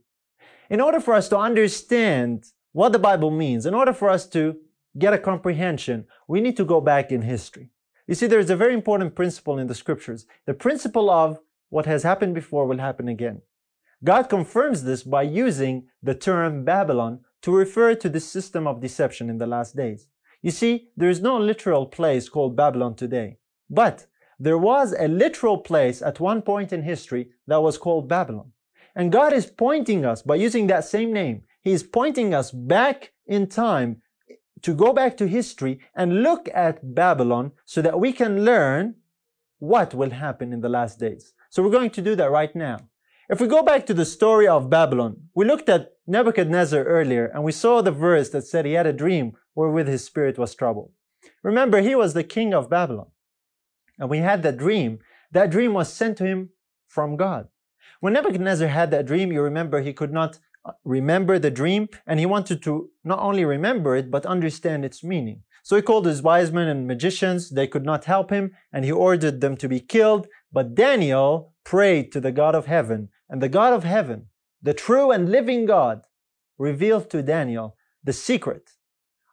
In 0.70 0.82
order 0.82 1.00
for 1.00 1.14
us 1.14 1.30
to 1.30 1.38
understand 1.38 2.46
what 2.72 2.92
the 2.92 3.00
Bible 3.00 3.32
means, 3.32 3.66
in 3.66 3.74
order 3.74 3.94
for 3.94 4.10
us 4.10 4.26
to 4.30 4.58
get 4.98 5.14
a 5.14 5.18
comprehension, 5.18 6.06
we 6.28 6.42
need 6.42 6.58
to 6.58 6.66
go 6.66 6.82
back 6.82 7.12
in 7.12 7.22
history. 7.22 7.70
You 8.08 8.16
see, 8.16 8.28
there's 8.28 8.50
a 8.50 8.56
very 8.56 8.74
important 8.74 9.16
principle 9.16 9.60
in 9.60 9.68
the 9.68 9.76
scriptures. 9.76 10.26
The 10.46 10.54
principle 10.54 11.10
of 11.10 11.40
what 11.74 11.88
has 11.88 12.04
happened 12.04 12.36
before 12.36 12.68
will 12.68 12.78
happen 12.78 13.08
again. 13.08 13.42
God 14.04 14.30
confirms 14.30 14.84
this 14.84 15.02
by 15.02 15.24
using 15.24 15.88
the 16.04 16.14
term 16.14 16.64
Babylon 16.64 17.22
to 17.42 17.52
refer 17.52 17.96
to 17.96 18.10
this 18.10 18.30
system 18.30 18.68
of 18.68 18.80
deception 18.80 19.28
in 19.28 19.40
the 19.40 19.48
last 19.48 19.76
days. 19.76 20.08
You 20.44 20.52
see, 20.52 20.90
there 20.96 21.10
is 21.10 21.20
no 21.20 21.36
literal 21.40 21.88
place 21.88 22.30
called 22.30 22.56
Babylon 22.56 22.94
today, 22.94 23.38
but 23.72 24.06
there 24.38 24.58
was 24.58 24.94
a 24.94 25.08
literal 25.08 25.58
place 25.58 26.04
at 26.04 26.20
one 26.20 26.44
point 26.44 26.72
in 26.72 26.84
history 26.84 27.32
that 27.48 27.64
was 27.64 27.80
called 27.80 28.08
Babylon. 28.08 28.52
And 28.96 29.12
God 29.12 29.34
is 29.34 29.48
pointing 29.48 30.06
us, 30.06 30.22
by 30.22 30.36
using 30.36 30.68
that 30.68 30.86
same 30.86 31.12
name, 31.12 31.42
He 31.64 31.72
is 31.72 31.82
pointing 31.82 32.36
us 32.36 32.52
back 32.52 33.14
in 33.26 33.48
time 33.48 34.04
to 34.62 34.76
go 34.76 34.94
back 34.94 35.18
to 35.18 35.28
history 35.28 35.80
and 35.96 36.22
look 36.22 36.48
at 36.54 36.94
Babylon 36.94 37.54
so 37.66 37.82
that 37.82 38.00
we 38.00 38.14
can 38.14 38.46
learn 38.46 38.96
what 39.58 39.96
will 39.96 40.12
happen 40.12 40.54
in 40.54 40.62
the 40.62 40.70
last 40.70 41.00
days. 41.00 41.34
So 41.54 41.62
we're 41.62 41.70
going 41.70 41.92
to 41.92 42.02
do 42.02 42.16
that 42.16 42.32
right 42.32 42.56
now. 42.56 42.80
If 43.30 43.40
we 43.40 43.46
go 43.46 43.62
back 43.62 43.86
to 43.86 43.94
the 43.94 44.06
story 44.06 44.48
of 44.48 44.72
Babylon, 44.72 45.30
we 45.36 45.46
looked 45.46 45.70
at 45.70 45.92
Nebuchadnezzar 46.08 46.84
earlier 46.84 47.28
and 47.28 47.44
we 47.44 47.52
saw 47.52 47.80
the 47.80 47.92
verse 47.92 48.32
that 48.32 48.48
said 48.48 48.66
he 48.66 48.74
had 48.74 48.88
a 48.88 48.92
dream 48.92 49.34
wherewith 49.54 49.88
his 49.88 50.04
spirit 50.04 50.40
was 50.40 50.56
troubled. 50.56 50.94
Remember, 51.44 51.80
he 51.80 51.94
was 51.94 52.16
the 52.16 52.24
king 52.24 52.56
of 52.56 52.72
Babylon. 52.72 53.12
And 54.00 54.10
we 54.10 54.18
had 54.18 54.42
that 54.42 54.58
dream. 54.58 54.98
That 55.32 55.52
dream 55.52 55.76
was 55.76 55.94
sent 55.94 56.18
to 56.18 56.26
him 56.26 56.50
from 56.88 57.18
God. 57.18 57.50
When 58.00 58.14
Nebuchadnezzar 58.14 58.70
had 58.70 58.90
that 58.90 59.06
dream, 59.06 59.32
you 59.32 59.44
remember 59.44 59.80
he 59.82 59.94
could 59.94 60.12
not 60.12 60.40
remember 60.84 61.40
the 61.40 61.52
dream 61.52 61.90
and 62.08 62.20
he 62.20 62.26
wanted 62.26 62.64
to 62.64 62.90
not 63.04 63.20
only 63.20 63.46
remember 63.46 63.96
it, 63.96 64.10
but 64.10 64.26
understand 64.26 64.86
its 64.86 65.04
meaning. 65.04 65.44
So 65.64 65.76
he 65.76 65.82
called 65.82 66.06
his 66.06 66.22
wise 66.22 66.52
men 66.52 66.68
and 66.68 66.88
magicians. 66.88 67.50
They 67.50 67.68
could 67.68 67.86
not 67.86 68.06
help 68.06 68.30
him 68.30 68.52
and 68.72 68.84
he 68.84 68.92
ordered 68.92 69.42
them 69.42 69.56
to 69.58 69.70
be 69.70 69.80
killed. 69.80 70.28
But 70.52 70.76
Daniel 70.76 71.54
prayed 71.64 72.12
to 72.12 72.20
the 72.20 72.32
God 72.32 72.56
of 72.56 72.66
heaven 72.66 73.10
and 73.30 73.42
the 73.42 73.50
God 73.50 73.74
of 73.74 73.84
heaven, 73.84 74.28
the 74.62 74.74
true 74.74 75.12
and 75.12 75.32
living 75.32 75.66
God, 75.66 76.04
revealed 76.58 77.10
to 77.10 77.24
Daniel 77.24 77.76
the 78.04 78.14
secret 78.14 78.72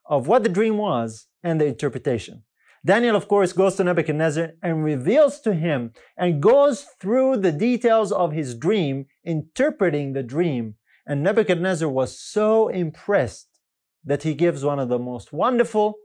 of 0.06 0.26
what 0.26 0.42
the 0.42 0.48
dream 0.48 0.76
was 0.76 1.26
and 1.42 1.60
the 1.60 1.66
interpretation. 1.66 2.44
Daniel, 2.84 3.14
of 3.14 3.28
course, 3.28 3.52
goes 3.52 3.74
to 3.76 3.84
Nebuchadnezzar 3.84 4.52
and 4.62 4.82
reveals 4.82 5.40
to 5.40 5.52
him 5.52 5.92
and 6.16 6.40
goes 6.40 6.86
through 6.98 7.36
the 7.36 7.52
details 7.52 8.10
of 8.10 8.32
his 8.32 8.54
dream, 8.54 9.06
interpreting 9.22 10.14
the 10.14 10.22
dream. 10.22 10.76
And 11.10 11.24
Nebuchadnezzar 11.24 11.88
was 11.88 12.16
so 12.16 12.68
impressed 12.68 13.58
that 14.04 14.22
he 14.22 14.32
gives 14.32 14.64
one 14.64 14.78
of 14.78 14.88
the 14.88 14.98
most 15.00 15.32
wonderful 15.32 15.96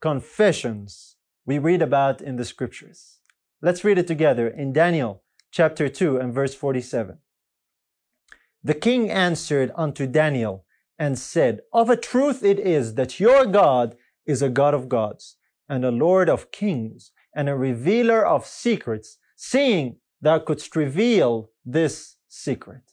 confessions 0.00 1.16
we 1.44 1.58
read 1.58 1.82
about 1.82 2.22
in 2.22 2.36
the 2.36 2.46
scriptures. 2.46 3.18
Let's 3.60 3.84
read 3.84 3.98
it 3.98 4.06
together 4.06 4.48
in 4.48 4.72
Daniel 4.72 5.22
chapter 5.50 5.86
2 5.90 6.16
and 6.16 6.32
verse 6.32 6.54
47. 6.54 7.18
The 8.64 8.72
king 8.72 9.10
answered 9.10 9.70
unto 9.76 10.06
Daniel 10.06 10.64
and 10.98 11.18
said, 11.18 11.60
Of 11.70 11.90
a 11.90 11.96
truth 11.98 12.42
it 12.42 12.58
is 12.58 12.94
that 12.94 13.20
your 13.20 13.44
God 13.44 13.96
is 14.24 14.40
a 14.40 14.48
God 14.48 14.72
of 14.72 14.88
gods 14.88 15.36
and 15.68 15.84
a 15.84 15.90
Lord 15.90 16.30
of 16.30 16.50
kings 16.50 17.12
and 17.36 17.50
a 17.50 17.54
revealer 17.54 18.24
of 18.24 18.46
secrets, 18.46 19.18
seeing 19.36 19.96
thou 20.22 20.38
couldst 20.38 20.74
reveal 20.74 21.50
this 21.66 22.16
secret. 22.28 22.91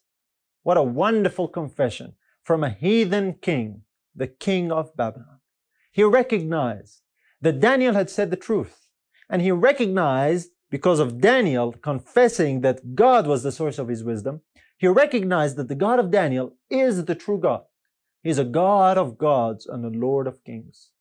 What 0.64 0.78
a 0.78 0.84
wonderful 0.84 1.48
confession 1.48 2.14
from 2.44 2.64
a 2.64 2.70
heathen 2.70 3.36
king, 3.42 3.84
the 4.16 4.28
king 4.28 4.72
of 4.72 4.96
Babylon. 4.96 5.40
He 5.92 6.04
recognized 6.04 7.02
that 7.42 7.60
Daniel 7.60 7.94
had 7.94 8.10
said 8.10 8.32
the 8.32 8.38
truth, 8.38 8.90
and 9.30 9.42
he 9.42 9.52
recognized, 9.52 10.52
because 10.70 11.00
of 11.00 11.20
Daniel 11.20 11.72
confessing 11.72 12.62
that 12.62 12.96
God 12.96 13.26
was 13.26 13.44
the 13.44 13.52
source 13.52 13.80
of 13.80 13.88
his 13.88 14.04
wisdom, 14.04 14.42
he 14.78 14.88
recognized 14.88 15.56
that 15.58 15.68
the 15.68 15.76
God 15.76 16.00
of 16.00 16.12
Daniel 16.12 16.56
is 16.70 17.06
the 17.06 17.16
true 17.16 17.40
God. 17.40 17.64
He's 18.22 18.38
a 18.38 18.44
God 18.44 18.98
of 18.98 19.18
gods 19.18 19.66
and 19.66 19.84
a 19.84 19.98
Lord 19.98 20.28
of 20.28 20.44
kings. 20.44 20.92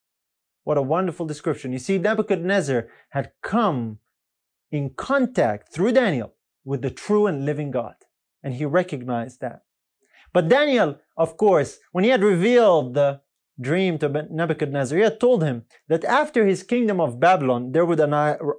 What 0.64 0.78
a 0.78 0.82
wonderful 0.82 1.26
description. 1.26 1.72
You 1.72 1.78
see, 1.78 1.98
Nebuchadnezzar 1.98 2.88
had 3.10 3.32
come 3.42 3.98
in 4.70 4.90
contact 4.90 5.72
through 5.72 5.92
Daniel 5.92 6.34
with 6.64 6.82
the 6.82 6.90
true 6.90 7.26
and 7.26 7.44
living 7.44 7.70
God, 7.70 7.94
and 8.42 8.54
he 8.54 8.64
recognized 8.64 9.40
that. 9.40 9.62
But 10.32 10.48
Daniel, 10.48 10.98
of 11.16 11.36
course, 11.36 11.78
when 11.92 12.04
he 12.04 12.10
had 12.10 12.22
revealed 12.22 12.94
the 12.94 13.20
dream 13.60 13.98
to 13.98 14.26
Nebuchadnezzar, 14.30 14.96
he 14.96 15.04
had 15.04 15.18
told 15.18 15.42
him 15.42 15.64
that 15.88 16.04
after 16.04 16.46
his 16.46 16.62
kingdom 16.62 17.00
of 17.00 17.18
Babylon, 17.18 17.72
there 17.72 17.84
would 17.84 18.00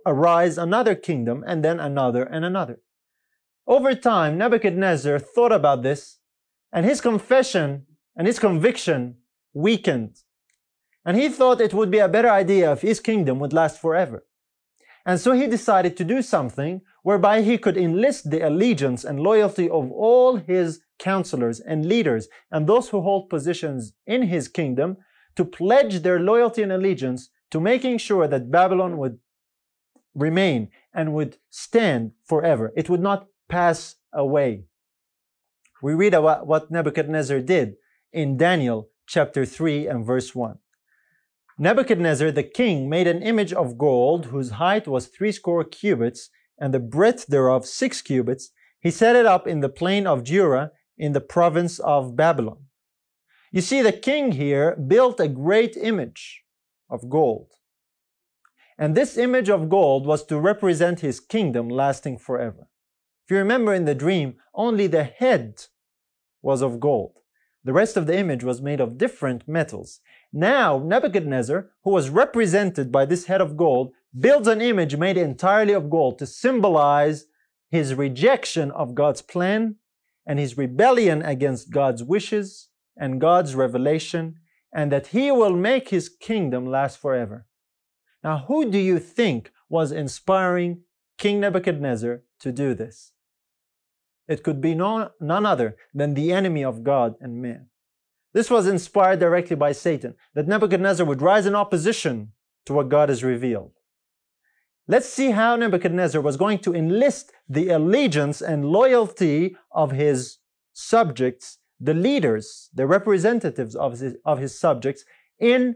arise 0.05 0.57
another 0.57 0.95
kingdom, 0.95 1.43
and 1.47 1.63
then 1.63 1.80
another 1.80 2.23
and 2.23 2.43
another. 2.43 2.82
Over 3.67 3.93
time, 3.95 4.38
Nebuchadnezzar 4.38 5.19
thought 5.19 5.51
about 5.51 5.84
this, 5.84 6.17
and 6.73 6.86
his 6.86 7.01
confession 7.01 7.86
and 8.15 8.27
his 8.27 8.39
conviction 8.39 9.17
weakened. 9.53 10.17
And 11.05 11.15
he 11.15 11.30
thought 11.30 11.61
it 11.61 11.73
would 11.73 11.89
be 11.89 11.99
a 11.99 12.09
better 12.09 12.30
idea 12.30 12.71
if 12.71 12.82
his 12.82 12.99
kingdom 12.99 13.39
would 13.39 13.53
last 13.53 13.80
forever. 13.80 14.25
And 15.05 15.19
so 15.19 15.32
he 15.32 15.47
decided 15.47 15.95
to 15.97 16.03
do 16.03 16.21
something 16.21 16.82
whereby 17.04 17.41
he 17.41 17.58
could 17.58 17.78
enlist 17.78 18.30
the 18.30 18.45
allegiance 18.45 19.04
and 19.04 19.20
loyalty 19.20 19.70
of 19.70 19.91
all 19.91 20.38
his 20.38 20.82
counselors 20.97 21.60
and 21.60 21.86
leaders 21.86 22.28
and 22.52 22.68
those 22.68 22.89
who 22.89 23.02
hold 23.02 23.30
positions 23.30 23.93
in 24.06 24.24
his 24.24 24.47
kingdom 24.47 24.97
to 25.36 25.45
pledge 25.45 26.02
their 26.02 26.20
loyalty 26.20 26.62
and 26.62 26.72
allegiance 26.72 27.30
to 27.52 27.60
making 27.60 27.97
sure 27.97 28.28
that 28.28 28.52
Babylon 28.52 28.97
would 28.97 29.20
remain 30.14 30.70
and 30.93 31.14
would 31.14 31.38
stand 31.50 32.12
forever. 32.26 32.74
It 32.76 32.89
would 32.89 33.02
not 33.02 33.28
pass 33.47 33.95
away. 34.14 34.66
We 35.82 35.93
read 35.93 36.14
about 36.14 36.45
what 36.45 36.70
Nebuchadnezzar 36.70 37.39
did 37.39 37.76
in 38.12 38.38
Daniel 38.38 38.89
chapter 39.08 39.45
3 39.45 39.88
and 39.88 40.06
verse 40.06 40.36
1. 40.36 40.60
Nebuchadnezzar 41.58 42.32
the 42.32 42.43
king 42.43 42.89
made 42.89 43.08
an 43.08 43.22
image 43.22 43.54
of 43.54 43.78
gold 43.78 44.28
whose 44.28 44.52
height 44.52 44.88
was 44.88 45.08
threescore 45.08 45.64
cubits 45.64 46.30
and 46.60 46.74
the 46.74 46.80
breadth 46.80 47.28
thereof 47.28 47.66
six 47.66 48.01
cubits. 48.01 48.51
He 48.80 48.91
set 48.91 49.16
it 49.16 49.26
up 49.26 49.47
in 49.47 49.62
the 49.62 49.70
plain 49.70 50.05
of 50.05 50.24
Dura 50.24 50.72
in 50.97 51.14
the 51.14 51.22
province 51.22 51.80
of 51.80 52.16
Babylon. 52.16 52.66
You 53.51 53.62
see, 53.62 53.82
the 53.82 53.91
king 53.91 54.34
here 54.34 54.76
built 54.76 55.20
a 55.20 55.28
great 55.28 55.76
image 55.76 56.43
of 56.89 57.10
gold. 57.10 57.47
And 58.78 58.95
this 58.95 59.18
image 59.18 59.49
of 59.49 59.70
gold 59.70 60.05
was 60.05 60.24
to 60.26 60.39
represent 60.39 60.99
his 60.99 61.20
kingdom 61.20 61.68
lasting 61.68 62.20
forever. 62.20 62.68
If 63.26 63.32
you 63.32 63.38
remember 63.38 63.74
in 63.74 63.86
the 63.86 63.95
dream, 63.95 64.36
only 64.53 64.88
the 64.88 65.03
head 65.03 65.66
was 66.41 66.62
of 66.62 66.80
gold. 66.80 67.20
The 67.64 67.74
rest 67.74 67.97
of 67.97 68.07
the 68.07 68.18
image 68.18 68.43
was 68.43 68.62
made 68.62 68.80
of 68.80 68.97
different 68.97 69.47
metals. 69.47 69.99
Now, 70.32 70.80
Nebuchadnezzar, 70.80 71.70
who 71.84 71.91
was 71.91 72.10
represented 72.10 72.91
by 72.91 73.05
this 73.05 73.26
head 73.26 73.41
of 73.41 73.57
gold, 73.57 73.91
builds 74.18 74.47
an 74.47 74.62
image 74.62 74.95
made 74.95 75.18
entirely 75.18 75.74
of 75.74 75.89
gold 75.89 76.20
to 76.20 76.26
symbolize 76.26 77.26
his 77.70 77.93
rejection 77.93 78.72
of 78.72 78.95
God's 78.95 79.22
plan 79.22 79.76
and 80.26 80.39
his 80.39 80.57
rebellion 80.57 81.22
against 81.22 81.72
God's 81.72 82.03
wishes 82.03 82.70
and 82.97 83.22
God's 83.22 83.55
revelation, 83.55 84.36
and 84.74 84.91
that 84.91 85.07
he 85.07 85.32
will 85.32 85.55
make 85.55 85.89
his 85.89 86.10
kingdom 86.10 86.66
last 86.66 86.99
forever. 86.99 87.47
Now, 88.24 88.45
who 88.47 88.70
do 88.70 88.78
you 88.78 88.99
think 88.99 89.51
was 89.70 89.91
inspiring 89.91 90.82
King 91.18 91.39
Nebuchadnezzar 91.39 92.22
to 92.41 92.51
do 92.51 92.74
this? 92.74 93.14
It 94.28 94.43
could 94.43 94.62
be 94.62 94.76
no, 94.76 95.12
none 95.20 95.45
other 95.45 95.78
than 95.93 96.14
the 96.14 96.32
enemy 96.32 96.64
of 96.64 96.84
God 96.84 97.16
and 97.22 97.41
man. 97.41 97.68
This 98.34 98.51
was 98.51 98.68
inspired 98.68 99.20
directly 99.20 99.55
by 99.55 99.72
Satan, 99.72 100.16
that 100.36 100.47
Nebuchadnezzar 100.47 101.05
would 101.05 101.22
rise 101.22 101.45
in 101.45 101.55
opposition 101.55 102.34
to 102.66 102.74
what 102.74 102.89
God 102.89 103.10
has 103.10 103.24
revealed. 103.24 103.78
Let's 104.90 105.08
see 105.08 105.30
how 105.30 105.56
Nebuchadnezzar 105.56 106.20
was 106.20 106.36
going 106.36 106.58
to 106.60 106.74
enlist 106.74 107.32
the 107.48 107.70
allegiance 107.70 108.42
and 108.42 108.66
loyalty 108.66 109.56
of 109.72 109.92
his 109.92 110.40
subjects, 110.74 111.60
the 111.80 111.94
leaders, 111.94 112.72
the 112.74 112.88
representatives 112.88 113.76
of 113.76 114.00
his, 114.00 114.16
of 114.26 114.40
his 114.40 114.60
subjects, 114.60 115.06
in 115.38 115.76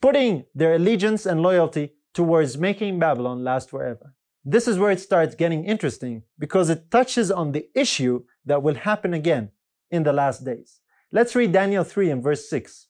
putting 0.00 0.46
their 0.54 0.74
allegiance 0.74 1.26
and 1.26 1.42
loyalty 1.42 1.92
towards 2.14 2.56
making 2.56 2.98
Babylon 2.98 3.44
last 3.44 3.68
forever. 3.68 4.14
This 4.42 4.66
is 4.66 4.78
where 4.78 4.90
it 4.90 5.00
starts 5.00 5.34
getting 5.34 5.66
interesting 5.66 6.22
because 6.38 6.70
it 6.70 6.90
touches 6.90 7.30
on 7.30 7.52
the 7.52 7.68
issue 7.74 8.24
that 8.46 8.62
will 8.62 8.76
happen 8.76 9.12
again 9.12 9.50
in 9.90 10.02
the 10.04 10.14
last 10.14 10.46
days. 10.46 10.80
Let's 11.12 11.34
read 11.34 11.52
Daniel 11.52 11.84
3 11.84 12.08
and 12.08 12.22
verse 12.22 12.48
6. 12.48 12.86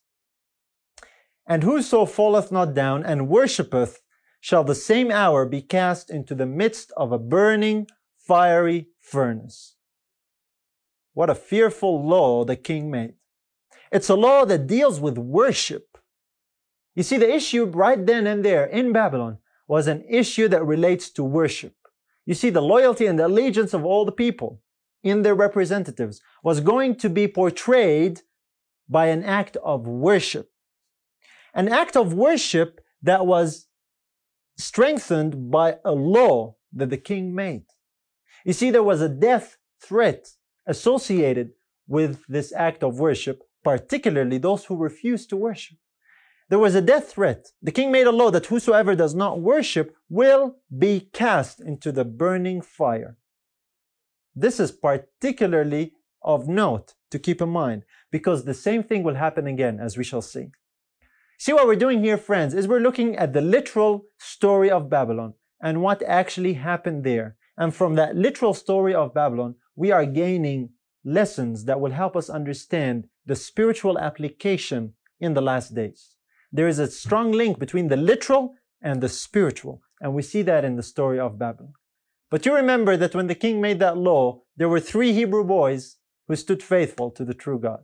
And 1.45 1.63
whoso 1.63 2.05
falleth 2.05 2.53
not 2.53 2.73
down 2.73 3.03
and 3.03 3.27
worshippeth 3.27 3.97
shall 4.47 4.63
the 4.63 4.73
same 4.73 5.11
hour 5.11 5.45
be 5.45 5.61
cast 5.61 6.09
into 6.09 6.33
the 6.33 6.45
midst 6.45 6.93
of 6.95 7.11
a 7.11 7.19
burning, 7.19 7.85
fiery 8.17 8.87
furnace. 8.97 9.75
What 11.13 11.29
a 11.29 11.35
fearful 11.35 12.07
law 12.07 12.45
the 12.45 12.55
king 12.55 12.89
made. 12.89 13.15
It's 13.91 14.07
a 14.07 14.15
law 14.15 14.45
that 14.45 14.65
deals 14.65 15.01
with 15.01 15.17
worship. 15.17 15.97
You 16.95 17.03
see, 17.03 17.17
the 17.17 17.29
issue 17.29 17.65
right 17.65 18.05
then 18.05 18.25
and 18.25 18.45
there 18.45 18.63
in 18.63 18.93
Babylon 18.93 19.39
was 19.67 19.85
an 19.85 20.05
issue 20.09 20.47
that 20.47 20.63
relates 20.63 21.09
to 21.09 21.25
worship. 21.25 21.75
You 22.25 22.33
see, 22.33 22.49
the 22.49 22.61
loyalty 22.61 23.05
and 23.05 23.19
the 23.19 23.27
allegiance 23.27 23.73
of 23.73 23.83
all 23.83 24.05
the 24.05 24.13
people 24.13 24.61
in 25.03 25.23
their 25.23 25.35
representatives 25.35 26.21
was 26.41 26.61
going 26.61 26.95
to 26.99 27.09
be 27.09 27.27
portrayed 27.27 28.21
by 28.87 29.07
an 29.07 29.25
act 29.25 29.57
of 29.57 29.85
worship. 29.85 30.49
An 31.53 31.67
act 31.67 31.97
of 31.97 32.13
worship 32.13 32.79
that 33.01 33.25
was 33.25 33.66
strengthened 34.57 35.51
by 35.51 35.77
a 35.85 35.91
law 35.91 36.55
that 36.73 36.89
the 36.89 36.97
king 36.97 37.33
made. 37.33 37.65
You 38.45 38.53
see, 38.53 38.71
there 38.71 38.83
was 38.83 39.01
a 39.01 39.09
death 39.09 39.57
threat 39.81 40.29
associated 40.65 41.51
with 41.87 42.25
this 42.27 42.53
act 42.53 42.83
of 42.83 42.99
worship, 42.99 43.43
particularly 43.63 44.37
those 44.37 44.65
who 44.65 44.75
refused 44.75 45.29
to 45.29 45.37
worship 45.37 45.77
there 46.49 46.59
was 46.59 46.75
a 46.75 46.81
death 46.81 47.11
threat. 47.11 47.47
The 47.61 47.71
king 47.71 47.91
made 47.91 48.07
a 48.07 48.11
law 48.11 48.31
that 48.31 48.45
whosoever 48.45 48.95
does 48.95 49.13
not 49.13 49.41
worship 49.41 49.95
will 50.09 50.55
be 50.75 51.09
cast 51.11 51.59
into 51.59 51.91
the 51.91 52.05
burning 52.05 52.61
fire. 52.61 53.17
This 54.35 54.59
is 54.59 54.71
particularly 54.71 55.93
of 56.21 56.47
note 56.47 56.93
to 57.11 57.19
keep 57.19 57.41
in 57.41 57.49
mind 57.49 57.83
because 58.11 58.45
the 58.45 58.53
same 58.53 58.83
thing 58.83 59.03
will 59.03 59.15
happen 59.15 59.47
again, 59.47 59.79
as 59.79 59.97
we 59.97 60.03
shall 60.03 60.21
see. 60.21 60.51
See 61.37 61.53
what 61.53 61.67
we're 61.67 61.75
doing 61.75 62.03
here, 62.03 62.17
friends, 62.17 62.53
is 62.53 62.67
we're 62.67 62.79
looking 62.79 63.15
at 63.15 63.33
the 63.33 63.41
literal 63.41 64.05
story 64.17 64.69
of 64.69 64.89
Babylon 64.89 65.33
and 65.61 65.81
what 65.81 66.01
actually 66.03 66.53
happened 66.53 67.03
there. 67.03 67.37
And 67.57 67.73
from 67.73 67.95
that 67.95 68.15
literal 68.15 68.53
story 68.53 68.93
of 68.93 69.13
Babylon, 69.13 69.55
we 69.75 69.91
are 69.91 70.05
gaining 70.05 70.69
lessons 71.03 71.65
that 71.65 71.79
will 71.79 71.91
help 71.91 72.15
us 72.15 72.29
understand 72.29 73.07
the 73.25 73.35
spiritual 73.35 73.97
application 73.97 74.93
in 75.19 75.33
the 75.33 75.41
last 75.41 75.73
days 75.73 76.17
there 76.51 76.67
is 76.67 76.79
a 76.79 76.89
strong 76.89 77.31
link 77.31 77.59
between 77.59 77.87
the 77.87 77.97
literal 77.97 78.55
and 78.81 79.01
the 79.01 79.09
spiritual. 79.09 79.81
And 79.99 80.13
we 80.13 80.21
see 80.21 80.41
that 80.43 80.63
in 80.63 80.75
the 80.75 80.83
story 80.83 81.19
of 81.19 81.39
Babylon. 81.39 81.73
But 82.29 82.45
you 82.45 82.55
remember 82.55 82.97
that 82.97 83.15
when 83.15 83.27
the 83.27 83.35
king 83.35 83.61
made 83.61 83.79
that 83.79 83.97
law, 83.97 84.41
there 84.55 84.69
were 84.69 84.79
three 84.79 85.13
Hebrew 85.13 85.43
boys 85.43 85.97
who 86.27 86.35
stood 86.35 86.61
faithful 86.61 87.11
to 87.11 87.25
the 87.25 87.33
true 87.33 87.59
God. 87.59 87.83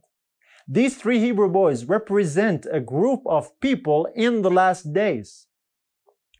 These 0.67 0.97
three 0.97 1.19
Hebrew 1.19 1.49
boys 1.49 1.85
represent 1.85 2.65
a 2.71 2.79
group 2.79 3.21
of 3.25 3.59
people 3.59 4.07
in 4.15 4.41
the 4.41 4.51
last 4.51 4.93
days. 4.93 5.47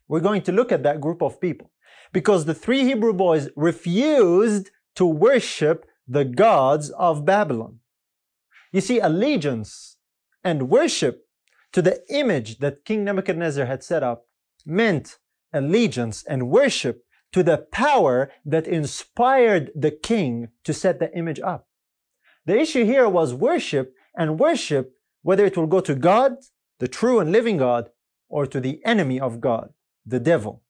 We're 0.08 0.20
going 0.20 0.42
to 0.42 0.52
look 0.52 0.72
at 0.72 0.82
that 0.82 1.00
group 1.00 1.22
of 1.22 1.40
people 1.40 1.70
because 2.12 2.44
the 2.44 2.54
three 2.54 2.84
Hebrew 2.84 3.12
boys 3.12 3.48
refused 3.56 4.70
to 4.96 5.04
worship 5.04 5.86
the 6.06 6.24
gods 6.24 6.90
of 6.90 7.24
Babylon. 7.24 7.80
You 8.72 8.80
see, 8.80 8.98
allegiance 8.98 9.96
and 10.42 10.68
worship 10.68 11.26
to 11.72 11.82
the 11.82 12.02
image 12.08 12.58
that 12.58 12.84
King 12.84 13.04
Nebuchadnezzar 13.04 13.66
had 13.66 13.82
set 13.82 14.02
up 14.02 14.26
meant 14.64 15.18
allegiance 15.52 16.24
and 16.24 16.48
worship 16.48 17.04
to 17.32 17.42
the 17.42 17.58
power 17.58 18.30
that 18.44 18.66
inspired 18.66 19.70
the 19.74 19.90
king 19.90 20.48
to 20.62 20.72
set 20.72 20.98
the 20.98 21.12
image 21.16 21.40
up. 21.40 21.66
The 22.46 22.58
issue 22.58 22.84
here 22.84 23.08
was 23.08 23.34
worship, 23.34 23.94
and 24.16 24.38
worship, 24.38 24.96
whether 25.22 25.44
it 25.44 25.56
will 25.56 25.66
go 25.66 25.80
to 25.80 25.94
God, 25.94 26.36
the 26.80 26.88
true 26.88 27.20
and 27.20 27.32
living 27.32 27.56
God, 27.56 27.90
or 28.28 28.46
to 28.46 28.60
the 28.60 28.80
enemy 28.84 29.20
of 29.20 29.40
God, 29.40 29.72
the 30.04 30.20
devil. 30.20 30.62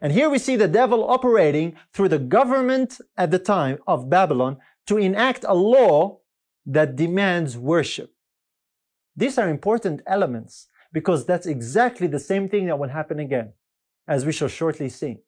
And 0.00 0.12
here 0.12 0.30
we 0.30 0.38
see 0.38 0.56
the 0.56 0.68
devil 0.68 1.08
operating 1.08 1.76
through 1.92 2.08
the 2.08 2.18
government 2.18 3.00
at 3.16 3.30
the 3.30 3.38
time 3.38 3.78
of 3.86 4.08
Babylon 4.08 4.58
to 4.86 4.96
enact 4.96 5.44
a 5.46 5.54
law 5.54 6.20
that 6.66 6.96
demands 6.96 7.56
worship. 7.58 8.12
These 9.16 9.38
are 9.38 9.48
important 9.48 10.02
elements 10.06 10.68
because 10.92 11.26
that's 11.26 11.46
exactly 11.46 12.06
the 12.06 12.20
same 12.20 12.48
thing 12.48 12.66
that 12.66 12.78
will 12.78 12.88
happen 12.88 13.18
again, 13.18 13.52
as 14.06 14.24
we 14.24 14.32
shall 14.32 14.48
shortly 14.48 14.88
see. 14.88 15.18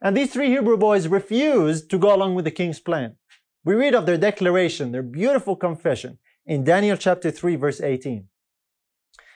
And 0.00 0.16
these 0.16 0.32
three 0.32 0.50
Hebrew 0.50 0.76
boys 0.76 1.08
refused 1.08 1.90
to 1.90 1.98
go 1.98 2.14
along 2.14 2.34
with 2.34 2.44
the 2.44 2.50
king's 2.50 2.80
plan. 2.80 3.16
We 3.64 3.74
read 3.74 3.94
of 3.94 4.06
their 4.06 4.18
declaration, 4.18 4.92
their 4.92 5.02
beautiful 5.02 5.56
confession 5.56 6.18
in 6.46 6.64
Daniel 6.64 6.96
chapter 6.96 7.30
3 7.30 7.56
verse 7.56 7.80
18. 7.80 8.28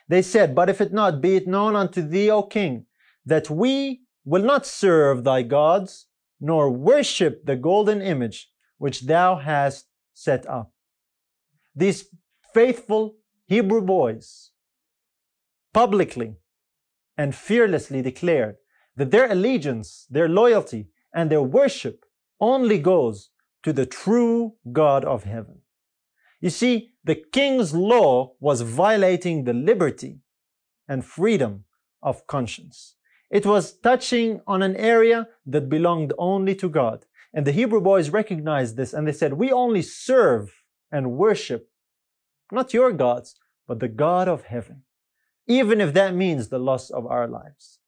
They 0.09 0.23
said, 0.23 0.55
But 0.55 0.69
if 0.69 0.81
it 0.81 0.93
not, 0.93 1.21
be 1.21 1.37
it 1.37 1.47
known 1.47 1.75
unto 1.75 2.07
thee, 2.07 2.31
O 2.31 2.43
king, 2.43 2.87
that 3.25 3.51
we 3.51 4.03
will 4.25 4.43
not 4.43 4.67
serve 4.67 5.25
thy 5.25 5.43
gods, 5.43 6.07
nor 6.41 6.71
worship 6.71 7.45
the 7.45 7.57
golden 7.57 8.01
image 8.01 8.51
which 8.79 9.03
thou 9.03 9.37
hast 9.37 9.87
set 10.15 10.47
up. 10.47 10.73
These 11.75 12.09
faithful 12.55 13.17
Hebrew 13.47 13.81
boys 13.81 14.51
publicly 15.73 16.37
and 17.17 17.35
fearlessly 17.35 18.03
declared 18.03 18.57
that 18.97 19.11
their 19.11 19.31
allegiance, 19.31 20.07
their 20.11 20.29
loyalty, 20.29 20.89
and 21.15 21.31
their 21.31 21.43
worship 21.43 22.05
only 22.41 22.79
goes 22.79 23.31
to 23.63 23.73
the 23.73 23.87
true 23.87 24.55
God 24.73 25.05
of 25.05 25.25
heaven. 25.25 25.61
You 26.41 26.51
see, 26.51 26.93
the 27.07 27.15
king's 27.15 27.73
law 27.73 28.33
was 28.41 28.63
violating 28.63 29.45
the 29.45 29.53
liberty 29.53 30.19
and 30.89 31.05
freedom 31.05 31.65
of 32.03 32.27
conscience. 32.27 32.97
It 33.31 33.47
was 33.47 33.79
touching 33.79 34.41
on 34.45 34.61
an 34.61 34.75
area 34.75 35.29
that 35.47 35.69
belonged 35.69 36.13
only 36.19 36.57
to 36.57 36.69
God. 36.69 37.07
And 37.33 37.47
the 37.47 37.53
Hebrew 37.53 37.81
boys 37.81 38.11
recognized 38.11 38.77
this 38.77 38.93
and 38.93 39.07
they 39.07 39.13
said, 39.13 39.35
We 39.35 39.53
only 39.53 39.83
serve 39.83 40.53
and 40.91 41.13
worship 41.13 41.71
not 42.51 42.75
your 42.75 42.93
gods, 42.93 43.37
but 43.69 43.79
the 43.79 43.89
God 43.89 44.27
of 44.27 44.43
heaven, 44.45 44.83
even 45.47 45.81
if 45.81 45.95
that 45.95 46.15
means 46.15 46.49
the 46.49 46.59
loss 46.59 46.91
of 46.91 47.07
our 47.07 47.29
lives. 47.29 47.79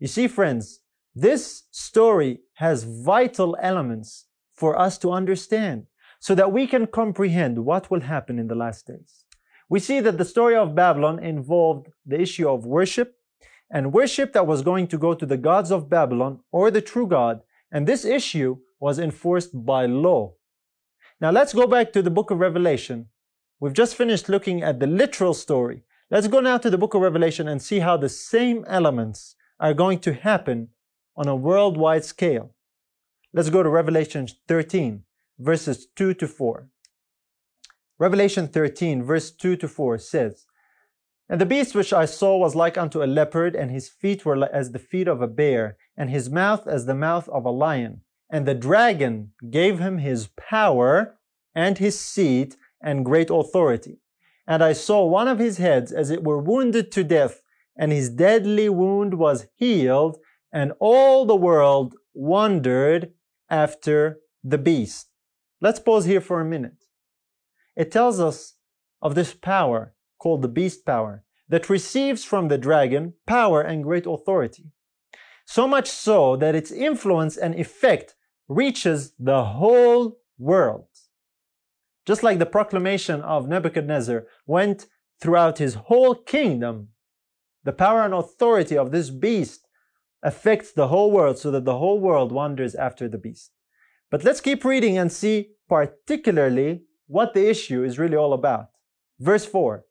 You 0.00 0.08
see, 0.08 0.26
friends, 0.26 0.80
this 1.14 1.64
story 1.70 2.40
has 2.54 2.82
vital 2.82 3.56
elements 3.60 4.26
for 4.52 4.76
us 4.78 4.98
to 4.98 5.12
understand 5.12 5.86
so 6.20 6.34
that 6.34 6.52
we 6.52 6.66
can 6.66 6.86
comprehend 6.86 7.64
what 7.64 7.90
will 7.90 8.00
happen 8.00 8.38
in 8.38 8.46
the 8.46 8.54
last 8.54 8.86
days. 8.86 9.24
We 9.70 9.80
see 9.80 10.00
that 10.00 10.18
the 10.18 10.24
story 10.24 10.54
of 10.54 10.74
Babylon 10.74 11.18
involved 11.18 11.88
the 12.04 12.20
issue 12.20 12.48
of 12.48 12.66
worship 12.66 13.16
and 13.70 13.92
worship 13.92 14.32
that 14.34 14.46
was 14.46 14.62
going 14.62 14.86
to 14.88 14.98
go 14.98 15.14
to 15.14 15.24
the 15.24 15.38
gods 15.38 15.70
of 15.70 15.88
Babylon 15.88 16.40
or 16.52 16.70
the 16.70 16.82
true 16.82 17.06
God. 17.06 17.40
And 17.72 17.86
this 17.86 18.04
issue 18.04 18.58
was 18.78 18.98
enforced 18.98 19.64
by 19.64 19.86
law. 19.86 20.34
Now 21.20 21.30
let's 21.30 21.54
go 21.54 21.66
back 21.66 21.92
to 21.92 22.02
the 22.02 22.10
book 22.10 22.30
of 22.30 22.38
Revelation. 22.38 23.06
We've 23.58 23.72
just 23.72 23.94
finished 23.94 24.28
looking 24.28 24.62
at 24.62 24.80
the 24.80 24.86
literal 24.86 25.34
story. 25.34 25.84
Let's 26.10 26.28
go 26.28 26.40
now 26.40 26.58
to 26.58 26.70
the 26.70 26.78
book 26.78 26.94
of 26.94 27.02
Revelation 27.02 27.46
and 27.46 27.62
see 27.62 27.78
how 27.78 27.96
the 27.96 28.08
same 28.08 28.64
elements 28.66 29.36
are 29.60 29.74
going 29.74 30.00
to 30.00 30.12
happen 30.12 30.68
on 31.16 31.28
a 31.28 31.36
worldwide 31.36 32.04
scale. 32.04 32.54
Let's 33.32 33.50
go 33.50 33.62
to 33.62 33.68
Revelation 33.68 34.26
13 34.48 35.04
verses 35.40 35.86
2 35.96 36.14
to 36.14 36.28
4. 36.28 36.68
Revelation 37.98 38.46
13, 38.46 39.02
verse 39.02 39.30
2 39.30 39.56
to 39.56 39.68
4 39.68 39.98
says, 39.98 40.46
And 41.28 41.40
the 41.40 41.46
beast 41.46 41.74
which 41.74 41.92
I 41.92 42.04
saw 42.04 42.36
was 42.38 42.54
like 42.54 42.78
unto 42.78 43.02
a 43.02 43.06
leopard, 43.06 43.56
and 43.56 43.70
his 43.70 43.88
feet 43.88 44.24
were 44.24 44.48
as 44.52 44.72
the 44.72 44.78
feet 44.78 45.08
of 45.08 45.20
a 45.20 45.26
bear, 45.26 45.76
and 45.96 46.10
his 46.10 46.30
mouth 46.30 46.66
as 46.66 46.86
the 46.86 46.94
mouth 46.94 47.28
of 47.28 47.44
a 47.44 47.50
lion. 47.50 48.02
And 48.30 48.46
the 48.46 48.54
dragon 48.54 49.32
gave 49.50 49.80
him 49.80 49.98
his 49.98 50.28
power 50.36 51.18
and 51.54 51.78
his 51.78 51.98
seat 51.98 52.56
and 52.82 53.04
great 53.04 53.28
authority. 53.30 53.98
And 54.46 54.62
I 54.62 54.72
saw 54.72 55.04
one 55.04 55.28
of 55.28 55.38
his 55.38 55.58
heads 55.58 55.92
as 55.92 56.10
it 56.10 56.24
were 56.24 56.38
wounded 56.40 56.90
to 56.92 57.04
death, 57.04 57.42
and 57.76 57.92
his 57.92 58.08
deadly 58.10 58.68
wound 58.68 59.14
was 59.14 59.46
healed, 59.56 60.18
and 60.52 60.72
all 60.80 61.24
the 61.24 61.36
world 61.36 61.94
wondered 62.14 63.12
after 63.48 64.20
the 64.42 64.58
beast. 64.58 65.09
Let's 65.60 65.80
pause 65.80 66.06
here 66.06 66.20
for 66.22 66.40
a 66.40 66.44
minute. 66.44 66.86
It 67.76 67.90
tells 67.90 68.18
us 68.18 68.54
of 69.02 69.14
this 69.14 69.34
power 69.34 69.94
called 70.18 70.42
the 70.42 70.48
beast 70.48 70.86
power 70.86 71.24
that 71.48 71.68
receives 71.68 72.24
from 72.24 72.48
the 72.48 72.58
dragon 72.58 73.14
power 73.26 73.60
and 73.60 73.84
great 73.84 74.06
authority. 74.06 74.72
So 75.44 75.66
much 75.66 75.88
so 75.88 76.36
that 76.36 76.54
its 76.54 76.70
influence 76.70 77.36
and 77.36 77.54
effect 77.54 78.14
reaches 78.48 79.12
the 79.18 79.44
whole 79.44 80.20
world. 80.38 80.86
Just 82.06 82.22
like 82.22 82.38
the 82.38 82.46
proclamation 82.46 83.20
of 83.20 83.48
Nebuchadnezzar 83.48 84.26
went 84.46 84.86
throughout 85.20 85.58
his 85.58 85.74
whole 85.74 86.14
kingdom, 86.14 86.88
the 87.64 87.72
power 87.72 88.02
and 88.02 88.14
authority 88.14 88.78
of 88.78 88.90
this 88.90 89.10
beast 89.10 89.66
affects 90.22 90.72
the 90.72 90.88
whole 90.88 91.10
world 91.10 91.38
so 91.38 91.50
that 91.50 91.64
the 91.64 91.78
whole 91.78 92.00
world 92.00 92.32
wanders 92.32 92.74
after 92.74 93.08
the 93.08 93.18
beast. 93.18 93.50
But 94.10 94.24
let's 94.24 94.40
keep 94.40 94.64
reading 94.64 94.98
and 94.98 95.10
see 95.12 95.50
particularly 95.68 96.82
what 97.06 97.32
the 97.32 97.48
issue 97.48 97.84
is 97.84 97.98
really 97.98 98.16
all 98.16 98.32
about. 98.32 98.70
Verse 99.18 99.44
4 99.44 99.84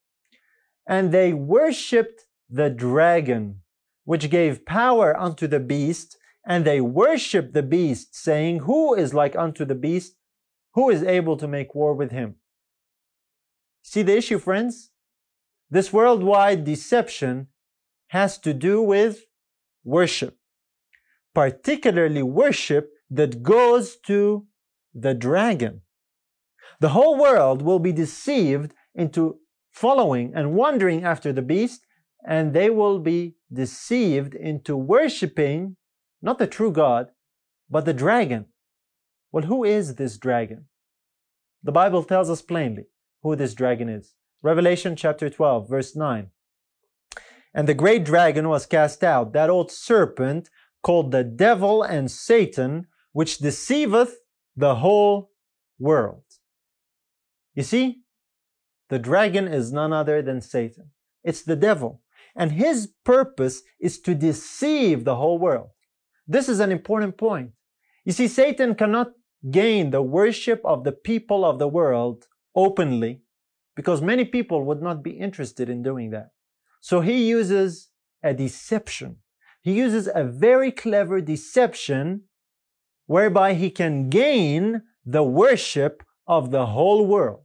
And 0.88 1.12
they 1.12 1.34
worshipped 1.34 2.26
the 2.50 2.70
dragon, 2.70 3.62
which 4.04 4.30
gave 4.30 4.66
power 4.66 5.18
unto 5.18 5.48
the 5.48 5.60
beast, 5.60 6.18
and 6.46 6.66
they 6.66 6.82
worshipped 6.82 7.54
the 7.54 7.64
beast, 7.64 8.16
saying, 8.16 8.60
Who 8.60 8.94
is 8.94 9.14
like 9.14 9.36
unto 9.36 9.66
the 9.66 9.76
beast? 9.76 10.16
Who 10.74 10.90
is 10.90 11.04
able 11.04 11.38
to 11.38 11.48
make 11.48 11.76
war 11.76 11.94
with 11.94 12.12
him? 12.12 12.36
See 13.84 14.02
the 14.02 14.18
issue, 14.18 14.40
friends? 14.40 14.92
This 15.70 15.94
worldwide 15.94 16.64
deception 16.64 17.48
has 18.08 18.38
to 18.40 18.54
do 18.54 18.82
with 18.82 19.26
worship, 19.84 20.38
particularly 21.34 22.24
worship 22.24 22.92
that 23.10 23.44
goes 23.44 23.96
to 24.08 24.46
the 24.94 25.14
dragon. 25.14 25.82
The 26.80 26.90
whole 26.90 27.18
world 27.18 27.62
will 27.62 27.80
be 27.80 27.92
deceived 27.92 28.74
into 28.96 29.40
following 29.72 30.34
and 30.36 30.54
wandering 30.54 31.04
after 31.04 31.34
the 31.34 31.42
beast, 31.42 31.86
and 32.28 32.54
they 32.54 32.70
will 32.70 33.00
be 33.00 33.36
deceived 33.52 34.36
into 34.36 34.76
worshiping 34.76 35.76
not 36.22 36.38
the 36.38 36.48
true 36.48 36.72
God, 36.72 37.12
but 37.70 37.86
the 37.86 37.94
dragon. 37.94 38.46
Well, 39.32 39.46
who 39.46 39.64
is 39.64 39.96
this 39.96 40.18
dragon? 40.18 40.66
The 41.64 41.72
Bible 41.72 42.04
tells 42.04 42.30
us 42.30 42.42
plainly 42.42 42.86
who 43.22 43.36
this 43.36 43.54
dragon 43.54 43.90
is. 43.90 44.16
Revelation 44.42 44.96
chapter 44.96 45.30
12, 45.30 45.70
verse 45.70 45.96
9. 45.96 46.30
And 47.54 47.68
the 47.68 47.74
great 47.74 48.06
dragon 48.06 48.48
was 48.48 48.66
cast 48.66 49.04
out, 49.04 49.34
that 49.34 49.50
old 49.50 49.72
serpent 49.72 50.50
called 50.82 51.12
the 51.12 51.24
devil 51.24 51.84
and 51.84 52.10
Satan, 52.10 52.88
which 53.12 53.40
deceiveth 53.40 54.16
the 54.56 54.76
whole 54.76 55.32
world. 55.78 56.24
You 57.56 57.64
see, 57.64 58.02
the 58.90 59.00
dragon 59.00 59.48
is 59.48 59.72
none 59.72 59.94
other 59.94 60.22
than 60.22 60.42
Satan. 60.42 60.92
It's 61.24 61.44
the 61.44 61.56
devil. 61.56 62.02
And 62.36 62.52
his 62.52 62.94
purpose 63.04 63.62
is 63.80 64.00
to 64.02 64.16
deceive 64.16 65.04
the 65.04 65.16
whole 65.16 65.40
world. 65.40 65.70
This 66.28 66.48
is 66.48 66.60
an 66.60 66.72
important 66.72 67.18
point. 67.18 67.52
You 68.06 68.12
see, 68.12 68.28
Satan 68.28 68.76
cannot 68.76 69.12
gain 69.50 69.92
the 69.92 70.02
worship 70.02 70.62
of 70.64 70.84
the 70.84 70.92
people 70.92 71.46
of 71.46 71.60
the 71.60 71.68
world 71.68 72.28
openly 72.56 73.22
because 73.76 74.02
many 74.02 74.26
people 74.26 74.64
would 74.66 74.82
not 74.82 75.04
be 75.04 75.12
interested 75.12 75.70
in 75.70 75.82
doing 75.84 76.10
that. 76.12 76.32
So 76.82 77.02
he 77.02 77.28
uses 77.28 77.90
a 78.24 78.34
deception. 78.34 79.18
He 79.62 79.74
uses 79.74 80.10
a 80.14 80.24
very 80.24 80.72
clever 80.72 81.22
deception 81.22 82.24
whereby 83.10 83.56
he 83.56 83.72
can 83.72 84.08
gain 84.08 84.84
the 85.04 85.24
worship 85.24 86.04
of 86.28 86.52
the 86.52 86.68
whole 86.68 87.08
world. 87.08 87.44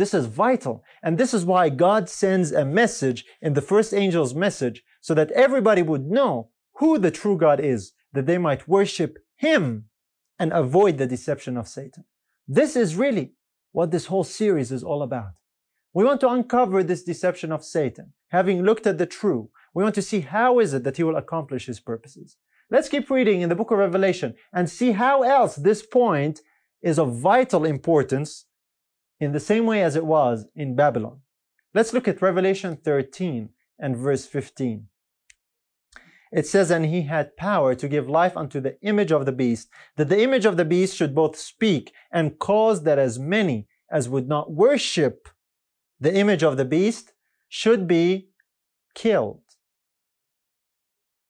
This 0.00 0.12
is 0.12 0.26
vital. 0.26 0.82
And 1.04 1.16
this 1.16 1.32
is 1.32 1.44
why 1.44 1.68
God 1.68 2.08
sends 2.08 2.50
a 2.50 2.64
message 2.64 3.24
in 3.40 3.54
the 3.54 3.62
first 3.62 3.94
angel's 3.94 4.34
message 4.34 4.82
so 5.00 5.14
that 5.14 5.30
everybody 5.30 5.82
would 5.82 6.06
know 6.06 6.48
who 6.78 6.98
the 6.98 7.12
true 7.12 7.38
God 7.38 7.60
is, 7.60 7.92
that 8.12 8.26
they 8.26 8.36
might 8.36 8.66
worship 8.66 9.18
him 9.36 9.84
and 10.36 10.52
avoid 10.52 10.98
the 10.98 11.06
deception 11.06 11.56
of 11.56 11.68
Satan. 11.68 12.04
This 12.48 12.74
is 12.74 12.96
really 12.96 13.34
what 13.70 13.92
this 13.92 14.06
whole 14.06 14.24
series 14.24 14.72
is 14.72 14.82
all 14.82 15.02
about. 15.04 15.34
We 15.92 16.02
want 16.02 16.20
to 16.22 16.28
uncover 16.28 16.82
this 16.82 17.04
deception 17.04 17.52
of 17.52 17.64
Satan. 17.64 18.14
Having 18.30 18.64
looked 18.64 18.88
at 18.88 18.98
the 18.98 19.06
true, 19.06 19.50
we 19.74 19.84
want 19.84 19.94
to 19.94 20.02
see 20.02 20.22
how 20.22 20.58
is 20.58 20.74
it 20.74 20.82
that 20.82 20.96
he 20.96 21.04
will 21.04 21.14
accomplish 21.14 21.66
his 21.66 21.78
purposes. 21.78 22.36
Let's 22.74 22.88
keep 22.88 23.08
reading 23.08 23.40
in 23.40 23.48
the 23.48 23.54
book 23.54 23.70
of 23.70 23.78
Revelation 23.78 24.34
and 24.52 24.68
see 24.68 24.90
how 24.90 25.22
else 25.22 25.54
this 25.54 25.86
point 25.86 26.40
is 26.82 26.98
of 26.98 27.16
vital 27.16 27.64
importance 27.64 28.46
in 29.20 29.30
the 29.30 29.38
same 29.38 29.64
way 29.64 29.80
as 29.80 29.94
it 29.94 30.04
was 30.04 30.46
in 30.56 30.74
Babylon. 30.74 31.20
Let's 31.72 31.92
look 31.92 32.08
at 32.08 32.20
Revelation 32.20 32.76
13 32.76 33.50
and 33.78 33.96
verse 33.96 34.26
15. 34.26 34.88
It 36.32 36.48
says, 36.48 36.72
And 36.72 36.86
he 36.86 37.02
had 37.02 37.36
power 37.36 37.76
to 37.76 37.86
give 37.86 38.08
life 38.08 38.36
unto 38.36 38.58
the 38.58 38.76
image 38.82 39.12
of 39.12 39.24
the 39.24 39.30
beast, 39.30 39.68
that 39.94 40.08
the 40.08 40.20
image 40.20 40.44
of 40.44 40.56
the 40.56 40.64
beast 40.64 40.96
should 40.96 41.14
both 41.14 41.36
speak 41.36 41.92
and 42.10 42.40
cause 42.40 42.82
that 42.82 42.98
as 42.98 43.20
many 43.20 43.68
as 43.88 44.08
would 44.08 44.26
not 44.26 44.50
worship 44.50 45.28
the 46.00 46.12
image 46.12 46.42
of 46.42 46.56
the 46.56 46.64
beast 46.64 47.12
should 47.48 47.86
be 47.86 48.30
killed. 48.96 49.43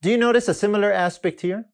Do 0.04 0.10
you 0.10 0.18
notice 0.18 0.48
a 0.48 0.52
similar 0.52 0.92
aspect 0.92 1.40
here? 1.40 1.64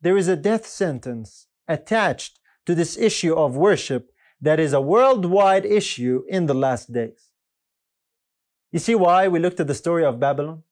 There 0.00 0.16
is 0.16 0.28
a 0.28 0.36
death 0.36 0.64
sentence 0.64 1.48
attached 1.66 2.38
to 2.66 2.72
this 2.72 2.96
issue 2.96 3.34
of 3.34 3.56
worship 3.56 4.12
that 4.40 4.60
is 4.60 4.72
a 4.72 4.80
worldwide 4.80 5.66
issue 5.66 6.22
in 6.28 6.46
the 6.46 6.54
last 6.54 6.92
days. 6.92 7.32
You 8.70 8.78
see 8.78 8.94
why 8.94 9.26
we 9.26 9.40
looked 9.40 9.58
at 9.58 9.66
the 9.66 9.74
story 9.74 10.04
of 10.04 10.20
Babylon? 10.20 10.62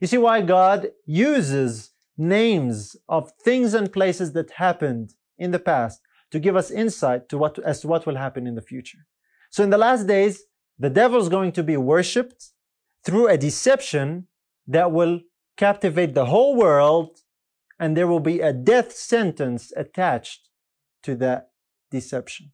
You 0.00 0.06
see 0.06 0.18
why 0.18 0.40
God 0.40 0.92
uses 1.04 1.90
names 2.16 2.94
of 3.08 3.32
things 3.42 3.74
and 3.74 3.92
places 3.92 4.34
that 4.34 4.52
happened 4.52 5.14
in 5.36 5.50
the 5.50 5.58
past 5.58 6.00
to 6.30 6.38
give 6.38 6.54
us 6.54 6.70
insight 6.70 7.28
to 7.30 7.36
what, 7.36 7.58
as 7.58 7.80
to 7.80 7.88
what 7.88 8.06
will 8.06 8.14
happen 8.14 8.46
in 8.46 8.54
the 8.54 8.62
future. 8.62 9.04
So 9.50 9.64
in 9.64 9.70
the 9.70 9.78
last 9.78 10.06
days, 10.06 10.44
the 10.78 10.90
devil 10.90 11.20
is 11.20 11.28
going 11.28 11.50
to 11.58 11.64
be 11.64 11.76
worshipped 11.76 12.52
through 13.02 13.26
a 13.26 13.36
deception 13.36 14.28
that 14.68 14.92
will 14.92 15.22
captivate 15.58 16.14
the 16.14 16.26
whole 16.26 16.56
world 16.56 17.18
and 17.78 17.96
there 17.96 18.06
will 18.06 18.20
be 18.20 18.40
a 18.40 18.52
death 18.52 18.92
sentence 18.92 19.72
attached 19.76 20.48
to 21.02 21.14
that 21.16 21.50
deception. 21.90 22.52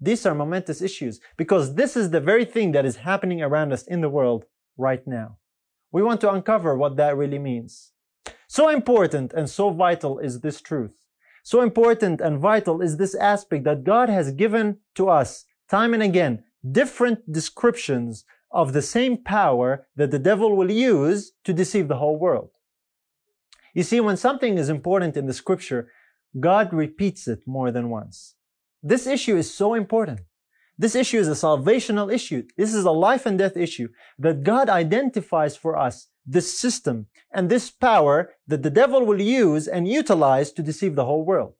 These 0.00 0.24
are 0.24 0.34
momentous 0.34 0.80
issues 0.80 1.20
because 1.36 1.74
this 1.74 1.96
is 1.96 2.10
the 2.10 2.20
very 2.20 2.44
thing 2.44 2.72
that 2.72 2.86
is 2.86 2.96
happening 2.96 3.42
around 3.42 3.72
us 3.72 3.82
in 3.82 4.00
the 4.00 4.08
world 4.08 4.44
right 4.78 5.06
now. 5.06 5.38
We 5.92 6.02
want 6.02 6.20
to 6.22 6.32
uncover 6.32 6.76
what 6.76 6.96
that 6.96 7.16
really 7.16 7.38
means. 7.38 7.92
So 8.48 8.68
important 8.68 9.32
and 9.32 9.50
so 9.50 9.70
vital 9.70 10.18
is 10.18 10.40
this 10.40 10.60
truth. 10.60 10.92
So 11.42 11.62
important 11.62 12.20
and 12.20 12.38
vital 12.38 12.80
is 12.80 12.96
this 12.96 13.14
aspect 13.14 13.64
that 13.64 13.84
God 13.84 14.08
has 14.08 14.32
given 14.32 14.78
to 14.94 15.08
us 15.08 15.44
time 15.68 15.94
and 15.94 16.02
again 16.02 16.44
different 16.70 17.32
descriptions 17.32 18.24
of 18.50 18.72
the 18.72 18.82
same 18.82 19.16
power 19.16 19.86
that 19.96 20.10
the 20.10 20.18
devil 20.18 20.56
will 20.56 20.70
use 20.70 21.32
to 21.44 21.52
deceive 21.52 21.88
the 21.88 21.96
whole 21.96 22.18
world. 22.18 22.50
You 23.74 23.82
see, 23.82 24.00
when 24.00 24.16
something 24.16 24.58
is 24.58 24.68
important 24.68 25.16
in 25.16 25.26
the 25.26 25.32
scripture, 25.32 25.90
God 26.38 26.72
repeats 26.72 27.28
it 27.28 27.46
more 27.46 27.70
than 27.70 27.90
once. 27.90 28.34
This 28.82 29.06
issue 29.06 29.36
is 29.36 29.52
so 29.52 29.74
important. 29.74 30.20
This 30.78 30.94
issue 30.94 31.18
is 31.18 31.28
a 31.28 31.32
salvational 31.32 32.12
issue. 32.12 32.44
This 32.56 32.72
is 32.72 32.84
a 32.84 32.90
life 32.90 33.26
and 33.26 33.38
death 33.38 33.56
issue 33.56 33.88
that 34.18 34.42
God 34.42 34.68
identifies 34.68 35.56
for 35.56 35.76
us 35.76 36.08
this 36.24 36.58
system 36.58 37.06
and 37.32 37.50
this 37.50 37.70
power 37.70 38.32
that 38.46 38.62
the 38.62 38.70
devil 38.70 39.04
will 39.04 39.20
use 39.20 39.68
and 39.68 39.86
utilize 39.86 40.52
to 40.52 40.62
deceive 40.62 40.94
the 40.94 41.04
whole 41.04 41.24
world. 41.24 41.54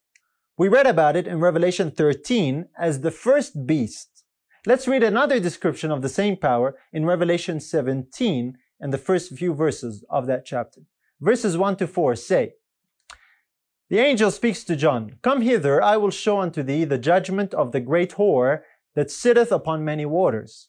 We 0.57 0.68
read 0.68 0.86
about 0.86 1.16
it 1.16 1.26
in 1.26 1.41
Revelation 1.41 1.91
13 1.91 2.68
as 2.78 3.01
the 3.01 3.11
first 3.11 3.66
beast. 3.66 4.20
Let's 4.67 4.87
read 4.87 5.03
another 5.03 5.41
description 5.41 5.91
of 5.91 6.03
the 6.03 6.09
same 6.11 6.37
power 6.37 6.77
in 6.93 7.07
Revelation 7.07 7.61
17 7.61 8.59
and 8.79 8.93
the 8.93 8.99
first 8.99 9.33
few 9.33 9.55
verses 9.55 10.05
of 10.11 10.27
that 10.27 10.45
chapter. 10.45 10.83
Verses 11.19 11.57
1 11.57 11.77
to 11.77 11.87
4 11.87 12.15
say, 12.15 12.53
The 13.89 14.01
angel 14.01 14.31
speaks 14.31 14.63
to 14.65 14.77
John, 14.77 15.17
Come 15.23 15.41
hither, 15.41 15.83
I 15.83 15.97
will 15.97 16.11
show 16.11 16.41
unto 16.41 16.63
thee 16.63 16.85
the 16.85 16.99
judgment 16.99 17.55
of 17.55 17.73
the 17.73 17.81
great 17.81 18.13
whore 18.13 18.61
that 18.95 19.11
sitteth 19.11 19.51
upon 19.51 19.83
many 19.83 20.05
waters. 20.05 20.69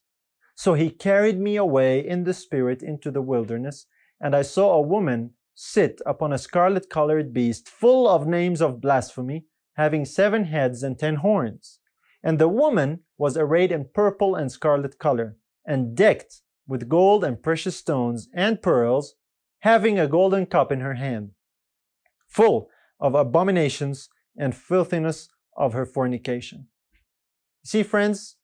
So 0.56 0.74
he 0.74 0.90
carried 0.90 1.38
me 1.38 1.58
away 1.58 2.00
in 2.00 2.24
the 2.24 2.34
spirit 2.34 2.82
into 2.82 3.12
the 3.12 3.22
wilderness, 3.22 3.88
and 4.22 4.34
I 4.34 4.44
saw 4.44 4.72
a 4.74 4.82
woman 4.82 5.32
sit 5.54 6.02
upon 6.06 6.32
a 6.32 6.38
scarlet 6.38 6.90
colored 6.90 7.34
beast, 7.34 7.68
full 7.68 8.08
of 8.08 8.26
names 8.26 8.62
of 8.62 8.80
blasphemy, 8.80 9.48
having 9.74 10.06
seven 10.06 10.46
heads 10.46 10.82
and 10.82 10.98
ten 10.98 11.16
horns. 11.16 11.80
And 12.24 12.40
the 12.40 12.48
woman 12.48 13.02
was 13.18 13.36
arrayed 13.38 13.72
in 13.72 13.90
purple 13.94 14.36
and 14.36 14.52
scarlet 14.52 15.00
color, 15.00 15.38
and 15.66 15.96
decked 15.96 16.42
with 16.68 16.90
gold 16.90 17.24
and 17.24 17.42
precious 17.42 17.76
stones 17.76 18.30
and 18.34 18.62
pearls, 18.62 19.16
having 19.60 20.00
a 20.00 20.08
golden 20.08 20.46
cup 20.46 20.72
in 20.72 20.80
her 20.80 20.96
hand, 20.96 21.32
full 22.28 22.70
of 23.00 23.16
abominations 23.16 24.10
and 24.38 24.56
filthiness 24.56 25.30
of 25.58 25.74
her 25.74 25.86
fornication. 25.86 26.68
See, 27.64 27.84
friends, 27.84 28.38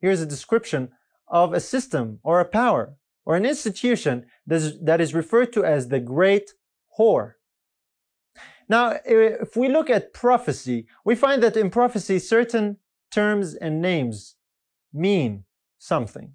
here's 0.00 0.20
a 0.20 0.26
description 0.26 0.90
of 1.28 1.52
a 1.52 1.60
system 1.60 2.18
or 2.22 2.40
a 2.40 2.44
power 2.44 2.94
or 3.24 3.36
an 3.36 3.46
institution 3.46 4.26
that 4.46 5.00
is, 5.00 5.14
referred 5.14 5.52
to 5.52 5.64
as 5.64 5.88
the 5.88 6.00
great 6.00 6.50
whore. 6.98 7.34
Now, 8.68 8.98
if 9.04 9.56
we 9.56 9.68
look 9.68 9.90
at 9.90 10.14
prophecy, 10.14 10.86
we 11.04 11.14
find 11.14 11.42
that 11.42 11.56
in 11.56 11.70
prophecy, 11.70 12.18
certain 12.18 12.76
terms 13.10 13.54
and 13.54 13.80
names 13.80 14.36
mean 14.92 15.44
something. 15.78 16.34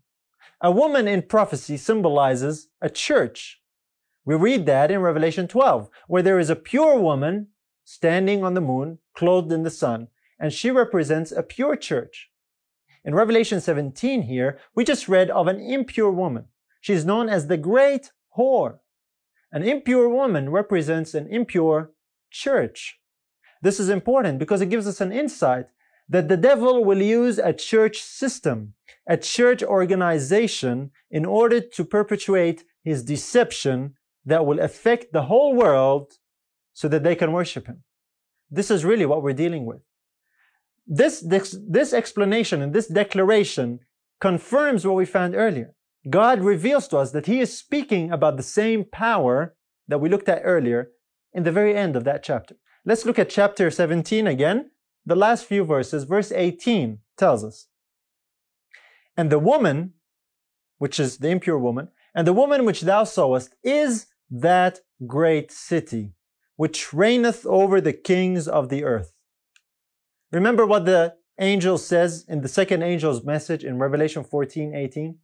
A 0.61 0.71
woman 0.71 1.07
in 1.07 1.21
prophecy 1.21 1.77
symbolizes 1.77 2.69
a 2.81 2.89
church. 2.89 3.61
We 4.25 4.35
read 4.35 4.65
that 4.65 4.89
in 4.89 5.01
Revelation 5.01 5.47
12, 5.47 5.89
where 6.07 6.23
there 6.23 6.39
is 6.39 6.49
a 6.49 6.55
pure 6.55 6.99
woman 6.99 7.47
standing 7.83 8.43
on 8.43 8.55
the 8.55 8.61
moon, 8.61 8.99
clothed 9.13 9.51
in 9.51 9.63
the 9.63 9.69
sun, 9.69 10.07
and 10.39 10.51
she 10.51 10.71
represents 10.71 11.31
a 11.31 11.43
pure 11.43 11.75
church. 11.75 12.31
In 13.03 13.13
Revelation 13.13 13.61
17 13.61 14.23
here, 14.23 14.57
we 14.75 14.83
just 14.83 15.07
read 15.07 15.29
of 15.29 15.47
an 15.47 15.59
impure 15.59 16.11
woman. 16.11 16.45
She 16.81 16.93
is 16.93 17.05
known 17.05 17.29
as 17.29 17.47
the 17.47 17.57
great 17.57 18.11
whore. 18.35 18.79
An 19.51 19.61
impure 19.61 20.09
woman 20.09 20.49
represents 20.49 21.13
an 21.13 21.27
impure 21.27 21.91
church. 22.31 22.99
This 23.61 23.79
is 23.79 23.89
important 23.89 24.39
because 24.39 24.61
it 24.61 24.69
gives 24.69 24.87
us 24.87 25.01
an 25.01 25.11
insight 25.11 25.67
that 26.07 26.27
the 26.27 26.37
devil 26.37 26.83
will 26.83 27.01
use 27.01 27.37
a 27.37 27.53
church 27.53 28.01
system, 28.01 28.73
a 29.07 29.17
church 29.17 29.63
organization 29.63 30.91
in 31.09 31.25
order 31.25 31.59
to 31.59 31.83
perpetuate 31.83 32.63
his 32.83 33.03
deception 33.03 33.95
that 34.25 34.45
will 34.45 34.59
affect 34.59 35.13
the 35.13 35.23
whole 35.23 35.55
world 35.55 36.13
so 36.73 36.87
that 36.87 37.03
they 37.03 37.15
can 37.15 37.31
worship 37.31 37.67
him. 37.67 37.83
This 38.49 38.69
is 38.69 38.85
really 38.85 39.05
what 39.05 39.23
we're 39.23 39.33
dealing 39.33 39.65
with. 39.65 39.81
This, 40.87 41.21
this, 41.21 41.57
this 41.67 41.93
explanation 41.93 42.61
and 42.61 42.73
this 42.73 42.87
declaration 42.87 43.79
confirms 44.19 44.85
what 44.85 44.95
we 44.95 45.05
found 45.05 45.35
earlier. 45.35 45.73
God 46.09 46.41
reveals 46.41 46.87
to 46.89 46.97
us 46.97 47.11
that 47.11 47.25
He 47.25 47.39
is 47.39 47.57
speaking 47.57 48.11
about 48.11 48.37
the 48.37 48.43
same 48.43 48.85
power 48.85 49.55
that 49.87 49.99
we 49.99 50.09
looked 50.09 50.29
at 50.29 50.41
earlier 50.43 50.91
in 51.33 51.43
the 51.43 51.51
very 51.51 51.75
end 51.75 51.95
of 51.95 52.03
that 52.03 52.23
chapter. 52.23 52.55
Let's 52.85 53.05
look 53.05 53.17
at 53.17 53.29
chapter 53.29 53.71
17 53.71 54.27
again. 54.27 54.69
The 55.05 55.15
last 55.15 55.45
few 55.45 55.63
verses, 55.63 56.03
verse 56.03 56.31
18 56.31 56.99
tells 57.17 57.43
us, 57.43 57.67
And 59.15 59.31
the 59.31 59.39
woman, 59.39 59.93
which 60.77 60.99
is 60.99 61.19
the 61.19 61.29
impure 61.29 61.59
woman, 61.59 61.89
and 62.15 62.25
the 62.25 62.33
woman 62.33 62.65
which 62.65 62.81
thou 62.81 63.03
sawest 63.03 63.55
is 63.63 64.07
that 64.31 64.79
great 65.05 65.51
city, 65.51 66.13
which 66.55 66.93
reigneth 66.93 67.45
over 67.45 67.79
the 67.79 67.93
kings 67.93 68.47
of 68.47 68.69
the 68.69 68.83
earth. 68.83 69.13
Remember 70.31 70.65
what 70.65 70.85
the 70.85 71.15
angel 71.39 71.77
says 71.77 72.25
in 72.27 72.41
the 72.41 72.47
second 72.47 72.81
angel's 72.81 73.23
message 73.23 73.63
in 73.63 73.77
Revelation 73.77 74.23
14 74.23 74.73
18? 74.73 75.09
It 75.09 75.17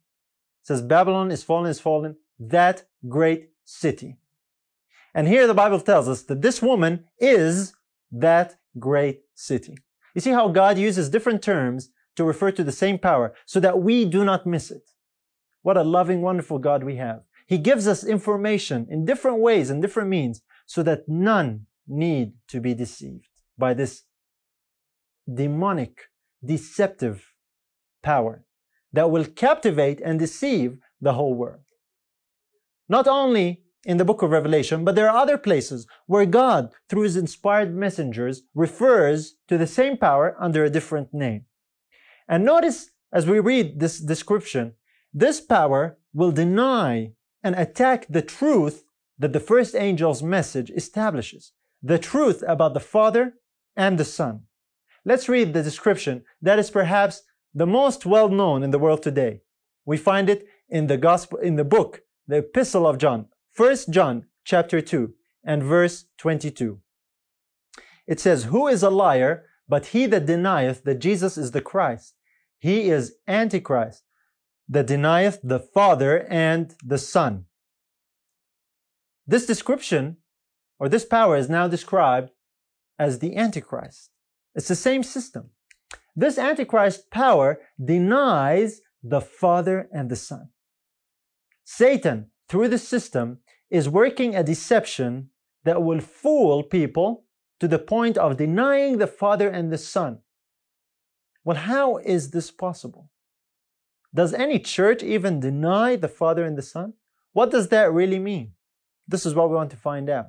says, 0.62 0.82
Babylon 0.82 1.30
is 1.30 1.42
fallen, 1.42 1.68
is 1.68 1.80
fallen, 1.80 2.16
that 2.38 2.84
great 3.08 3.50
city. 3.64 4.18
And 5.14 5.26
here 5.26 5.46
the 5.46 5.54
Bible 5.54 5.80
tells 5.80 6.08
us 6.08 6.22
that 6.22 6.40
this 6.40 6.62
woman 6.62 7.04
is 7.18 7.74
that 8.12 8.56
great 8.78 9.20
city. 9.34 9.76
You 10.14 10.20
see 10.20 10.30
how 10.30 10.48
God 10.48 10.78
uses 10.78 11.08
different 11.08 11.42
terms 11.42 11.90
to 12.16 12.24
refer 12.24 12.50
to 12.52 12.64
the 12.64 12.72
same 12.72 12.98
power 12.98 13.34
so 13.46 13.60
that 13.60 13.80
we 13.80 14.04
do 14.04 14.24
not 14.24 14.46
miss 14.46 14.70
it. 14.70 14.90
What 15.62 15.76
a 15.76 15.82
loving, 15.82 16.22
wonderful 16.22 16.58
God 16.58 16.84
we 16.84 16.96
have. 16.96 17.22
He 17.46 17.58
gives 17.58 17.86
us 17.86 18.04
information 18.04 18.86
in 18.90 19.04
different 19.04 19.38
ways 19.38 19.70
and 19.70 19.80
different 19.80 20.08
means 20.08 20.42
so 20.66 20.82
that 20.82 21.08
none 21.08 21.66
need 21.86 22.32
to 22.48 22.60
be 22.60 22.74
deceived 22.74 23.28
by 23.58 23.74
this 23.74 24.02
demonic, 25.32 26.08
deceptive 26.44 27.32
power 28.02 28.44
that 28.92 29.10
will 29.10 29.24
captivate 29.24 30.00
and 30.00 30.18
deceive 30.18 30.78
the 31.00 31.14
whole 31.14 31.34
world. 31.34 31.62
Not 32.88 33.08
only 33.08 33.61
in 33.84 33.96
the 33.96 34.04
book 34.04 34.22
of 34.22 34.30
Revelation, 34.30 34.84
but 34.84 34.94
there 34.94 35.10
are 35.10 35.16
other 35.16 35.38
places 35.38 35.86
where 36.06 36.26
God, 36.26 36.72
through 36.88 37.02
his 37.02 37.16
inspired 37.16 37.74
messengers, 37.74 38.42
refers 38.54 39.34
to 39.48 39.58
the 39.58 39.66
same 39.66 39.96
power 39.96 40.36
under 40.38 40.64
a 40.64 40.70
different 40.70 41.12
name. 41.12 41.46
And 42.28 42.44
notice 42.44 42.90
as 43.12 43.26
we 43.26 43.40
read 43.40 43.80
this 43.80 43.98
description, 43.98 44.74
this 45.12 45.40
power 45.40 45.98
will 46.14 46.32
deny 46.32 47.12
and 47.42 47.54
attack 47.56 48.06
the 48.08 48.22
truth 48.22 48.84
that 49.18 49.32
the 49.32 49.40
first 49.40 49.74
angel's 49.74 50.22
message 50.22 50.70
establishes 50.70 51.52
the 51.82 51.98
truth 51.98 52.42
about 52.46 52.74
the 52.74 52.80
Father 52.80 53.34
and 53.76 53.98
the 53.98 54.04
Son. 54.04 54.42
Let's 55.04 55.28
read 55.28 55.52
the 55.52 55.62
description 55.62 56.24
that 56.40 56.58
is 56.58 56.70
perhaps 56.70 57.22
the 57.52 57.66
most 57.66 58.06
well 58.06 58.28
known 58.28 58.62
in 58.62 58.70
the 58.70 58.78
world 58.78 59.02
today. 59.02 59.40
We 59.84 59.96
find 59.96 60.30
it 60.30 60.46
in 60.68 60.86
the 60.86 60.96
gospel 60.96 61.38
in 61.38 61.56
the 61.56 61.64
book, 61.64 62.02
the 62.26 62.38
epistle 62.38 62.86
of 62.86 62.98
John, 62.98 63.26
1 63.54 63.76
John 63.90 64.24
chapter 64.44 64.80
2 64.80 65.12
and 65.44 65.62
verse 65.62 66.06
22. 66.16 66.80
It 68.06 68.18
says, 68.18 68.44
Who 68.44 68.66
is 68.66 68.82
a 68.82 68.88
liar 68.88 69.44
but 69.68 69.86
he 69.86 70.06
that 70.06 70.24
denieth 70.24 70.84
that 70.84 71.00
Jesus 71.00 71.36
is 71.36 71.50
the 71.50 71.60
Christ? 71.60 72.14
He 72.58 72.88
is 72.88 73.16
Antichrist, 73.28 74.04
that 74.68 74.86
denieth 74.86 75.40
the 75.42 75.58
Father 75.58 76.26
and 76.30 76.74
the 76.82 76.96
Son. 76.96 77.44
This 79.26 79.44
description, 79.44 80.16
or 80.78 80.88
this 80.88 81.04
power, 81.04 81.36
is 81.36 81.50
now 81.50 81.68
described 81.68 82.30
as 82.98 83.18
the 83.18 83.36
Antichrist. 83.36 84.10
It's 84.54 84.68
the 84.68 84.74
same 84.74 85.02
system. 85.02 85.50
This 86.16 86.38
Antichrist 86.38 87.10
power 87.10 87.60
denies 87.82 88.80
the 89.02 89.20
Father 89.20 89.90
and 89.92 90.10
the 90.10 90.16
Son. 90.16 90.48
Satan, 91.64 92.30
through 92.48 92.68
the 92.68 92.78
system, 92.78 93.38
is 93.72 93.88
working 93.88 94.36
a 94.36 94.44
deception 94.44 95.30
that 95.64 95.82
will 95.82 96.00
fool 96.00 96.62
people 96.62 97.24
to 97.58 97.66
the 97.66 97.78
point 97.78 98.18
of 98.18 98.36
denying 98.36 98.98
the 98.98 99.06
Father 99.06 99.48
and 99.48 99.72
the 99.72 99.78
Son. 99.78 100.18
Well, 101.42 101.56
how 101.56 101.96
is 101.96 102.30
this 102.30 102.50
possible? 102.50 103.08
Does 104.14 104.34
any 104.34 104.58
church 104.58 105.02
even 105.02 105.40
deny 105.40 105.96
the 105.96 106.14
Father 106.20 106.44
and 106.44 106.58
the 106.58 106.62
Son? 106.62 106.92
What 107.32 107.50
does 107.50 107.68
that 107.68 107.90
really 107.90 108.18
mean? 108.18 108.52
This 109.08 109.24
is 109.24 109.34
what 109.34 109.48
we 109.48 109.56
want 109.56 109.70
to 109.70 109.76
find 109.78 110.10
out. 110.10 110.26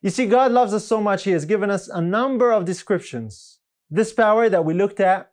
You 0.00 0.10
see, 0.10 0.26
God 0.26 0.52
loves 0.52 0.72
us 0.72 0.86
so 0.86 1.00
much, 1.00 1.24
He 1.24 1.32
has 1.32 1.44
given 1.44 1.68
us 1.68 1.88
a 1.88 2.00
number 2.00 2.52
of 2.52 2.64
descriptions. 2.64 3.58
This 3.90 4.12
power 4.12 4.48
that 4.48 4.64
we 4.64 4.72
looked 4.72 5.00
at 5.00 5.32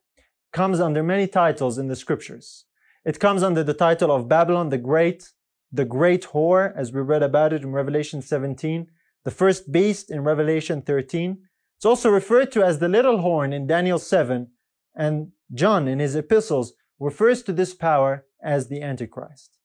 comes 0.51 0.79
under 0.79 1.03
many 1.03 1.27
titles 1.27 1.77
in 1.77 1.89
the 1.89 1.95
scriptures. 1.95 2.65
It 3.05 3.19
comes 3.19 3.43
under 3.43 3.63
the 3.63 3.75
title 3.75 4.11
of 4.11 4.27
Babylon 4.27 4.69
the 4.69 4.79
Great, 4.79 5.29
the 5.71 5.85
great 5.85 6.23
whore, 6.27 6.75
as 6.75 6.91
we 6.91 7.01
read 7.01 7.23
about 7.23 7.53
it 7.53 7.63
in 7.63 7.71
Revelation 7.71 8.21
17, 8.21 8.87
the 9.23 9.31
first 9.31 9.71
beast 9.71 10.09
in 10.09 10.23
Revelation 10.23 10.81
13. 10.81 11.37
It's 11.77 11.85
also 11.85 12.09
referred 12.09 12.51
to 12.53 12.63
as 12.63 12.79
the 12.79 12.89
little 12.89 13.19
horn 13.19 13.53
in 13.53 13.67
Daniel 13.67 13.99
7, 13.99 14.47
and 14.95 15.31
John 15.53 15.87
in 15.87 15.99
his 15.99 16.15
epistles 16.15 16.73
refers 16.99 17.43
to 17.43 17.53
this 17.53 17.73
power 17.73 18.25
as 18.43 18.67
the 18.67 18.81
Antichrist. 18.81 19.57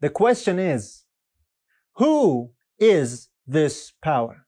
The 0.00 0.10
question 0.10 0.58
is, 0.58 1.04
who 1.96 2.52
is 2.78 3.28
this 3.46 3.92
power? 4.02 4.46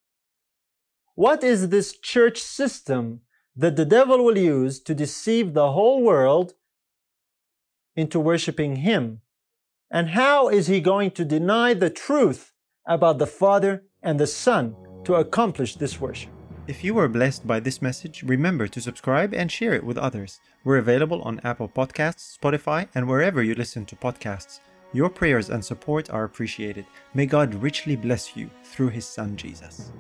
What 1.15 1.43
is 1.43 1.69
this 1.69 1.99
church 1.99 2.39
system 2.41 3.23
that 3.55 3.77
the 3.77 3.85
devil 3.85 4.25
will 4.25 4.37
use 4.37 4.81
to 4.81 4.95
deceive 4.95 5.55
the 5.55 5.73
whole 5.73 6.03
world 6.03 6.55
into 7.95 8.21
worshiping 8.21 8.77
him 8.77 9.23
and 9.91 10.11
how 10.11 10.49
is 10.49 10.67
he 10.67 10.81
going 10.81 11.11
to 11.13 11.25
deny 11.25 11.75
the 11.75 11.91
truth 11.91 12.53
about 12.87 13.19
the 13.19 13.27
Father 13.27 13.85
and 14.03 14.19
the 14.19 14.27
Son 14.27 14.75
to 15.05 15.15
accomplish 15.15 15.77
this 15.77 16.01
worship? 16.01 16.31
If 16.67 16.83
you 16.83 16.95
were 16.95 17.09
blessed 17.09 17.47
by 17.47 17.61
this 17.61 17.81
message, 17.81 18.25
remember 18.25 18.67
to 18.67 18.81
subscribe 18.81 19.33
and 19.33 19.53
share 19.53 19.75
it 19.75 19.85
with 19.85 19.97
others. 19.97 20.41
We're 20.65 20.79
available 20.79 21.23
on 21.23 21.41
Apple 21.45 21.69
Podcasts, 21.69 22.37
Spotify, 22.37 22.89
and 22.95 23.09
wherever 23.09 23.41
you 23.41 23.55
listen 23.55 23.85
to 23.87 23.97
podcasts. 23.97 24.59
Your 24.93 25.09
prayers 25.09 25.51
and 25.51 25.65
support 25.65 26.11
are 26.11 26.25
appreciated. 26.25 26.87
May 27.15 27.27
God 27.27 27.55
richly 27.55 27.95
bless 27.95 28.37
you 28.37 28.51
through 28.65 28.89
His 28.89 29.07
Son 29.07 29.37
Jesus. 29.37 29.93